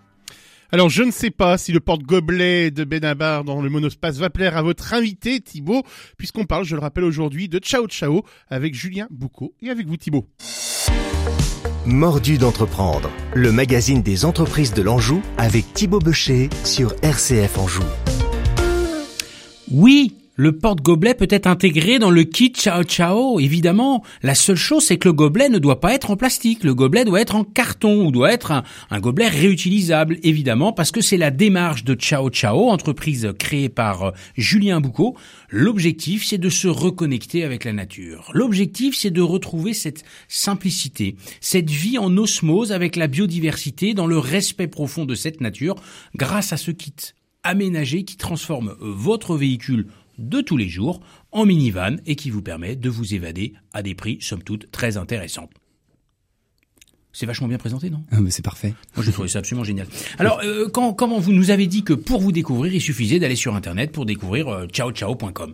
Alors, 0.74 0.90
je 0.90 1.04
ne 1.04 1.12
sais 1.12 1.32
pas 1.32 1.58
si 1.58 1.74
le 1.74 1.82
porte-gobelet 1.82 2.72
de 2.72 2.86
Benabar 2.86 3.44
dans 3.44 3.62
le 3.62 3.70
monospace 3.70 4.16
va 4.18 4.30
plaire 4.30 4.56
à 4.56 4.62
votre 4.62 4.94
invité, 4.94 5.42
Thibaut, 5.42 5.84
puisqu'on 6.18 6.46
parle, 6.46 6.64
je 6.64 6.76
le 6.78 6.82
rappelle 6.82 7.04
aujourd'hui, 7.04 7.50
de 7.50 7.60
Ciao 7.60 7.88
Ciao 7.88 8.24
avec 8.50 8.74
Julien 8.74 9.08
Boucaud 9.12 9.54
et 9.62 9.70
avec 9.70 9.86
vous, 9.88 9.98
Thibaut. 9.98 10.26
Mordu 11.86 12.38
d'entreprendre, 12.38 13.10
le 13.34 13.52
magazine 13.52 14.02
des 14.02 14.24
entreprises 14.24 14.74
de 14.74 14.82
l'Anjou 14.82 15.22
avec 15.38 15.74
Thibaut 15.74 16.00
Becher 16.00 16.50
sur 16.64 16.96
RCF 17.02 17.58
Anjou. 17.58 17.84
Oui, 19.70 20.21
le 20.42 20.54
porte-gobelet 20.54 21.14
peut 21.14 21.28
être 21.30 21.46
intégré 21.46 22.00
dans 22.00 22.10
le 22.10 22.24
kit 22.24 22.52
Ciao 22.52 22.82
Ciao, 22.82 23.40
évidemment. 23.40 24.04
La 24.24 24.34
seule 24.34 24.56
chose, 24.56 24.84
c'est 24.84 24.98
que 24.98 25.08
le 25.08 25.14
gobelet 25.14 25.50
ne 25.50 25.60
doit 25.60 25.80
pas 25.80 25.94
être 25.94 26.10
en 26.10 26.16
plastique. 26.16 26.64
Le 26.64 26.74
gobelet 26.74 27.06
doit 27.06 27.22
être 27.22 27.36
en 27.36 27.44
carton 27.44 28.08
ou 28.08 28.12
doit 28.12 28.34
être 28.34 28.52
un, 28.90 29.00
gobelet 29.00 29.28
réutilisable, 29.28 30.18
évidemment, 30.24 30.74
parce 30.74 30.90
que 30.90 31.00
c'est 31.00 31.18
la 31.18 31.30
démarche 31.30 31.84
de 31.84 31.94
Ciao 31.94 32.32
Ciao, 32.32 32.72
entreprise 32.72 33.32
créée 33.38 33.70
par 33.70 34.02
euh, 34.02 34.12
Julien 34.36 34.82
Boucaud. 34.82 35.16
L'objectif, 35.52 36.26
c'est 36.26 36.40
de 36.40 36.50
se 36.50 36.68
reconnecter 36.68 37.44
avec 37.44 37.64
la 37.64 37.74
nature. 37.74 38.32
L'objectif, 38.34 38.98
c'est 38.98 39.12
de 39.12 39.22
retrouver 39.22 39.76
cette 39.76 40.04
simplicité, 40.28 41.18
cette 41.40 41.70
vie 41.70 42.00
en 42.00 42.18
osmose 42.18 42.72
avec 42.72 42.96
la 42.96 43.06
biodiversité, 43.06 43.94
dans 43.94 44.08
le 44.08 44.18
respect 44.18 44.66
profond 44.66 45.06
de 45.06 45.14
cette 45.14 45.40
nature, 45.40 45.76
grâce 46.16 46.52
à 46.52 46.58
ce 46.58 46.72
kit 46.72 46.96
aménagé 47.44 48.04
qui 48.04 48.18
transforme 48.18 48.76
votre 48.80 49.36
véhicule 49.36 49.88
de 50.18 50.42
tous 50.42 50.58
les 50.58 50.70
jours 50.70 51.02
en 51.32 51.46
minivan 51.46 51.98
et 52.06 52.16
qui 52.16 52.30
vous 52.30 52.42
permet 52.42 52.76
de 52.76 52.90
vous 52.90 53.14
évader 53.14 53.54
à 53.74 53.82
des 53.82 53.96
prix 53.96 54.18
somme 54.22 54.44
toute 54.44 54.72
très 54.72 54.98
intéressants. 54.98 55.50
C'est 57.14 57.26
vachement 57.26 57.48
bien 57.48 57.58
présenté, 57.58 57.90
non? 57.90 58.04
Ah, 58.12 58.22
mais 58.22 58.32
c'est 58.32 58.42
parfait. 58.42 58.74
Moi, 58.96 59.04
j'ai 59.06 59.12
trouvé 59.12 59.28
ça 59.28 59.40
absolument 59.40 59.66
génial. 59.66 59.88
Alors, 60.18 60.40
euh, 60.46 60.70
quand, 60.70 60.94
comment 60.94 61.20
vous 61.20 61.34
nous 61.34 61.52
avez 61.52 61.68
dit 61.68 61.84
que 61.84 61.94
pour 61.94 62.22
vous 62.22 62.32
découvrir, 62.32 62.74
il 62.74 62.80
suffisait 62.80 63.20
d'aller 63.20 63.36
sur 63.36 63.54
Internet 63.54 63.92
pour 63.92 64.06
découvrir 64.06 64.48
euh, 64.48 64.68
ciaociao.com. 64.68 65.54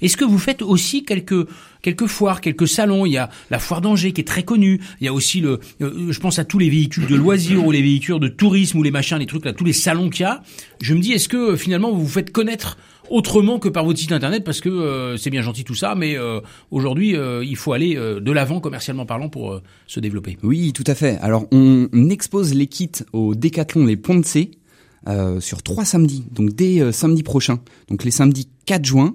Est-ce 0.00 0.16
que 0.16 0.24
vous 0.24 0.38
faites 0.38 0.62
aussi 0.62 1.04
quelques 1.04 1.48
quelques 1.82 2.06
foires, 2.06 2.40
quelques 2.40 2.68
salons? 2.68 3.06
Il 3.06 3.12
y 3.12 3.18
a 3.18 3.28
la 3.50 3.58
foire 3.58 3.80
d'Angers 3.80 4.12
qui 4.12 4.20
est 4.20 4.24
très 4.24 4.44
connue. 4.44 4.80
Il 5.00 5.04
y 5.04 5.08
a 5.08 5.12
aussi 5.12 5.40
le, 5.40 5.60
euh, 5.80 6.12
je 6.12 6.20
pense 6.20 6.38
à 6.38 6.44
tous 6.44 6.58
les 6.58 6.70
véhicules 6.70 7.06
de 7.06 7.14
loisirs 7.14 7.66
ou 7.66 7.70
les 7.70 7.82
véhicules 7.82 8.18
de 8.18 8.28
tourisme 8.28 8.78
ou 8.78 8.82
les 8.82 8.90
machins, 8.90 9.18
les 9.18 9.26
trucs 9.26 9.44
là, 9.44 9.52
tous 9.52 9.64
les 9.64 9.72
salons 9.72 10.10
qu'il 10.10 10.22
y 10.22 10.26
a. 10.26 10.42
Je 10.80 10.94
me 10.94 11.00
dis, 11.00 11.12
est-ce 11.12 11.28
que 11.28 11.36
euh, 11.36 11.56
finalement 11.56 11.92
vous 11.92 12.02
vous 12.02 12.08
faites 12.08 12.32
connaître 12.32 12.78
autrement 13.10 13.58
que 13.58 13.68
par 13.68 13.84
votre 13.84 13.98
site 13.98 14.12
internet 14.12 14.44
parce 14.44 14.60
que 14.60 14.68
euh, 14.68 15.16
c'est 15.16 15.30
bien 15.30 15.42
gentil 15.42 15.64
tout 15.64 15.74
ça, 15.74 15.94
mais 15.94 16.16
euh, 16.16 16.40
aujourd'hui 16.70 17.16
euh, 17.16 17.44
il 17.44 17.56
faut 17.56 17.72
aller 17.72 17.96
euh, 17.96 18.20
de 18.20 18.32
l'avant 18.32 18.60
commercialement 18.60 19.06
parlant 19.06 19.28
pour 19.28 19.52
euh, 19.52 19.62
se 19.86 20.00
développer. 20.00 20.38
Oui, 20.42 20.72
tout 20.72 20.84
à 20.86 20.94
fait. 20.94 21.18
Alors, 21.20 21.46
on 21.52 21.88
expose 22.10 22.54
les 22.54 22.66
kits 22.66 22.90
au 23.12 23.34
Décathlon 23.34 23.86
Les 23.86 23.96
Ponts 23.96 24.18
de 24.18 24.24
C 24.24 24.50
euh, 25.06 25.40
sur 25.40 25.62
trois 25.62 25.84
samedis, 25.84 26.24
donc 26.32 26.54
dès 26.54 26.80
euh, 26.80 26.92
samedi 26.92 27.22
prochain. 27.22 27.60
Donc 27.88 28.04
les 28.04 28.10
samedis 28.10 28.48
4 28.66 28.84
juin, 28.84 29.14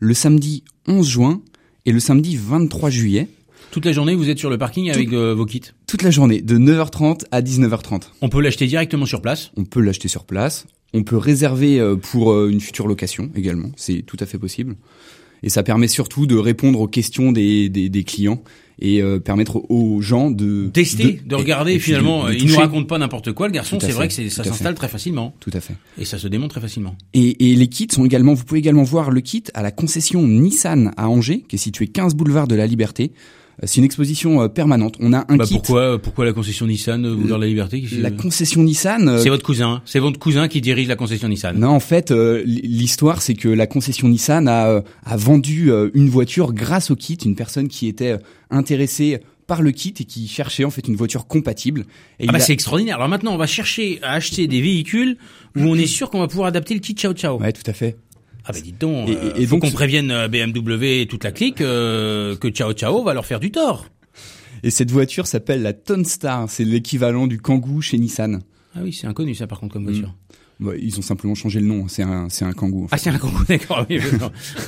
le 0.00 0.14
samedi 0.14 0.64
11 0.86 1.08
juin 1.08 1.40
et 1.86 1.92
le 1.92 2.00
samedi 2.00 2.36
23 2.36 2.90
juillet. 2.90 3.28
Toute 3.70 3.84
la 3.84 3.92
journée 3.92 4.14
vous 4.14 4.30
êtes 4.30 4.38
sur 4.38 4.50
le 4.50 4.58
parking 4.58 4.90
avec 4.90 5.12
euh, 5.12 5.34
vos 5.34 5.44
kits? 5.44 5.60
Toute 5.86 6.02
la 6.02 6.10
journée, 6.10 6.40
de 6.40 6.56
9h30 6.58 7.24
à 7.30 7.42
19h30. 7.42 8.02
On 8.22 8.28
peut 8.28 8.40
l'acheter 8.40 8.66
directement 8.66 9.06
sur 9.06 9.20
place? 9.22 9.52
On 9.56 9.64
peut 9.64 9.80
l'acheter 9.80 10.08
sur 10.08 10.24
place. 10.24 10.66
On 10.94 11.02
peut 11.02 11.16
réserver 11.18 11.78
euh, 11.80 11.96
pour 11.96 12.32
euh, 12.32 12.48
une 12.50 12.60
future 12.60 12.86
location 12.88 13.30
également. 13.36 13.70
C'est 13.76 14.02
tout 14.02 14.16
à 14.20 14.26
fait 14.26 14.38
possible. 14.38 14.76
Et 15.42 15.50
ça 15.50 15.62
permet 15.62 15.86
surtout 15.88 16.26
de 16.26 16.34
répondre 16.36 16.80
aux 16.80 16.88
questions 16.88 17.30
des, 17.30 17.68
des, 17.68 17.88
des 17.88 18.02
clients 18.04 18.42
et 18.80 19.02
euh, 19.02 19.18
permettre 19.20 19.56
aux 19.70 20.00
gens 20.00 20.30
de 20.30 20.68
Tester, 20.72 21.20
de, 21.24 21.34
regarder 21.34 21.72
et- 21.72 21.74
et 21.74 21.78
puis 21.78 21.86
finalement. 21.92 22.24
de- 22.26 22.30
de 22.32 22.36
il 22.38 22.46
nous 22.46 22.56
raconte 22.56 22.88
pas 22.88 22.98
n'importe 22.98 23.32
quoi, 23.32 23.46
le 23.48 23.52
garçon. 23.52 23.78
C'est 23.80 23.90
vrai 23.92 24.08
que 24.08 24.14
ça 24.30 24.42
s'installe 24.44 24.74
très 24.74 24.88
facilement 24.88 25.34
Tout 25.40 25.50
à 25.52 25.60
fait. 25.60 25.74
et 25.98 26.04
ça 26.04 26.18
se 26.18 26.26
démonte 26.26 26.50
très 26.50 26.60
facilement. 26.60 26.96
Et, 27.14 27.50
et 27.50 27.54
les 27.54 27.66
kits 27.68 27.86
sont 27.92 28.04
également, 28.04 28.34
vous 28.34 28.44
pouvez 28.44 28.58
également 28.60 28.82
voir 28.84 29.10
le 29.10 29.20
kit 29.20 29.44
à 29.54 29.62
la 29.62 29.70
concession 29.70 30.26
Nissan 30.26 30.92
à 30.96 31.08
Angers, 31.08 31.44
qui 31.48 31.56
est 31.56 31.58
située 31.58 31.86
15 31.88 32.14
boulevard 32.14 32.48
de 32.48 32.54
la 32.56 32.66
Liberté. 32.66 33.12
Euh, 33.62 33.66
C'est 33.66 33.78
une 33.78 33.84
exposition 33.84 34.42
euh, 34.42 34.48
permanente. 34.48 34.94
On 35.00 35.12
a 35.12 35.24
un 35.28 35.36
Bah 35.36 35.44
kit. 35.44 35.54
pourquoi, 35.54 36.00
pourquoi 36.00 36.24
la 36.24 36.32
concession 36.32 36.66
Nissan 36.66 37.04
euh, 37.04 37.16
de 37.16 37.34
la 37.34 37.46
Liberté 37.46 37.82
La 37.98 38.10
concession 38.10 38.62
Nissan. 38.62 39.08
euh, 39.08 39.18
C'est 39.18 39.30
votre 39.30 39.44
cousin. 39.44 39.82
C'est 39.84 39.98
votre 39.98 40.18
cousin 40.18 40.48
qui 40.48 40.60
dirige 40.60 40.88
la 40.88 40.96
concession 40.96 41.28
Nissan. 41.28 41.58
Non, 41.58 41.68
en 41.70 41.80
fait, 41.80 42.10
euh, 42.10 42.42
l'histoire, 42.46 43.20
c'est 43.22 43.34
que 43.34 43.48
la 43.48 43.66
concession 43.66 44.08
Nissan 44.08 44.46
a, 44.48 44.68
euh, 44.68 44.80
a 45.04 45.16
vendu 45.16 45.70
euh, 45.72 45.90
une 45.94 46.08
voiture 46.08 46.52
grâce 46.52 46.90
au 46.90 46.96
kit, 46.96 47.14
une 47.24 47.34
personne 47.34 47.68
qui 47.68 47.88
était 47.88 48.12
euh, 48.12 48.18
intéressée 48.50 49.20
par 49.46 49.62
le 49.62 49.70
kit 49.70 49.94
et 49.98 50.04
qui 50.04 50.28
cherchait 50.28 50.64
en 50.64 50.70
fait 50.70 50.86
une 50.88 50.94
voiture 50.96 51.26
compatible. 51.26 51.86
Et 52.20 52.26
Ah 52.28 52.32
bah 52.32 52.36
a- 52.38 52.40
c'est 52.40 52.52
extraordinaire. 52.52 52.96
Alors 52.96 53.08
maintenant, 53.08 53.32
on 53.32 53.38
va 53.38 53.46
chercher 53.46 53.98
à 54.02 54.12
acheter 54.12 54.46
des 54.46 54.60
véhicules 54.60 55.16
où 55.56 55.60
on 55.60 55.74
est 55.74 55.86
sûr 55.98 56.10
qu'on 56.10 56.18
va 56.20 56.28
pouvoir 56.28 56.48
adapter 56.48 56.74
le 56.74 56.80
kit 56.80 56.92
Ciao 56.94 57.14
Ciao. 57.14 57.38
Ouais, 57.40 57.52
tout 57.52 57.62
à 57.66 57.72
fait. 57.72 57.96
Ah 58.44 58.52
bah 58.52 58.60
dites 58.60 58.80
donc, 58.80 59.08
Et- 59.08 59.16
euh, 59.16 59.32
et- 59.36 59.46
faut 59.46 59.56
donc 59.56 59.62
qu'on 59.62 59.70
prévienne 59.70 60.10
euh, 60.10 60.28
BMW 60.28 61.02
et 61.02 61.06
toute 61.06 61.24
la 61.24 61.32
clique 61.32 61.60
euh, 61.60 62.34
que 62.36 62.48
Ciao 62.48 62.72
Ciao 62.72 63.02
va 63.04 63.12
leur 63.14 63.26
faire 63.26 63.40
du 63.40 63.50
tort. 63.50 63.86
Et 64.62 64.70
cette 64.70 64.90
voiture 64.90 65.26
s'appelle 65.26 65.62
la 65.62 65.72
Tonstar. 65.72 66.48
C'est 66.48 66.64
l'équivalent 66.64 67.26
du 67.26 67.38
Kangoo 67.40 67.80
chez 67.80 67.98
Nissan. 67.98 68.40
Ah 68.74 68.80
oui, 68.82 68.92
c'est 68.92 69.06
inconnu 69.06 69.34
ça 69.34 69.46
par 69.46 69.60
contre 69.60 69.74
comme 69.74 69.84
voiture. 69.84 70.14
Bah, 70.60 70.72
ils 70.76 70.98
ont 70.98 71.02
simplement 71.02 71.36
changé 71.36 71.60
le 71.60 71.66
nom. 71.66 71.86
C'est 71.86 72.02
un, 72.02 72.28
c'est 72.28 72.44
un 72.44 72.50
en 72.50 72.88
fait. 72.88 72.88
Ah 72.90 72.98
c'est 72.98 73.10
un 73.10 73.18
kangou, 73.18 73.44
d'accord. 73.48 73.86
Oui, 73.88 74.00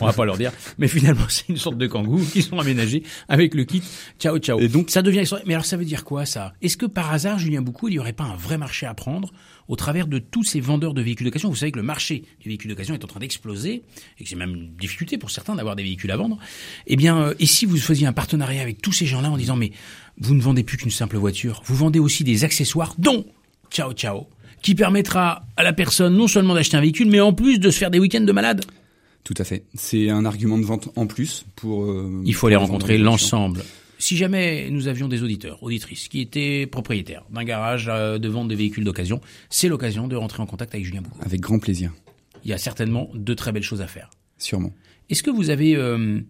on 0.00 0.06
va 0.06 0.12
pas 0.12 0.24
leur 0.24 0.38
dire. 0.38 0.52
Mais 0.78 0.86
finalement, 0.86 1.24
c'est 1.28 1.48
une 1.48 1.56
sorte 1.56 1.78
de 1.78 1.86
kangou 1.88 2.20
qui 2.32 2.42
sont 2.42 2.58
aménagés 2.58 3.02
avec 3.28 3.54
le 3.54 3.64
kit 3.64 3.82
Ciao 4.18 4.38
Ciao. 4.38 4.60
Et 4.60 4.68
donc- 4.68 4.90
ça 4.90 5.02
devient. 5.02 5.24
Mais 5.46 5.54
alors 5.54 5.66
ça 5.66 5.76
veut 5.76 5.84
dire 5.84 6.04
quoi 6.04 6.26
ça? 6.26 6.54
Est-ce 6.62 6.76
que 6.76 6.86
par 6.86 7.10
hasard, 7.12 7.38
Julien 7.40 7.60
Boucou, 7.62 7.88
il 7.88 7.94
y 7.94 7.98
aurait 7.98 8.12
pas 8.12 8.24
un 8.24 8.36
vrai 8.36 8.56
marché 8.56 8.86
à 8.86 8.94
prendre 8.94 9.32
au 9.66 9.74
travers 9.76 10.06
de 10.06 10.18
tous 10.18 10.44
ces 10.44 10.60
vendeurs 10.60 10.94
de 10.94 11.02
véhicules 11.02 11.26
d'occasion? 11.26 11.48
Vous 11.48 11.56
savez 11.56 11.72
que 11.72 11.78
le 11.78 11.84
marché 11.84 12.22
du 12.40 12.48
véhicule 12.48 12.70
d'occasion 12.70 12.94
est 12.94 13.02
en 13.04 13.08
train 13.08 13.20
d'exploser 13.20 13.82
et 14.18 14.24
que 14.24 14.28
c'est 14.30 14.36
même 14.36 14.54
une 14.54 14.76
difficulté 14.76 15.18
pour 15.18 15.30
certains 15.32 15.56
d'avoir 15.56 15.74
des 15.74 15.82
véhicules 15.82 16.10
à 16.12 16.16
vendre. 16.16 16.38
Eh 16.86 16.94
bien, 16.96 17.20
euh, 17.20 17.34
et 17.40 17.46
si 17.46 17.66
vous 17.66 17.76
faisiez 17.78 18.06
un 18.06 18.12
partenariat 18.12 18.62
avec 18.62 18.80
tous 18.80 18.92
ces 18.92 19.06
gens-là 19.06 19.30
en 19.30 19.36
disant 19.36 19.56
mais 19.56 19.72
vous 20.18 20.34
ne 20.34 20.40
vendez 20.40 20.62
plus 20.62 20.76
qu'une 20.76 20.90
simple 20.90 21.16
voiture, 21.16 21.62
vous 21.66 21.74
vendez 21.74 21.98
aussi 21.98 22.22
des 22.22 22.44
accessoires 22.44 22.94
dont 22.98 23.26
Ciao 23.70 23.92
Ciao 23.92 24.26
qui 24.62 24.74
permettra 24.74 25.44
à 25.56 25.62
la 25.62 25.72
personne 25.72 26.16
non 26.16 26.26
seulement 26.28 26.54
d'acheter 26.54 26.76
un 26.76 26.80
véhicule, 26.80 27.08
mais 27.08 27.20
en 27.20 27.32
plus 27.32 27.58
de 27.58 27.70
se 27.70 27.78
faire 27.78 27.90
des 27.90 27.98
week-ends 27.98 28.20
de 28.20 28.32
malade. 28.32 28.64
Tout 29.24 29.34
à 29.38 29.44
fait. 29.44 29.64
C'est 29.74 30.08
un 30.10 30.24
argument 30.24 30.58
de 30.58 30.64
vente 30.64 30.88
en 30.96 31.06
plus 31.06 31.44
pour. 31.56 31.84
euh, 31.84 32.22
Il 32.24 32.34
faut 32.34 32.46
aller 32.46 32.56
rencontrer 32.56 32.98
l'ensemble. 32.98 33.62
Si 33.98 34.16
jamais 34.16 34.70
nous 34.70 34.88
avions 34.88 35.08
des 35.08 35.22
auditeurs, 35.22 35.62
auditrices, 35.62 36.08
qui 36.08 36.20
étaient 36.22 36.66
propriétaires 36.66 37.24
d'un 37.30 37.44
garage 37.44 37.86
euh, 37.90 38.18
de 38.18 38.28
vente 38.28 38.48
de 38.48 38.54
véhicules 38.54 38.82
d'occasion, 38.84 39.20
c'est 39.50 39.68
l'occasion 39.68 40.08
de 40.08 40.16
rentrer 40.16 40.42
en 40.42 40.46
contact 40.46 40.74
avec 40.74 40.86
Julien 40.86 41.02
Boucaud. 41.02 41.18
Avec 41.22 41.40
grand 41.42 41.58
plaisir, 41.58 41.92
Il 42.44 42.50
y 42.50 42.54
a 42.54 42.58
certainement 42.58 43.10
de 43.14 43.34
très 43.34 43.52
belles 43.52 43.62
choses 43.62 43.82
à 43.82 43.86
faire. 43.86 44.08
sûrement. 44.38 44.72
Est-ce 45.10 45.22
que 45.22 45.30
vous 45.30 45.50
avez 45.50 45.76
euh, 45.76 46.20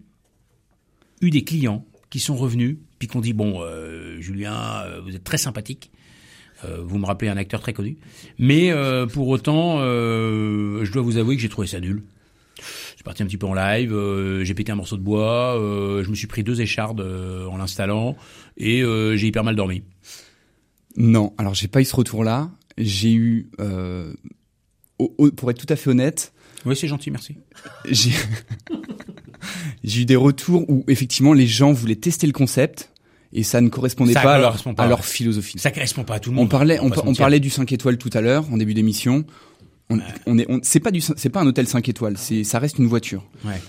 eu 1.21 1.29
des 1.29 1.43
clients 1.45 1.85
qui 2.09 2.19
sont 2.19 2.35
revenus, 2.35 2.77
puis 2.99 3.07
qu'on 3.07 3.21
dit, 3.21 3.31
bon, 3.31 3.61
euh, 3.61 4.19
Julien, 4.19 4.83
vous 5.05 5.15
êtes 5.15 5.23
très 5.23 5.37
sympathique, 5.37 5.91
euh, 5.93 5.97
vous 6.83 6.97
me 6.97 7.05
rappelez 7.05 7.29
un 7.29 7.37
acteur 7.37 7.61
très 7.61 7.73
connu, 7.73 7.97
mais 8.39 8.71
euh, 8.71 9.05
pour 9.07 9.27
autant, 9.29 9.77
euh, 9.79 10.83
je 10.85 10.91
dois 10.91 11.01
vous 11.01 11.17
avouer 11.17 11.35
que 11.35 11.41
j'ai 11.41 11.49
trouvé 11.49 11.67
ça 11.67 11.79
nul. 11.79 12.03
Suis 12.95 13.03
parti 13.03 13.23
un 13.23 13.25
petit 13.25 13.37
peu 13.37 13.47
en 13.47 13.53
live, 13.55 13.91
euh, 13.93 14.43
j'ai 14.43 14.53
pété 14.53 14.71
un 14.71 14.75
morceau 14.75 14.95
de 14.97 15.01
bois, 15.01 15.57
euh, 15.59 16.03
je 16.03 16.09
me 16.09 16.15
suis 16.15 16.27
pris 16.27 16.43
deux 16.43 16.61
échardes 16.61 17.01
euh, 17.01 17.47
en 17.47 17.57
l'installant, 17.57 18.15
et 18.57 18.83
euh, 18.83 19.15
j'ai 19.17 19.27
hyper 19.27 19.43
mal 19.43 19.55
dormi. 19.55 19.81
Non, 20.97 21.33
alors 21.37 21.53
j'ai 21.55 21.67
pas 21.67 21.81
eu 21.81 21.85
ce 21.85 21.95
retour-là. 21.95 22.51
J'ai 22.77 23.13
eu, 23.13 23.49
euh, 23.59 24.13
au- 24.99 25.13
au- 25.17 25.31
pour 25.31 25.49
être 25.49 25.65
tout 25.65 25.71
à 25.73 25.75
fait 25.75 25.89
honnête, 25.89 26.33
Oui, 26.65 26.75
c'est 26.75 26.87
gentil, 26.87 27.09
merci. 27.11 27.35
j'ai 27.89 28.11
j'ai 29.83 30.01
eu 30.01 30.05
des 30.05 30.15
retours 30.15 30.69
où 30.69 30.83
effectivement 30.87 31.33
les 31.33 31.47
gens 31.47 31.71
voulaient 31.71 31.95
tester 31.95 32.27
le 32.27 32.33
concept 32.33 32.91
et 33.33 33.43
ça 33.43 33.61
ne 33.61 33.69
correspondait 33.69 34.13
Ça 34.13 34.21
pas, 34.21 34.35
à 34.35 34.37
leur, 34.37 34.49
correspond 34.49 34.73
pas, 34.73 34.83
à 34.83 34.87
leur 34.87 34.99
ouais. 34.99 35.05
philosophie. 35.05 35.57
Ça 35.59 35.71
correspond 35.71 36.03
pas 36.03 36.15
à 36.15 36.19
tout 36.19 36.31
le 36.31 36.35
monde. 36.35 36.45
On 36.45 36.49
parlait, 36.49 36.79
on, 36.81 36.89
parlait 37.13 37.39
du 37.39 37.49
5 37.49 37.71
étoiles 37.71 37.97
tout 37.97 38.09
à 38.13 38.21
l'heure 38.21 38.45
en 38.51 38.57
début 38.57 38.73
d'émission. 38.73 39.25
On, 39.89 39.99
on 40.25 40.37
est, 40.37 40.45
on, 40.49 40.59
c'est 40.63 40.79
pas 40.79 40.91
du, 40.91 41.01
c'est 41.01 41.29
pas 41.29 41.41
un 41.41 41.47
hôtel 41.47 41.67
5 41.67 41.87
étoiles, 41.89 42.17
c'est, 42.17 42.43
ça 42.43 42.59
reste 42.59 42.77
une 42.79 42.87
voiture. 42.87 43.25
Ouais. 43.45 43.61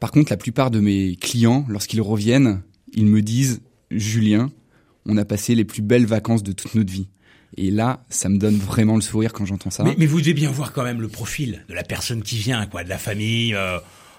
Par 0.00 0.10
contre, 0.10 0.32
la 0.32 0.36
plupart 0.36 0.70
de 0.70 0.80
mes 0.80 1.16
clients, 1.16 1.64
lorsqu'ils 1.68 2.00
reviennent, 2.00 2.62
ils 2.92 3.06
me 3.06 3.22
disent, 3.22 3.62
Julien, 3.90 4.50
on 5.06 5.16
a 5.16 5.24
passé 5.24 5.54
les 5.54 5.64
plus 5.64 5.82
belles 5.82 6.06
vacances 6.06 6.42
de 6.42 6.52
toute 6.52 6.74
notre 6.74 6.92
vie. 6.92 7.08
Et 7.56 7.70
là, 7.70 8.04
ça 8.08 8.28
me 8.28 8.38
donne 8.38 8.56
vraiment 8.56 8.94
le 8.94 9.02
sourire 9.02 9.32
quand 9.32 9.44
j'entends 9.44 9.70
ça. 9.70 9.84
Mais, 9.84 9.94
mais 9.98 10.06
vous 10.06 10.20
devez 10.20 10.34
bien 10.34 10.50
voir 10.50 10.72
quand 10.72 10.84
même 10.84 11.00
le 11.00 11.08
profil 11.08 11.64
de 11.68 11.74
la 11.74 11.82
personne 11.82 12.22
qui 12.22 12.36
vient, 12.36 12.64
quoi, 12.66 12.82
de 12.82 12.88
la 12.88 12.98
famille, 12.98 13.54
euh, 13.54 13.78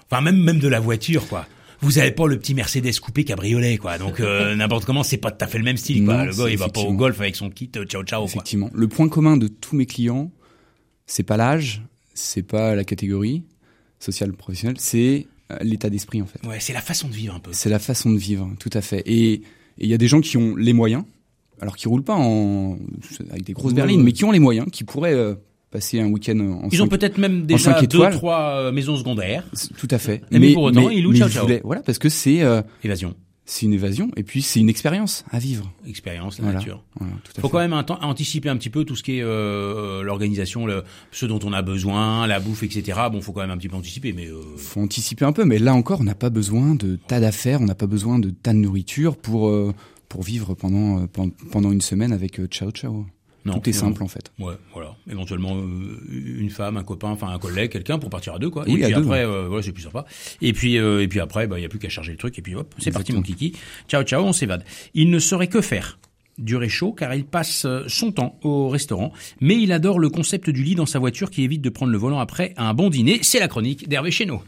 enfin 0.09 0.21
même 0.21 0.37
même 0.37 0.59
de 0.59 0.67
la 0.67 0.79
voiture, 0.79 1.27
quoi. 1.27 1.47
Vous 1.83 1.99
avez 1.99 2.11
pas 2.11 2.27
le 2.27 2.39
petit 2.39 2.53
Mercedes 2.53 2.97
coupé 2.99 3.25
cabriolet, 3.25 3.77
quoi. 3.77 3.97
Donc 3.97 4.19
euh, 4.19 4.55
n'importe 4.57 4.85
comment, 4.85 5.03
c'est 5.03 5.17
pas 5.17 5.31
tout 5.31 5.43
à 5.43 5.47
fait 5.47 5.57
le 5.57 5.63
même 5.63 5.77
style, 5.77 6.05
quoi. 6.05 6.17
Non, 6.17 6.23
le 6.23 6.33
gars, 6.33 6.49
il 6.49 6.57
va 6.57 6.69
pas 6.69 6.79
au 6.79 6.93
golf 6.93 7.19
avec 7.19 7.35
son 7.35 7.49
kit, 7.49 7.69
euh, 7.75 7.85
ciao 7.85 8.03
ciao, 8.03 8.21
quoi. 8.21 8.29
Effectivement. 8.29 8.69
Le 8.73 8.87
point 8.87 9.09
commun 9.09 9.37
de 9.37 9.47
tous 9.47 9.75
mes 9.75 9.85
clients, 9.85 10.31
c'est 11.05 11.23
pas 11.23 11.37
l'âge, 11.37 11.81
c'est 12.13 12.43
pas 12.43 12.75
la 12.75 12.83
catégorie 12.83 13.43
sociale 13.99 14.33
professionnelle, 14.33 14.77
c'est 14.79 15.27
euh, 15.51 15.57
l'état 15.61 15.89
d'esprit 15.89 16.21
en 16.21 16.25
fait. 16.25 16.45
Ouais, 16.47 16.59
c'est 16.59 16.73
la 16.73 16.81
façon 16.81 17.07
de 17.07 17.13
vivre 17.13 17.35
un 17.35 17.39
peu. 17.39 17.51
C'est 17.53 17.69
la 17.69 17.79
façon 17.79 18.11
de 18.11 18.17
vivre, 18.17 18.49
tout 18.59 18.71
à 18.73 18.81
fait. 18.81 19.03
Et 19.05 19.41
il 19.77 19.89
y 19.89 19.93
a 19.93 19.97
des 19.97 20.07
gens 20.07 20.21
qui 20.21 20.37
ont 20.37 20.55
les 20.55 20.73
moyens, 20.73 21.03
alors 21.59 21.75
qui 21.75 21.87
roulent 21.87 22.03
pas 22.03 22.15
en 22.15 22.77
avec 23.29 23.43
des 23.43 23.53
grosses 23.53 23.73
berlines, 23.73 24.03
mais 24.03 24.13
qui 24.13 24.23
ont 24.25 24.31
les 24.31 24.39
moyens, 24.39 24.67
qui 24.71 24.83
pourraient 24.83 25.13
euh, 25.13 25.35
passer 25.73 25.99
un 25.99 26.07
week-end 26.07 26.39
en 26.39 26.69
Ils 26.71 26.81
ont 26.83 26.87
peut-être 26.87 27.17
même 27.17 27.45
déjà 27.45 27.81
deux, 27.81 28.09
trois 28.11 28.39
euh, 28.57 28.71
maisons 28.71 28.95
secondaires. 28.95 29.43
Tout 29.77 29.87
à 29.91 29.97
fait. 29.97 30.21
Et 30.31 30.39
mais 30.39 30.53
pour 30.53 30.63
autant, 30.63 30.89
ils 30.89 31.03
louent 31.03 31.15
ciao, 31.15 31.27
ciao. 31.29 31.47
voilà, 31.63 31.81
parce 31.81 31.97
que 31.99 32.07
c'est 32.09 32.41
euh, 32.43 32.61
Évasion, 32.83 33.15
c'est 33.45 33.65
une 33.65 33.73
évasion 33.73 34.09
et 34.15 34.23
puis 34.23 34.41
c'est 34.41 34.59
une 34.61 34.69
expérience 34.69 35.25
à 35.31 35.39
vivre. 35.39 35.69
expérience, 35.87 36.37
la 36.37 36.43
Voilà. 36.43 36.59
nature. 36.59 36.83
Voilà, 36.97 37.13
tout 37.25 37.31
à 37.37 37.41
Faut 37.41 37.47
fait. 37.47 37.51
quand 37.51 37.59
même 37.59 37.73
un 37.73 37.83
temps- 37.83 37.99
anticiper 38.01 38.47
un 38.49 38.55
petit 38.55 38.69
peu 38.69 38.85
tout 38.85 38.95
ce 38.95 39.03
qui 39.03 39.17
est 39.17 39.21
euh, 39.23 40.01
l'organisation, 40.03 40.65
le, 40.65 40.83
ce 41.11 41.25
dont 41.25 41.39
on 41.43 41.51
a 41.51 41.61
besoin, 41.61 42.25
la 42.27 42.39
bouffe, 42.39 42.63
etc. 42.63 42.99
Bon, 43.11 43.19
faut 43.19 43.33
quand 43.33 43.41
même 43.41 43.51
un 43.51 43.57
petit 43.57 43.67
peu 43.69 43.75
anticiper, 43.75 44.13
mais 44.13 44.27
euh, 44.27 44.39
faut 44.57 44.79
anticiper 44.79 45.25
un 45.25 45.33
peu, 45.33 45.43
mais 45.43 45.57
là 45.59 45.73
encore, 45.73 45.99
on 45.99 46.05
n'a 46.05 46.15
pas 46.15 46.29
besoin 46.29 46.75
de 46.75 46.95
tas 47.07 47.19
d'affaires, 47.19 47.59
on 47.61 47.65
n'a 47.65 47.75
pas 47.75 47.87
besoin 47.87 48.19
de 48.19 48.29
tas 48.29 48.53
de 48.53 48.59
nourriture 48.59 49.17
pour 49.17 49.51
pour 50.07 50.21
vivre 50.23 50.53
pendant 50.53 51.07
pen- 51.07 51.31
pendant 51.51 51.71
une 51.71 51.81
semaine 51.81 52.13
avec 52.13 52.39
ciao 52.51 52.69
ciao. 52.71 53.05
Non. 53.45 53.59
Tout 53.59 53.69
est 53.69 53.73
non. 53.73 53.79
simple 53.79 54.03
en 54.03 54.07
fait. 54.07 54.31
Ouais, 54.39 54.53
voilà. 54.73 54.95
Éventuellement 55.09 55.55
euh, 55.57 56.39
une 56.39 56.49
femme, 56.49 56.77
un 56.77 56.83
copain, 56.83 57.09
enfin 57.09 57.27
un 57.27 57.39
collègue, 57.39 57.71
quelqu'un 57.71 57.99
pour 57.99 58.09
partir 58.09 58.33
à 58.33 58.39
deux, 58.39 58.49
quoi. 58.49 58.63
Oui, 58.67 58.79
et 58.79 58.83
à 58.83 58.87
puis 58.87 58.95
deux, 58.95 59.01
après, 59.01 59.25
euh, 59.25 59.47
voilà, 59.47 59.63
c'est 59.63 59.71
plus 59.71 59.83
sympa. 59.83 60.05
Et 60.41 60.53
puis 60.53 60.77
euh, 60.77 61.01
et 61.01 61.07
puis 61.07 61.19
après, 61.19 61.47
bah 61.47 61.59
il 61.59 61.61
y 61.61 61.65
a 61.65 61.69
plus 61.69 61.79
qu'à 61.79 61.89
charger 61.89 62.11
le 62.11 62.17
truc 62.17 62.37
et 62.39 62.41
puis 62.41 62.55
hop, 62.55 62.73
c'est 62.77 62.91
parti 62.91 63.11
mon 63.11 63.21
kiki. 63.21 63.53
Ciao 63.87 64.03
ciao, 64.03 64.23
on 64.23 64.33
s'évade. 64.33 64.63
Il 64.93 65.09
ne 65.09 65.19
saurait 65.19 65.47
que 65.47 65.61
faire 65.61 65.99
du 66.37 66.55
réchaud 66.55 66.93
car 66.93 67.13
il 67.13 67.25
passe 67.25 67.65
euh, 67.65 67.83
son 67.87 68.11
temps 68.11 68.39
au 68.43 68.69
restaurant, 68.69 69.11
mais 69.41 69.55
il 69.55 69.71
adore 69.71 69.99
le 69.99 70.09
concept 70.09 70.49
du 70.49 70.63
lit 70.63 70.75
dans 70.75 70.85
sa 70.85 70.99
voiture 70.99 71.29
qui 71.29 71.43
évite 71.43 71.61
de 71.61 71.69
prendre 71.69 71.91
le 71.91 71.97
volant 71.97 72.19
après 72.19 72.53
un 72.57 72.73
bon 72.73 72.89
dîner. 72.89 73.19
C'est 73.21 73.39
la 73.39 73.47
chronique 73.47 73.87
d'Hervé 73.89 74.11
Chéneau. 74.11 74.41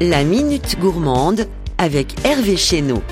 La 0.00 0.24
Minute 0.24 0.78
Gourmande 0.80 1.46
avec 1.76 2.14
Hervé 2.24 2.56
Chéneau. 2.56 3.02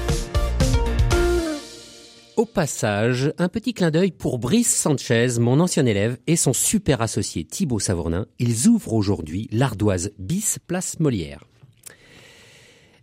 Au 2.39 2.47
passage, 2.47 3.33
un 3.39 3.49
petit 3.49 3.75
clin 3.75 3.91
d'œil 3.91 4.13
pour 4.13 4.39
Brice 4.39 4.73
Sanchez, 4.73 5.41
mon 5.41 5.59
ancien 5.59 5.85
élève, 5.87 6.19
et 6.29 6.37
son 6.37 6.53
super 6.53 7.03
associé 7.03 7.43
Thibaut 7.43 7.81
Savournin. 7.81 8.27
Ils 8.39 8.69
ouvrent 8.69 8.93
aujourd'hui 8.93 9.49
l'ardoise 9.51 10.13
bis 10.21 10.61
place 10.65 11.01
Molière. 11.01 11.43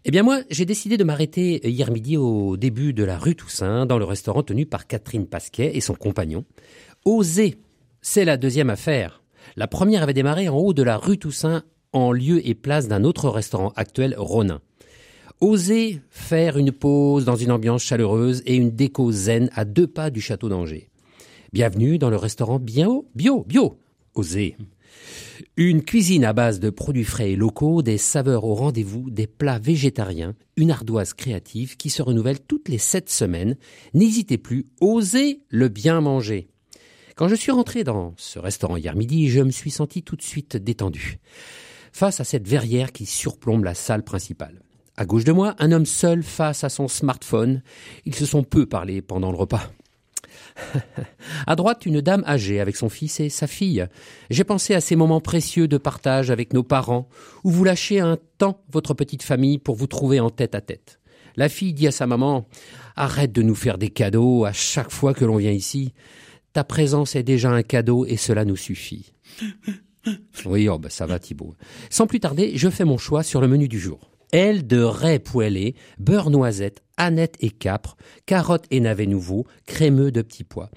Eh 0.06 0.12
bien 0.12 0.24
moi, 0.24 0.40
j'ai 0.50 0.64
décidé 0.64 0.96
de 0.96 1.04
m'arrêter 1.04 1.68
hier 1.70 1.92
midi 1.92 2.16
au 2.16 2.56
début 2.56 2.94
de 2.94 3.04
la 3.04 3.18
rue 3.18 3.36
Toussaint, 3.36 3.86
dans 3.86 3.98
le 3.98 4.06
restaurant 4.06 4.42
tenu 4.42 4.66
par 4.66 4.88
Catherine 4.88 5.28
Pasquet 5.28 5.76
et 5.76 5.82
son 5.82 5.96
compagnon. 5.96 6.46
Oser, 7.04 7.58
c'est 8.02 8.24
la 8.24 8.38
deuxième 8.38 8.70
affaire. 8.70 9.22
La 9.58 9.68
première 9.68 10.04
avait 10.04 10.14
démarré 10.14 10.48
en 10.48 10.56
haut 10.56 10.74
de 10.74 10.82
la 10.82 10.96
rue 10.96 11.18
Toussaint, 11.18 11.64
en 11.92 12.14
lieu 12.14 12.40
et 12.48 12.56
place 12.56 12.88
d'un 12.88 13.04
autre 13.04 13.28
restaurant 13.28 13.74
actuel, 13.76 14.16
Ronin. 14.18 14.62
Oser 15.46 16.02
faire 16.10 16.58
une 16.58 16.72
pause 16.72 17.24
dans 17.24 17.36
une 17.36 17.52
ambiance 17.52 17.84
chaleureuse 17.84 18.41
et 18.48 18.56
une 18.56 18.72
déco 18.72 19.12
zen 19.12 19.52
à 19.54 19.64
deux 19.64 19.86
pas 19.86 20.10
du 20.10 20.20
château 20.20 20.50
d'Angers. 20.50 20.89
Bienvenue 21.54 22.00
dans 22.00 22.10
le 22.10 22.16
restaurant 22.16 22.58
bio, 22.58 23.08
bio, 23.14 23.43
bio. 23.43 23.78
Oser. 24.16 24.58
Une 25.56 25.84
cuisine 25.84 26.26
à 26.26 26.34
base 26.34 26.60
de 26.60 26.72
produits 26.72 27.04
frais 27.04 27.34
et 27.34 27.36
locaux, 27.36 27.84
des 27.84 28.00
saveurs 28.00 28.43
au 28.43 28.56
rendez-vous, 28.56 29.12
des 29.12 29.28
plats 29.28 29.60
végétariens, 29.60 30.34
une 30.58 30.72
ardoise 30.72 31.14
créative 31.14 31.78
qui 31.78 31.91
se 31.91 32.02
renouvelle 32.02 32.39
toutes 32.39 32.68
les 32.68 32.80
sept 32.80 33.12
semaines. 33.12 33.56
N'hésitez 33.93 34.39
plus, 34.39 34.66
osez 34.82 35.41
le 35.50 35.68
bien 35.68 36.02
manger. 36.02 36.48
Quand 37.16 37.28
je 37.28 37.36
suis 37.36 37.52
rentré 37.52 37.84
dans 37.84 38.16
ce 38.18 38.39
restaurant 38.39 38.78
hier 38.78 38.96
midi, 38.96 39.30
je 39.30 39.41
me 39.41 39.52
suis 39.52 39.70
senti 39.70 40.02
tout 40.02 40.16
de 40.16 40.24
suite 40.24 40.58
détendu. 40.58 41.20
Face 41.91 42.20
à 42.20 42.24
cette 42.24 42.48
verrière 42.48 42.91
qui 42.91 43.06
surplombe 43.06 43.64
la 43.64 43.76
salle 43.76 44.04
principale. 44.04 44.64
À 44.98 45.06
gauche 45.06 45.26
de 45.26 45.34
moi, 45.34 45.56
un 45.60 45.72
homme 45.72 45.86
seul 45.86 46.24
face 46.24 46.64
à 46.64 46.70
son 46.70 46.88
smartphone. 46.88 47.62
Ils 48.06 48.16
se 48.16 48.26
sont 48.26 48.43
peu 48.43 48.66
parlé 48.66 49.02
pendant 49.02 49.32
le 49.32 49.38
repas. 49.38 49.72
À 51.48 51.56
droite, 51.56 51.86
une 51.86 52.00
dame 52.00 52.24
âgée 52.26 52.62
avec 52.62 52.78
son 52.78 52.88
fils 52.88 53.20
et 53.20 53.30
sa 53.30 53.48
fille. 53.48 53.86
J'ai 54.30 54.46
pensé 54.46 54.74
à 54.74 54.82
ces 54.82 54.96
moments 54.96 55.20
précieux 55.20 55.68
de 55.68 55.78
partage 55.78 56.32
avec 56.32 56.54
nos 56.54 56.64
parents, 56.64 57.10
où 57.43 57.52
vous 57.52 57.64
lâchez 57.64 58.00
un 58.00 58.18
temps 58.38 58.64
votre 58.72 58.93
petite 58.93 59.24
famille 59.24 59.58
pour 59.58 59.76
vous 59.76 59.88
trouver 59.88 60.20
en 60.20 60.30
tête 60.30 60.56
à 60.56 60.62
tête. 60.62 61.00
La 61.36 61.50
fille 61.50 61.74
dit 61.74 61.88
à 61.88 61.91
sa 61.91 62.08
maman 62.08 62.48
Arrête 62.96 63.34
de 63.34 63.41
nous 63.41 63.56
faire 63.56 63.78
des 63.78 63.89
cadeaux 63.89 64.46
à 64.46 64.54
chaque 64.54 64.91
fois 64.91 65.14
que 65.14 65.26
l'on 65.26 65.38
vient 65.38 65.52
ici. 65.52 65.93
Ta 66.54 66.64
présence 66.64 67.18
est 67.18 67.24
déjà 67.24 67.52
un 67.52 67.64
cadeau 67.64 68.06
et 68.06 68.16
cela 68.16 68.46
nous 68.46 68.56
suffit. 68.56 69.12
Oui, 70.46 70.70
oh, 70.70 70.78
bah, 70.78 70.89
ça 70.89 71.06
va 71.06 71.20
Thibault. 71.20 71.56
Sans 71.89 72.08
plus 72.08 72.20
tarder, 72.20 72.54
je 72.56 72.70
fais 72.70 72.86
mon 72.86 72.98
choix 72.98 73.24
sur 73.24 73.41
le 73.41 73.48
menu 73.48 73.68
du 73.68 73.80
jour. 73.80 74.14
Aile 74.36 74.68
de 74.68 74.82
raie 74.82 75.20
poêlée, 75.20 75.76
beurre 75.98 76.30
noisette, 76.30 76.84
aneth 76.98 77.38
et 77.40 77.52
capre, 77.52 77.96
carottes 78.26 78.66
et 78.70 78.82
navets 78.82 79.06
nouveaux, 79.06 79.46
crémeux 79.66 80.12
de 80.12 80.22
petits 80.22 80.44
pois. 80.44 80.70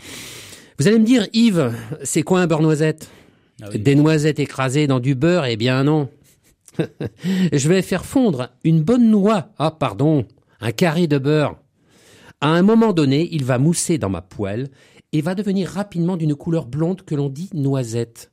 Vous 0.78 0.86
allez 0.86 1.00
me 1.00 1.04
dire, 1.04 1.26
Yves, 1.32 1.74
c'est 2.04 2.22
quoi 2.22 2.38
un 2.38 2.46
beurre 2.46 2.62
noisette? 2.62 3.10
Ah 3.60 3.66
oui. 3.72 3.80
Des 3.80 3.96
noisettes 3.96 4.38
écrasées 4.38 4.86
dans 4.86 5.00
du 5.00 5.16
beurre 5.16 5.46
Eh 5.46 5.56
bien 5.56 5.82
non. 5.82 6.08
je 6.78 7.68
vais 7.68 7.82
faire 7.82 8.04
fondre 8.04 8.50
une 8.62 8.80
bonne 8.80 9.10
noix. 9.10 9.48
Ah 9.58 9.72
pardon, 9.72 10.24
un 10.60 10.70
carré 10.70 11.08
de 11.08 11.18
beurre. 11.18 11.56
À 12.40 12.50
un 12.50 12.62
moment 12.62 12.92
donné, 12.92 13.28
il 13.32 13.44
va 13.44 13.58
mousser 13.58 13.98
dans 13.98 14.08
ma 14.08 14.22
poêle 14.22 14.68
et 15.10 15.20
va 15.20 15.34
devenir 15.34 15.68
rapidement 15.68 16.16
d'une 16.16 16.36
couleur 16.36 16.66
blonde 16.66 17.02
que 17.02 17.16
l'on 17.16 17.28
dit 17.28 17.50
noisette. 17.54 18.30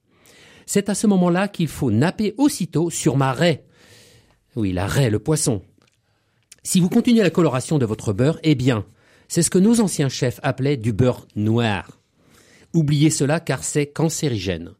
C'est 0.68 0.88
à 0.88 0.94
ce 0.94 1.08
moment-là 1.08 1.48
qu'il 1.48 1.68
faut 1.68 1.90
napper 1.90 2.36
aussitôt 2.38 2.92
sur 2.92 3.18
ma 3.18 3.34
raie. 3.34 3.65
Oui, 4.56 4.72
la 4.72 4.88
raie, 4.88 5.10
le 5.10 5.20
poisson. 5.20 5.62
Si 6.64 6.80
vous 6.80 6.90
continuez 6.90 7.22
la 7.22 7.30
coloration 7.30 7.78
de 7.78 7.86
votre 7.86 8.14
beurre, 8.14 8.40
eh 8.44 8.56
bien, 8.56 8.86
c'est 9.28 9.42
ce 9.42 9.50
que 9.50 9.60
nos 9.60 9.82
anciens 9.82 10.10
chefs 10.10 10.40
appelaient 10.44 10.78
du 10.78 10.94
beurre 10.94 11.28
noir. 11.36 12.00
Oubliez 12.74 13.10
cela 13.10 13.40
car 13.40 13.64
c'est 13.64 13.88
cancérigène. 13.88 14.72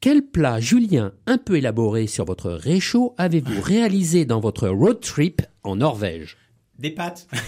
Quel 0.00 0.22
plat 0.22 0.60
julien 0.60 1.12
un 1.26 1.38
peu 1.38 1.56
élaboré 1.56 2.06
sur 2.06 2.24
votre 2.26 2.50
réchaud 2.50 3.14
avez-vous 3.16 3.60
réalisé 3.62 4.24
dans 4.24 4.40
votre 4.40 4.68
road 4.68 5.00
trip 5.00 5.42
en 5.62 5.76
Norvège? 5.76 6.36
Des 6.78 6.90
pâtes. 6.90 7.28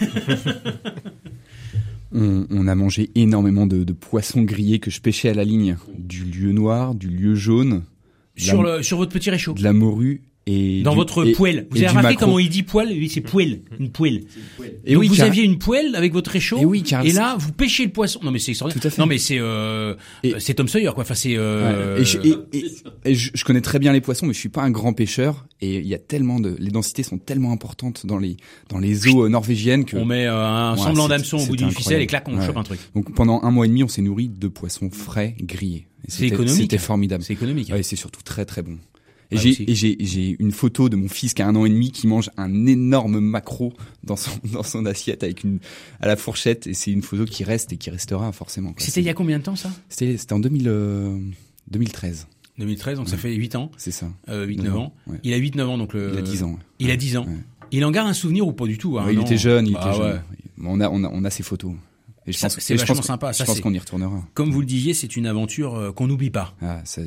On, 2.12 2.46
on 2.48 2.68
a 2.68 2.74
mangé 2.74 3.10
énormément 3.14 3.66
de, 3.66 3.82
de 3.84 3.92
poissons 3.92 4.42
grillés 4.42 4.78
que 4.78 4.90
je 4.90 5.00
pêchais 5.00 5.28
à 5.28 5.34
la 5.34 5.44
ligne, 5.44 5.76
du 5.98 6.24
lieu 6.24 6.52
noir, 6.52 6.94
du 6.94 7.08
lieu 7.08 7.34
jaune, 7.34 7.82
de 8.36 8.40
sur 8.40 8.62
la, 8.62 8.76
le 8.78 8.82
sur 8.82 8.96
votre 8.96 9.12
petit 9.12 9.28
réchaud. 9.28 9.52
de 9.54 9.62
la 9.62 9.72
morue 9.72 10.22
et 10.48 10.82
Dans 10.82 10.92
du- 10.92 10.96
votre 10.98 11.26
et- 11.26 11.32
poêle. 11.32 11.66
Vous 11.70 11.78
avez 11.78 11.88
remarqué 11.88 12.16
comment 12.16 12.38
il 12.38 12.48
dit 12.48 12.62
poêle 12.62 12.88
Oui, 12.90 13.08
c'est 13.08 13.20
poêle. 13.20 13.62
Une 13.80 13.90
poêle. 13.90 14.22
Et 14.84 14.92
Donc 14.94 15.00
oui, 15.00 15.08
vous 15.08 15.16
car- 15.16 15.26
aviez 15.26 15.42
une 15.42 15.58
poêle 15.58 15.96
avec 15.96 16.12
votre 16.12 16.30
réchaud. 16.30 16.58
Et 16.58 16.64
oui, 16.64 16.82
car- 16.84 17.04
Et 17.04 17.10
là, 17.12 17.36
vous 17.38 17.50
pêchez 17.52 17.84
le 17.84 17.90
poisson. 17.90 18.20
Non 18.22 18.30
mais 18.30 18.38
c'est 18.38 18.52
extraordinaire. 18.52 18.80
Tout 18.80 18.86
à 18.86 18.90
fait. 18.90 19.00
Non 19.02 19.06
mais 19.06 19.18
c'est 19.18 19.38
euh, 19.40 19.94
Et- 20.22 20.34
c'est 20.38 20.54
Tom 20.54 20.68
Sawyer 20.68 20.90
quoi. 20.94 21.02
Enfin 21.02 21.14
c'est. 21.14 21.36
Euh, 21.36 21.96
Ouais. 21.96 22.02
Et, 22.02 22.04
je, 22.04 22.18
et- 22.18 22.36
et- 22.58 22.66
et 23.06 23.14
je, 23.16 23.30
je 23.34 23.44
connais 23.44 23.60
très 23.60 23.78
bien 23.80 23.92
les 23.92 24.00
poissons, 24.00 24.26
mais 24.26 24.34
je 24.34 24.38
suis 24.38 24.48
pas 24.48 24.62
un 24.62 24.70
grand 24.70 24.92
pêcheur. 24.92 25.46
Et 25.60 25.78
il 25.78 25.86
y 25.86 25.94
a 25.94 25.98
tellement 25.98 26.38
de, 26.38 26.54
les 26.60 26.70
densités 26.70 27.02
sont 27.02 27.18
tellement 27.18 27.50
importantes 27.50 28.06
dans 28.06 28.18
les 28.18 28.36
dans 28.68 28.78
les 28.78 29.08
eaux 29.08 29.24
euh, 29.24 29.28
norvégiennes 29.28 29.84
que 29.84 29.96
on 29.96 30.04
met 30.04 30.26
euh, 30.26 30.36
un 30.46 30.74
Ouais, 30.76 30.78
semblant 30.82 31.08
d'hameçon 31.08 31.38
au 31.38 31.46
bout 31.46 31.56
d'une 31.56 31.70
ficelle 31.72 32.00
et 32.02 32.06
clac 32.06 32.28
on 32.28 32.36
Ouais. 32.38 32.46
chope 32.46 32.56
un 32.56 32.62
truc. 32.62 32.78
donc 32.94 33.12
pendant 33.14 33.40
un 33.42 33.50
mois 33.50 33.66
et 33.66 33.68
demi, 33.68 33.82
on 33.82 33.88
s'est 33.88 34.02
nourri 34.02 34.28
de 34.28 34.46
poissons 34.48 34.90
frais 34.90 35.34
grillés. 35.40 35.86
C'est 36.06 36.18
c'était- 36.22 36.26
économique. 36.34 36.54
C'était 36.56 36.78
formidable. 36.78 37.24
C'est 37.24 37.32
économique. 37.32 37.68
Ouais, 37.72 37.82
c'est 37.82 37.96
surtout 37.96 38.22
très 38.22 38.44
très 38.44 38.62
bon. 38.62 38.76
Et 39.32 39.36
Ouais, 39.36 39.54
j'ai 39.74 40.36
une 40.38 40.52
photo 40.52 40.88
de 40.88 40.96
mon 40.96 41.08
fils 41.08 41.34
qui 41.34 41.42
a 41.42 41.48
un 41.48 41.56
an 41.56 41.64
et 41.64 41.68
demi 41.68 41.90
qui 41.90 42.06
mange 42.06 42.30
un 42.36 42.66
énorme 42.66 43.18
maquereau 43.20 43.72
dans 44.04 44.16
son 44.16 44.30
dans 44.52 44.62
son 44.62 44.86
assiette 44.86 45.22
avec 45.24 45.42
une 45.42 45.58
à 46.00 46.06
la 46.06 46.16
fourchette 46.16 46.66
et 46.66 46.74
c'est 46.74 46.92
une 46.92 47.02
photo 47.02 47.24
qui 47.24 47.42
reste 47.44 47.72
et 47.72 47.76
qui 47.76 47.90
restera 47.90 48.30
forcément. 48.32 48.72
C'était 48.78 49.00
il 49.00 49.06
y 49.06 49.10
a 49.10 49.14
combien 49.14 49.38
de 49.38 49.42
temps 49.44 49.56
ça? 49.56 49.70
C'était 49.88 50.16
c'était 50.16 50.32
en 50.34 50.38
2000, 50.38 50.68
euh, 50.68 51.18
2013. 51.70 52.26
2013, 52.58 52.96
donc 52.98 53.08
ça 53.08 53.16
Ouais. 53.16 53.20
fait 53.22 53.34
8 53.34 53.54
ans, 53.56 53.70
C'est 53.76 53.90
ça. 53.90 54.06
euh, 54.28 54.46
8-9 54.46 54.62
Neuf 54.62 54.76
ans. 54.76 54.94
ouais. 55.08 55.18
Il 55.24 55.32
a 55.34 55.38
8-9 55.38 55.60
ans, 55.66 55.76
donc 55.78 55.92
le... 55.92 56.10
Il 56.14 56.18
a 56.18 56.22
10 56.22 56.42
ans. 56.42 56.52
ouais. 56.52 56.58
Il 56.78 56.90
a 56.90 56.96
10 56.96 57.16
ans. 57.18 57.26
Ouais. 57.26 57.34
Il 57.72 57.84
en 57.84 57.90
garde 57.90 58.08
un 58.08 58.14
souvenir 58.14 58.46
ou 58.46 58.52
pas 58.52 58.64
du 58.66 58.78
tout 58.78 58.96
hein, 58.98 59.04
Ouais, 59.06 59.12
il 59.12 59.20
était 59.20 59.36
jeune, 59.36 59.66
il 59.66 59.74
Bah 59.74 59.80
était 59.90 60.00
ouais. 60.00 60.08
jeune. 60.12 60.20
On 60.64 60.80
a, 60.80 60.88
on 60.88 61.04
a, 61.04 61.10
on 61.12 61.24
a 61.24 61.30
ses 61.30 61.42
photos. 61.42 61.72
Et 62.28 62.32
je 62.32 62.38
Ça, 62.38 62.48
pense, 62.48 62.58
c'est 62.58 62.74
et 62.74 62.76
je 62.76 62.82
vachement 62.82 63.02
sympa, 63.02 63.30
Je 63.32 63.38
ça, 63.38 63.44
pense 63.44 63.56
c'est- 63.56 63.62
qu'on 63.62 63.72
y 63.72 63.78
retournera. 63.78 64.26
Comme 64.34 64.50
vous 64.50 64.60
le 64.60 64.66
disiez, 64.66 64.94
c'est 64.94 65.16
une 65.16 65.26
aventure 65.26 65.74
euh, 65.76 65.92
qu'on 65.92 66.06
n'oublie 66.08 66.30
pas. 66.30 66.54
Ah, 66.60 66.80
c'est. 66.84 67.06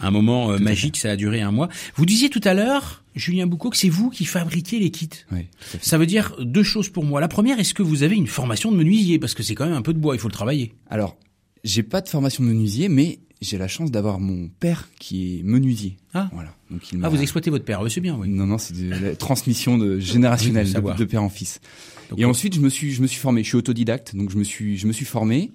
Un 0.00 0.10
moment 0.10 0.50
euh, 0.50 0.56
Tout 0.58 0.64
magique, 0.64 0.96
ça 0.96 1.10
a 1.12 1.16
duré 1.16 1.40
un 1.40 1.52
mois. 1.52 1.68
Vous 1.94 2.04
disiez 2.04 2.30
tout 2.30 2.40
à 2.44 2.52
l'heure, 2.52 3.04
Julien 3.14 3.46
Boucaud, 3.46 3.70
que 3.70 3.76
c'est 3.76 3.88
vous 3.88 4.10
qui 4.10 4.24
fabriquez 4.24 4.78
les 4.80 4.90
kits. 4.90 5.08
Oui. 5.30 5.46
Ça 5.80 5.98
veut 5.98 6.06
dire 6.06 6.34
deux 6.40 6.64
choses 6.64 6.88
pour 6.88 7.04
moi. 7.04 7.20
La 7.20 7.28
première, 7.28 7.60
est-ce 7.60 7.74
que 7.74 7.82
vous 7.84 8.02
avez 8.02 8.16
une 8.16 8.26
formation 8.26 8.72
de 8.72 8.76
menuisier? 8.76 9.18
Parce 9.20 9.34
que 9.34 9.42
c'est 9.44 9.54
quand 9.54 9.66
même 9.66 9.74
un 9.76 9.82
peu 9.82 9.94
de 9.94 9.98
bois, 10.00 10.14
il 10.16 10.18
faut 10.18 10.28
le 10.28 10.32
travailler. 10.32 10.74
Alors, 10.90 11.16
j'ai 11.62 11.82
pas 11.84 12.00
de 12.00 12.08
formation 12.08 12.42
de 12.42 12.48
menuisier, 12.48 12.88
mais 12.88 13.20
j'ai 13.42 13.58
la 13.58 13.68
chance 13.68 13.90
d'avoir 13.90 14.18
mon 14.18 14.48
père 14.48 14.88
qui 14.98 15.38
est 15.38 15.42
menuisier. 15.44 15.96
Ah. 16.14 16.28
Voilà. 16.32 16.54
Donc 16.70 16.80
il 16.92 16.98
Ah, 17.04 17.08
vous 17.08 17.20
exploitez 17.22 17.50
votre 17.50 17.64
père, 17.64 17.80
c'est 17.88 18.00
bien, 18.00 18.16
oui. 18.16 18.28
Non, 18.28 18.46
non, 18.46 18.58
c'est 18.58 18.74
de 18.74 18.88
la 18.90 19.14
transmission 19.14 19.78
de 19.78 19.98
générationnelle 20.00 20.66
Oui, 20.82 20.94
de 20.96 21.04
père 21.04 21.22
en 21.22 21.28
fils. 21.28 21.60
Donc, 22.10 22.18
et 22.20 22.24
ensuite, 22.24 22.54
je 22.54 22.60
me 22.60 22.68
suis, 22.68 22.92
je 22.92 23.02
me 23.02 23.06
suis 23.06 23.20
formé. 23.20 23.42
Je 23.42 23.48
suis 23.48 23.56
autodidacte, 23.56 24.14
donc 24.14 24.30
je 24.30 24.36
me 24.36 24.44
suis, 24.44 24.76
je 24.76 24.86
me 24.86 24.92
suis 24.92 25.04
formé. 25.04 25.52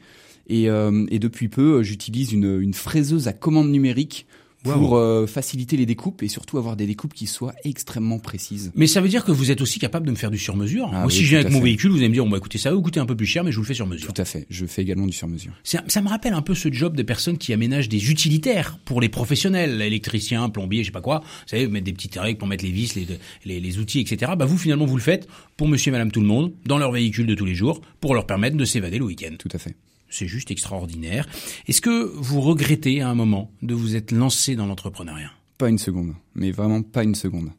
Et, 0.48 0.70
euh, 0.70 1.06
et 1.10 1.20
depuis 1.20 1.48
peu, 1.48 1.80
euh, 1.80 1.84
j'utilise 1.84 2.34
une, 2.34 2.60
une 2.60 2.74
fraiseuse 2.74 3.28
à 3.28 3.34
commande 3.34 3.70
numérique 3.70 4.26
pour 4.64 4.96
euh, 4.96 5.26
faciliter 5.28 5.78
les 5.78 5.86
découpes 5.86 6.24
et 6.24 6.28
surtout 6.28 6.58
avoir 6.58 6.76
des 6.76 6.86
découpes 6.86 7.14
qui 7.14 7.28
soient 7.28 7.54
extrêmement 7.64 8.20
précises. 8.20 8.72
Mais 8.76 8.88
ça 8.88 9.02
veut 9.02 9.10
dire 9.10 9.24
que 9.26 9.32
vous 9.32 9.52
êtes 9.52 9.62
aussi 9.62 9.80
capable 9.80 10.06
de 10.06 10.12
me 10.12 10.16
faire 10.16 10.32
du 10.32 10.38
sur-mesure. 10.38 10.90
Ah 10.92 10.98
Moi, 10.98 11.06
oui, 11.08 11.14
si 11.14 11.24
je 11.24 11.30
viens 11.30 11.40
avec 11.40 11.52
mon 11.52 11.60
fait. 11.60 11.66
véhicule, 11.66 11.92
vous 11.92 11.98
allez 11.98 12.10
me 12.10 12.14
dire, 12.14 12.26
on 12.26 12.30
va 12.30 12.38
écouter 12.38 12.58
ça 12.58 12.70
va 12.70 12.76
vous 12.76 12.82
coûter 12.82 13.00
un 13.00 13.06
peu 13.06 13.16
plus 13.16 13.26
cher, 13.26 13.44
mais 13.44 13.52
je 13.52 13.56
vous 13.58 13.64
le 13.64 13.68
fais 13.68 13.74
sur 13.74 13.88
mesure. 13.88 14.14
Tout 14.14 14.22
à 14.22 14.26
fait. 14.26 14.46
Je 14.50 14.66
fais 14.66 14.82
également 14.82 15.08
du 15.08 15.14
sur-mesure. 15.14 15.52
Ça, 15.64 15.84
ça 15.88 16.02
me 16.02 16.10
rappelle 16.10 16.34
un 16.34 16.42
peu 16.42 16.56
ce 16.56 16.72
job 16.72 16.96
des 16.96 17.04
personnes 17.04 17.38
qui 17.38 17.54
aménagent 17.54 17.90
des 17.90 18.12
utilitaires 18.12 18.78
pour 18.86 19.02
les 19.02 19.10
professionnels, 19.10 19.82
électriciens, 19.82 20.50
plombiers, 20.50 20.84
je 20.84 20.88
sais 20.88 20.92
pas 20.92 21.02
quoi. 21.02 21.20
Vous 21.22 21.48
savez, 21.48 21.68
mettre 21.68 21.86
des 21.86 21.94
petites 21.94 22.16
règles 22.16 22.38
pour 22.38 22.48
mettre 22.48 22.64
les 22.64 22.72
vis, 22.72 22.96
les, 22.96 23.08
les, 23.46 23.60
les 23.60 23.80
outils, 23.80 24.00
etc. 24.00 24.34
Bah 24.38 24.46
vous 24.46 24.58
finalement 24.58 24.86
vous 24.86 24.98
le 24.98 25.02
faites 25.02 25.28
pour 25.58 25.68
Monsieur 25.68 25.90
et 25.90 25.92
Madame 25.92 26.12
tout 26.12 26.22
le 26.22 26.28
monde 26.28 26.54
dans 26.66 26.78
leur 26.78 26.92
véhicule 26.92 27.26
de 27.26 27.36
tous 27.36 27.46
les 27.46 27.56
jours 27.56 27.82
pour 28.00 28.14
leur 28.16 28.26
permettre 28.26 28.58
de 28.58 28.66
s'évader 28.66 28.98
le 29.00 29.06
week-end. 29.06 29.34
Tout 29.38 29.50
à 29.54 29.58
fait. 29.58 29.76
C'est 30.12 30.28
juste 30.28 30.52
extraordinaire. 30.52 31.28
Est-ce 31.68 31.82
que 31.82 32.04
vous 32.16 32.42
regrettez 32.42 33.02
à 33.02 33.10
un 33.10 33.16
moment 33.16 33.52
de 33.64 33.74
vous 33.74 33.96
être 33.96 34.12
lancé 34.12 34.56
dans 34.56 34.68
l'entrepreneuriat? 34.68 35.32
Pas 35.58 35.70
une 35.70 35.78
seconde, 35.80 36.14
mais 36.36 36.52
vraiment 36.52 36.84
pas 36.84 37.04
une 37.04 37.16
seconde. 37.16 37.50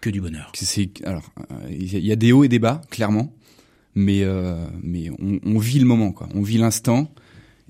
Que 0.00 0.08
du 0.10 0.20
bonheur. 0.20 0.50
C'est 0.54 0.90
alors 1.04 1.30
euh, 1.50 1.68
il 1.70 1.98
y 1.98 2.12
a- 2.12 2.16
des 2.16 2.32
hauts 2.32 2.44
et 2.44 2.48
des 2.48 2.58
bas 2.60 2.80
clairement, 2.90 3.34
mais 3.94 4.22
euh, 4.22 4.66
mais 4.82 5.10
on, 5.18 5.40
on 5.44 5.58
vit 5.58 5.78
le 5.80 5.84
moment 5.86 6.12
quoi, 6.12 6.28
on 6.34 6.42
vit 6.42 6.58
l'instant 6.58 7.12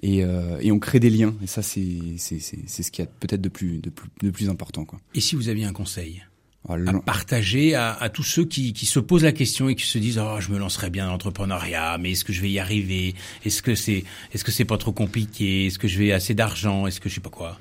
et, 0.02 0.22
euh, 0.24 0.58
et 0.60 0.70
on 0.70 0.78
crée 0.78 1.00
des 1.00 1.08
liens 1.08 1.34
et 1.42 1.46
ça 1.46 1.62
c'est 1.62 1.96
c'est 2.18 2.38
c'est 2.40 2.58
c'est 2.66 2.82
ce 2.82 2.90
qu'il 2.90 3.04
y 3.04 3.08
a 3.08 3.10
peut-être 3.10 3.40
de 3.40 3.48
plus 3.48 3.78
de 3.78 3.88
plus 3.90 4.08
de 4.22 4.30
plus 4.30 4.50
important 4.50 4.84
quoi. 4.84 5.00
Et 5.14 5.20
si 5.20 5.34
vous 5.36 5.48
aviez 5.48 5.64
un 5.64 5.72
conseil? 5.72 6.24
À 6.68 6.76
l'en- 6.76 7.00
partager 7.00 7.74
à, 7.74 7.92
à 7.92 8.08
tous 8.08 8.22
ceux 8.24 8.44
qui, 8.44 8.72
qui 8.72 8.86
se 8.86 8.98
posent 9.00 9.22
la 9.24 9.32
question 9.32 9.68
et 9.68 9.74
qui 9.74 9.86
se 9.86 9.98
disent 9.98 10.18
oh 10.18 10.36
je 10.40 10.50
me 10.50 10.58
lancerai 10.58 10.90
bien 10.90 11.06
dans 11.06 11.12
l'entrepreneuriat 11.12 11.98
mais 11.98 12.12
est-ce 12.12 12.24
que 12.24 12.32
je 12.32 12.40
vais 12.42 12.50
y 12.50 12.58
arriver? 12.58 13.14
Est-ce 13.44 13.62
que 13.62 13.74
c'est 13.74 14.04
est-ce 14.32 14.44
que 14.44 14.52
c'est 14.52 14.64
pas 14.64 14.78
trop 14.78 14.92
compliqué? 14.92 15.66
Est-ce 15.66 15.78
que 15.78 15.88
je 15.88 15.98
vais 15.98 16.12
assez 16.12 16.34
d'argent? 16.34 16.86
Est-ce 16.86 17.00
que 17.00 17.08
je 17.08 17.14
sais 17.14 17.20
pas 17.20 17.30
quoi? 17.30 17.58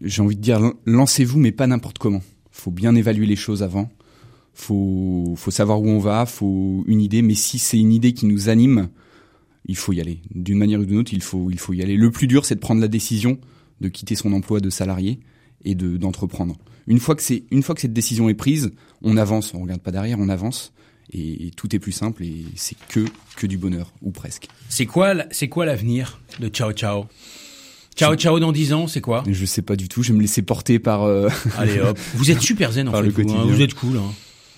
J'ai 0.00 0.22
envie 0.22 0.36
de 0.36 0.40
dire 0.42 0.60
lan- 0.60 0.74
lancez-vous 0.86 1.38
mais 1.38 1.52
pas 1.52 1.66
n'importe 1.66 1.98
comment. 1.98 2.22
Faut 2.50 2.70
bien 2.70 2.94
évaluer 2.94 3.26
les 3.26 3.36
choses 3.36 3.62
avant. 3.62 3.90
Faut 4.54 5.34
faut 5.36 5.50
savoir 5.50 5.80
où 5.82 5.88
on 5.88 5.98
va, 5.98 6.24
faut 6.26 6.84
une 6.86 7.00
idée 7.00 7.22
mais 7.22 7.34
si 7.34 7.58
c'est 7.58 7.78
une 7.78 7.92
idée 7.92 8.12
qui 8.14 8.26
nous 8.26 8.48
anime, 8.48 8.88
il 9.66 9.76
faut 9.76 9.92
y 9.92 10.00
aller. 10.00 10.20
D'une 10.34 10.58
manière 10.58 10.80
ou 10.80 10.84
d'une 10.86 10.98
autre, 10.98 11.12
il 11.12 11.22
faut 11.22 11.50
il 11.50 11.58
faut 11.58 11.72
y 11.74 11.82
aller. 11.82 11.96
Le 11.96 12.10
plus 12.10 12.26
dur 12.26 12.44
c'est 12.46 12.54
de 12.54 12.60
prendre 12.60 12.80
la 12.80 12.88
décision 12.88 13.38
de 13.80 13.88
quitter 13.88 14.14
son 14.14 14.32
emploi 14.32 14.60
de 14.60 14.70
salarié 14.70 15.20
et 15.64 15.74
de 15.74 15.96
d'entreprendre. 15.98 16.56
Une 16.86 17.00
fois 17.00 17.14
que 17.16 17.22
c'est 17.22 17.44
une 17.50 17.62
fois 17.62 17.74
que 17.74 17.80
cette 17.80 17.92
décision 17.92 18.28
est 18.28 18.34
prise, 18.34 18.70
on 19.02 19.16
avance, 19.16 19.52
on 19.54 19.60
regarde 19.62 19.80
pas 19.80 19.90
derrière, 19.90 20.18
on 20.20 20.28
avance 20.28 20.72
et, 21.12 21.46
et 21.46 21.50
tout 21.50 21.74
est 21.74 21.78
plus 21.78 21.92
simple 21.92 22.22
et 22.24 22.44
c'est 22.56 22.76
que 22.88 23.04
que 23.36 23.46
du 23.46 23.58
bonheur 23.58 23.92
ou 24.02 24.10
presque. 24.10 24.48
c'est 24.68 24.86
quoi 24.86 25.14
c'est 25.30 25.48
quoi 25.48 25.66
l'avenir 25.66 26.20
de 26.40 26.48
Ciao 26.48 26.72
Ciao 26.72 27.06
Ciao 27.96 28.14
Ciao 28.14 28.38
dans 28.40 28.52
10 28.52 28.72
ans 28.72 28.86
c'est 28.88 29.00
quoi? 29.00 29.24
Je 29.28 29.44
sais 29.46 29.62
pas 29.62 29.74
du 29.76 29.88
tout, 29.88 30.02
je 30.02 30.12
vais 30.12 30.16
me 30.16 30.20
laisser 30.22 30.42
porter 30.42 30.78
par 30.78 31.04
euh, 31.04 31.28
allez 31.58 31.80
hop 31.80 31.98
vous 32.14 32.30
êtes 32.30 32.40
super 32.42 32.72
zen 32.72 32.88
en 32.88 32.92
Par 32.92 33.00
fait 33.00 33.06
le 33.06 33.12
vous, 33.12 33.32
hein. 33.32 33.44
vous 33.48 33.60
êtes 33.62 33.74
cool 33.74 33.96
hein. 33.98 34.12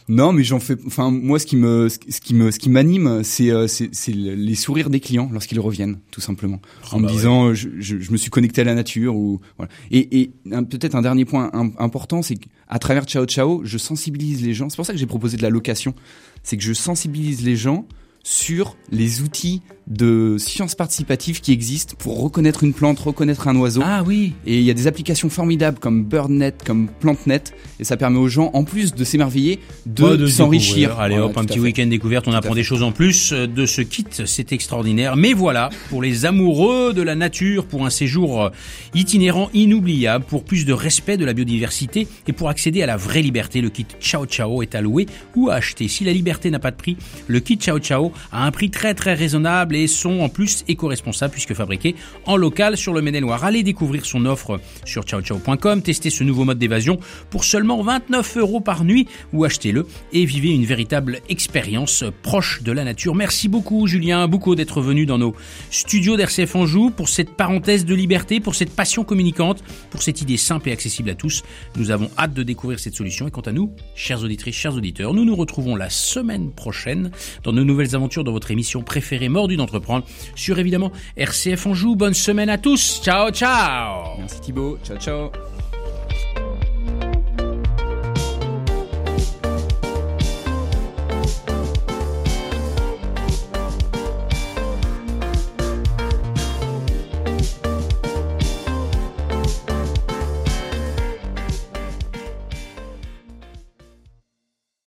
Non, 0.08 0.32
mais 0.32 0.42
j'en 0.42 0.58
fais. 0.58 0.74
Enfin, 0.86 1.10
moi, 1.10 1.38
ce 1.38 1.44
qui 1.46 1.56
me, 1.56 1.88
ce 1.88 1.98
qui 1.98 2.32
me, 2.34 2.50
ce 2.50 2.58
qui 2.58 2.70
m'anime, 2.70 3.22
c'est, 3.24 3.50
euh, 3.50 3.66
c'est, 3.66 3.90
c'est 3.94 4.12
le- 4.12 4.34
les 4.34 4.54
sourires 4.54 4.88
des 4.88 5.00
clients 5.00 5.28
lorsqu'ils 5.32 5.60
reviennent, 5.60 5.98
tout 6.10 6.20
simplement, 6.22 6.60
Oh, 6.92 6.96
en 6.96 7.00
bah 7.00 7.08
me 7.08 7.12
disant, 7.12 7.48
euh, 7.48 7.54
je, 7.54 7.68
je, 7.78 7.98
je 8.00 8.10
me 8.10 8.16
suis 8.16 8.30
connecté 8.30 8.62
à 8.62 8.64
la 8.64 8.74
nature 8.74 9.14
ou 9.16 9.40
voilà. 9.58 9.70
Et, 9.90 10.20
et 10.20 10.30
peut-être 10.46 10.94
un 10.94 11.02
dernier 11.02 11.26
point 11.26 11.50
im- 11.52 11.72
important, 11.78 12.22
c'est 12.22 12.36
qu'à 12.36 12.78
travers 12.78 13.04
Ciao 13.04 13.26
Ciao, 13.26 13.60
je 13.64 13.76
sensibilise 13.76 14.42
les 14.42 14.54
gens. 14.54 14.70
C'est 14.70 14.76
pour 14.76 14.86
ça 14.86 14.94
que 14.94 14.98
j'ai 14.98 15.06
proposé 15.06 15.36
de 15.36 15.42
la 15.42 15.50
location. 15.50 15.94
C'est 16.42 16.56
que 16.56 16.62
je 16.62 16.72
sensibilise 16.72 17.42
les 17.44 17.56
gens 17.56 17.86
sur 18.24 18.76
les 18.90 19.20
outils 19.22 19.62
de 19.88 20.36
sciences 20.38 20.74
participatives 20.74 21.40
qui 21.40 21.52
existent 21.52 21.94
pour 21.98 22.20
reconnaître 22.20 22.62
une 22.62 22.74
plante, 22.74 22.98
reconnaître 22.98 23.48
un 23.48 23.56
oiseau. 23.56 23.80
ah 23.84 24.02
oui 24.06 24.34
Et 24.46 24.58
il 24.58 24.62
y 24.62 24.70
a 24.70 24.74
des 24.74 24.86
applications 24.86 25.30
formidables 25.30 25.78
comme 25.78 26.04
BirdNet, 26.04 26.54
comme 26.64 26.88
PlanteNet, 27.00 27.54
et 27.80 27.84
ça 27.84 27.96
permet 27.96 28.18
aux 28.18 28.28
gens, 28.28 28.50
en 28.52 28.64
plus 28.64 28.94
de 28.94 29.04
s'émerveiller, 29.04 29.60
de, 29.86 30.24
Ouais, 30.24 30.30
s'enrichir. 30.30 30.98
Allez 30.98 31.16
Voilà, 31.16 31.30
hop, 31.30 31.38
un 31.38 31.44
petit 31.44 31.60
week-end 31.60 31.86
découverte, 31.86 32.28
on 32.28 32.32
apprend 32.32 32.54
des 32.54 32.62
choses 32.62 32.82
en 32.82 32.92
plus 32.92 33.32
euh, 33.32 33.46
de 33.46 33.66
ce 33.66 33.80
kit, 33.80 34.04
c'est 34.10 34.52
extraordinaire. 34.52 35.16
Mais 35.16 35.32
voilà, 35.32 35.70
pour 35.88 36.02
les 36.02 36.26
amoureux 36.26 36.92
de 36.92 37.02
la 37.02 37.14
nature, 37.14 37.66
pour 37.66 37.86
un 37.86 37.90
séjour 37.90 38.44
euh, 38.44 38.50
itinérant 38.94 39.48
inoubliable, 39.54 40.24
pour 40.24 40.44
plus 40.44 40.66
de 40.66 40.72
respect 40.72 41.16
de 41.16 41.24
la 41.24 41.32
biodiversité 41.32 42.06
et 42.26 42.32
pour 42.32 42.48
accéder 42.48 42.82
à 42.82 42.86
la 42.86 42.96
vraie 42.96 43.22
liberté, 43.22 43.60
le 43.60 43.70
kit 43.70 43.86
Ciao 44.00 44.26
Ciao 44.26 44.62
est 44.62 44.74
à 44.74 44.80
louer 44.80 45.06
ou 45.34 45.48
à 45.48 45.54
acheter. 45.54 45.88
Si 45.88 46.04
la 46.04 46.12
liberté 46.12 46.50
n'a 46.50 46.58
pas 46.58 46.70
de 46.70 46.76
prix, 46.76 46.96
le 47.26 47.40
kit 47.40 47.56
Ciao 47.56 47.78
Ciao 47.78 48.12
a 48.32 48.44
un 48.44 48.50
prix 48.50 48.70
très 48.70 48.94
très 48.94 49.14
raisonnable 49.14 49.77
sont 49.86 50.20
en 50.20 50.28
plus 50.28 50.64
éco-responsables 50.68 51.32
puisque 51.32 51.54
fabriqués 51.54 51.94
en 52.26 52.36
local 52.36 52.76
sur 52.76 52.92
le 52.92 53.02
Maine-et-Loire. 53.02 53.44
Allez 53.44 53.62
découvrir 53.62 54.04
son 54.04 54.26
offre 54.26 54.60
sur 54.84 55.04
ciaociao.com, 55.04 55.82
testez 55.82 56.10
ce 56.10 56.24
nouveau 56.24 56.44
mode 56.44 56.58
d'évasion 56.58 56.98
pour 57.30 57.44
seulement 57.44 57.82
29 57.82 58.38
euros 58.38 58.60
par 58.60 58.84
nuit 58.84 59.06
ou 59.32 59.44
achetez-le 59.44 59.86
et 60.12 60.24
vivez 60.24 60.50
une 60.50 60.64
véritable 60.64 61.20
expérience 61.28 62.04
proche 62.22 62.62
de 62.62 62.72
la 62.72 62.84
nature. 62.84 63.14
Merci 63.14 63.48
beaucoup 63.48 63.86
Julien 63.86 64.26
Boucaud 64.28 64.54
d'être 64.54 64.80
venu 64.80 65.06
dans 65.06 65.18
nos 65.18 65.34
studios 65.70 66.16
d'RCF 66.16 66.56
Anjou 66.56 66.90
pour 66.90 67.08
cette 67.08 67.30
parenthèse 67.30 67.84
de 67.84 67.94
liberté, 67.94 68.40
pour 68.40 68.54
cette 68.54 68.74
passion 68.74 69.04
communicante, 69.04 69.62
pour 69.90 70.02
cette 70.02 70.22
idée 70.22 70.36
simple 70.36 70.68
et 70.68 70.72
accessible 70.72 71.10
à 71.10 71.14
tous. 71.14 71.42
Nous 71.76 71.90
avons 71.90 72.10
hâte 72.18 72.34
de 72.34 72.42
découvrir 72.42 72.78
cette 72.80 72.94
solution 72.94 73.28
et 73.28 73.30
quant 73.30 73.42
à 73.42 73.52
nous, 73.52 73.72
chères 73.94 74.22
auditrices, 74.22 74.56
chers 74.56 74.74
auditeurs, 74.74 75.14
nous 75.14 75.24
nous 75.24 75.36
retrouvons 75.36 75.76
la 75.76 75.90
semaine 75.90 76.50
prochaine 76.52 77.10
dans 77.42 77.52
de 77.52 77.62
nouvelles 77.62 77.94
aventures 77.94 78.24
dans 78.24 78.32
votre 78.32 78.50
émission 78.50 78.82
préférée 78.82 79.28
Mordu 79.28 79.56
sur 80.34 80.58
évidemment 80.58 80.92
RCF 81.16 81.66
Anjou. 81.66 81.96
Bonne 81.96 82.14
semaine 82.14 82.48
à 82.48 82.58
tous. 82.58 83.00
Ciao 83.02 83.30
ciao. 83.30 84.18
Merci 84.18 84.40
Thibaut. 84.40 84.78
Ciao, 84.84 84.96
ciao. 84.98 85.57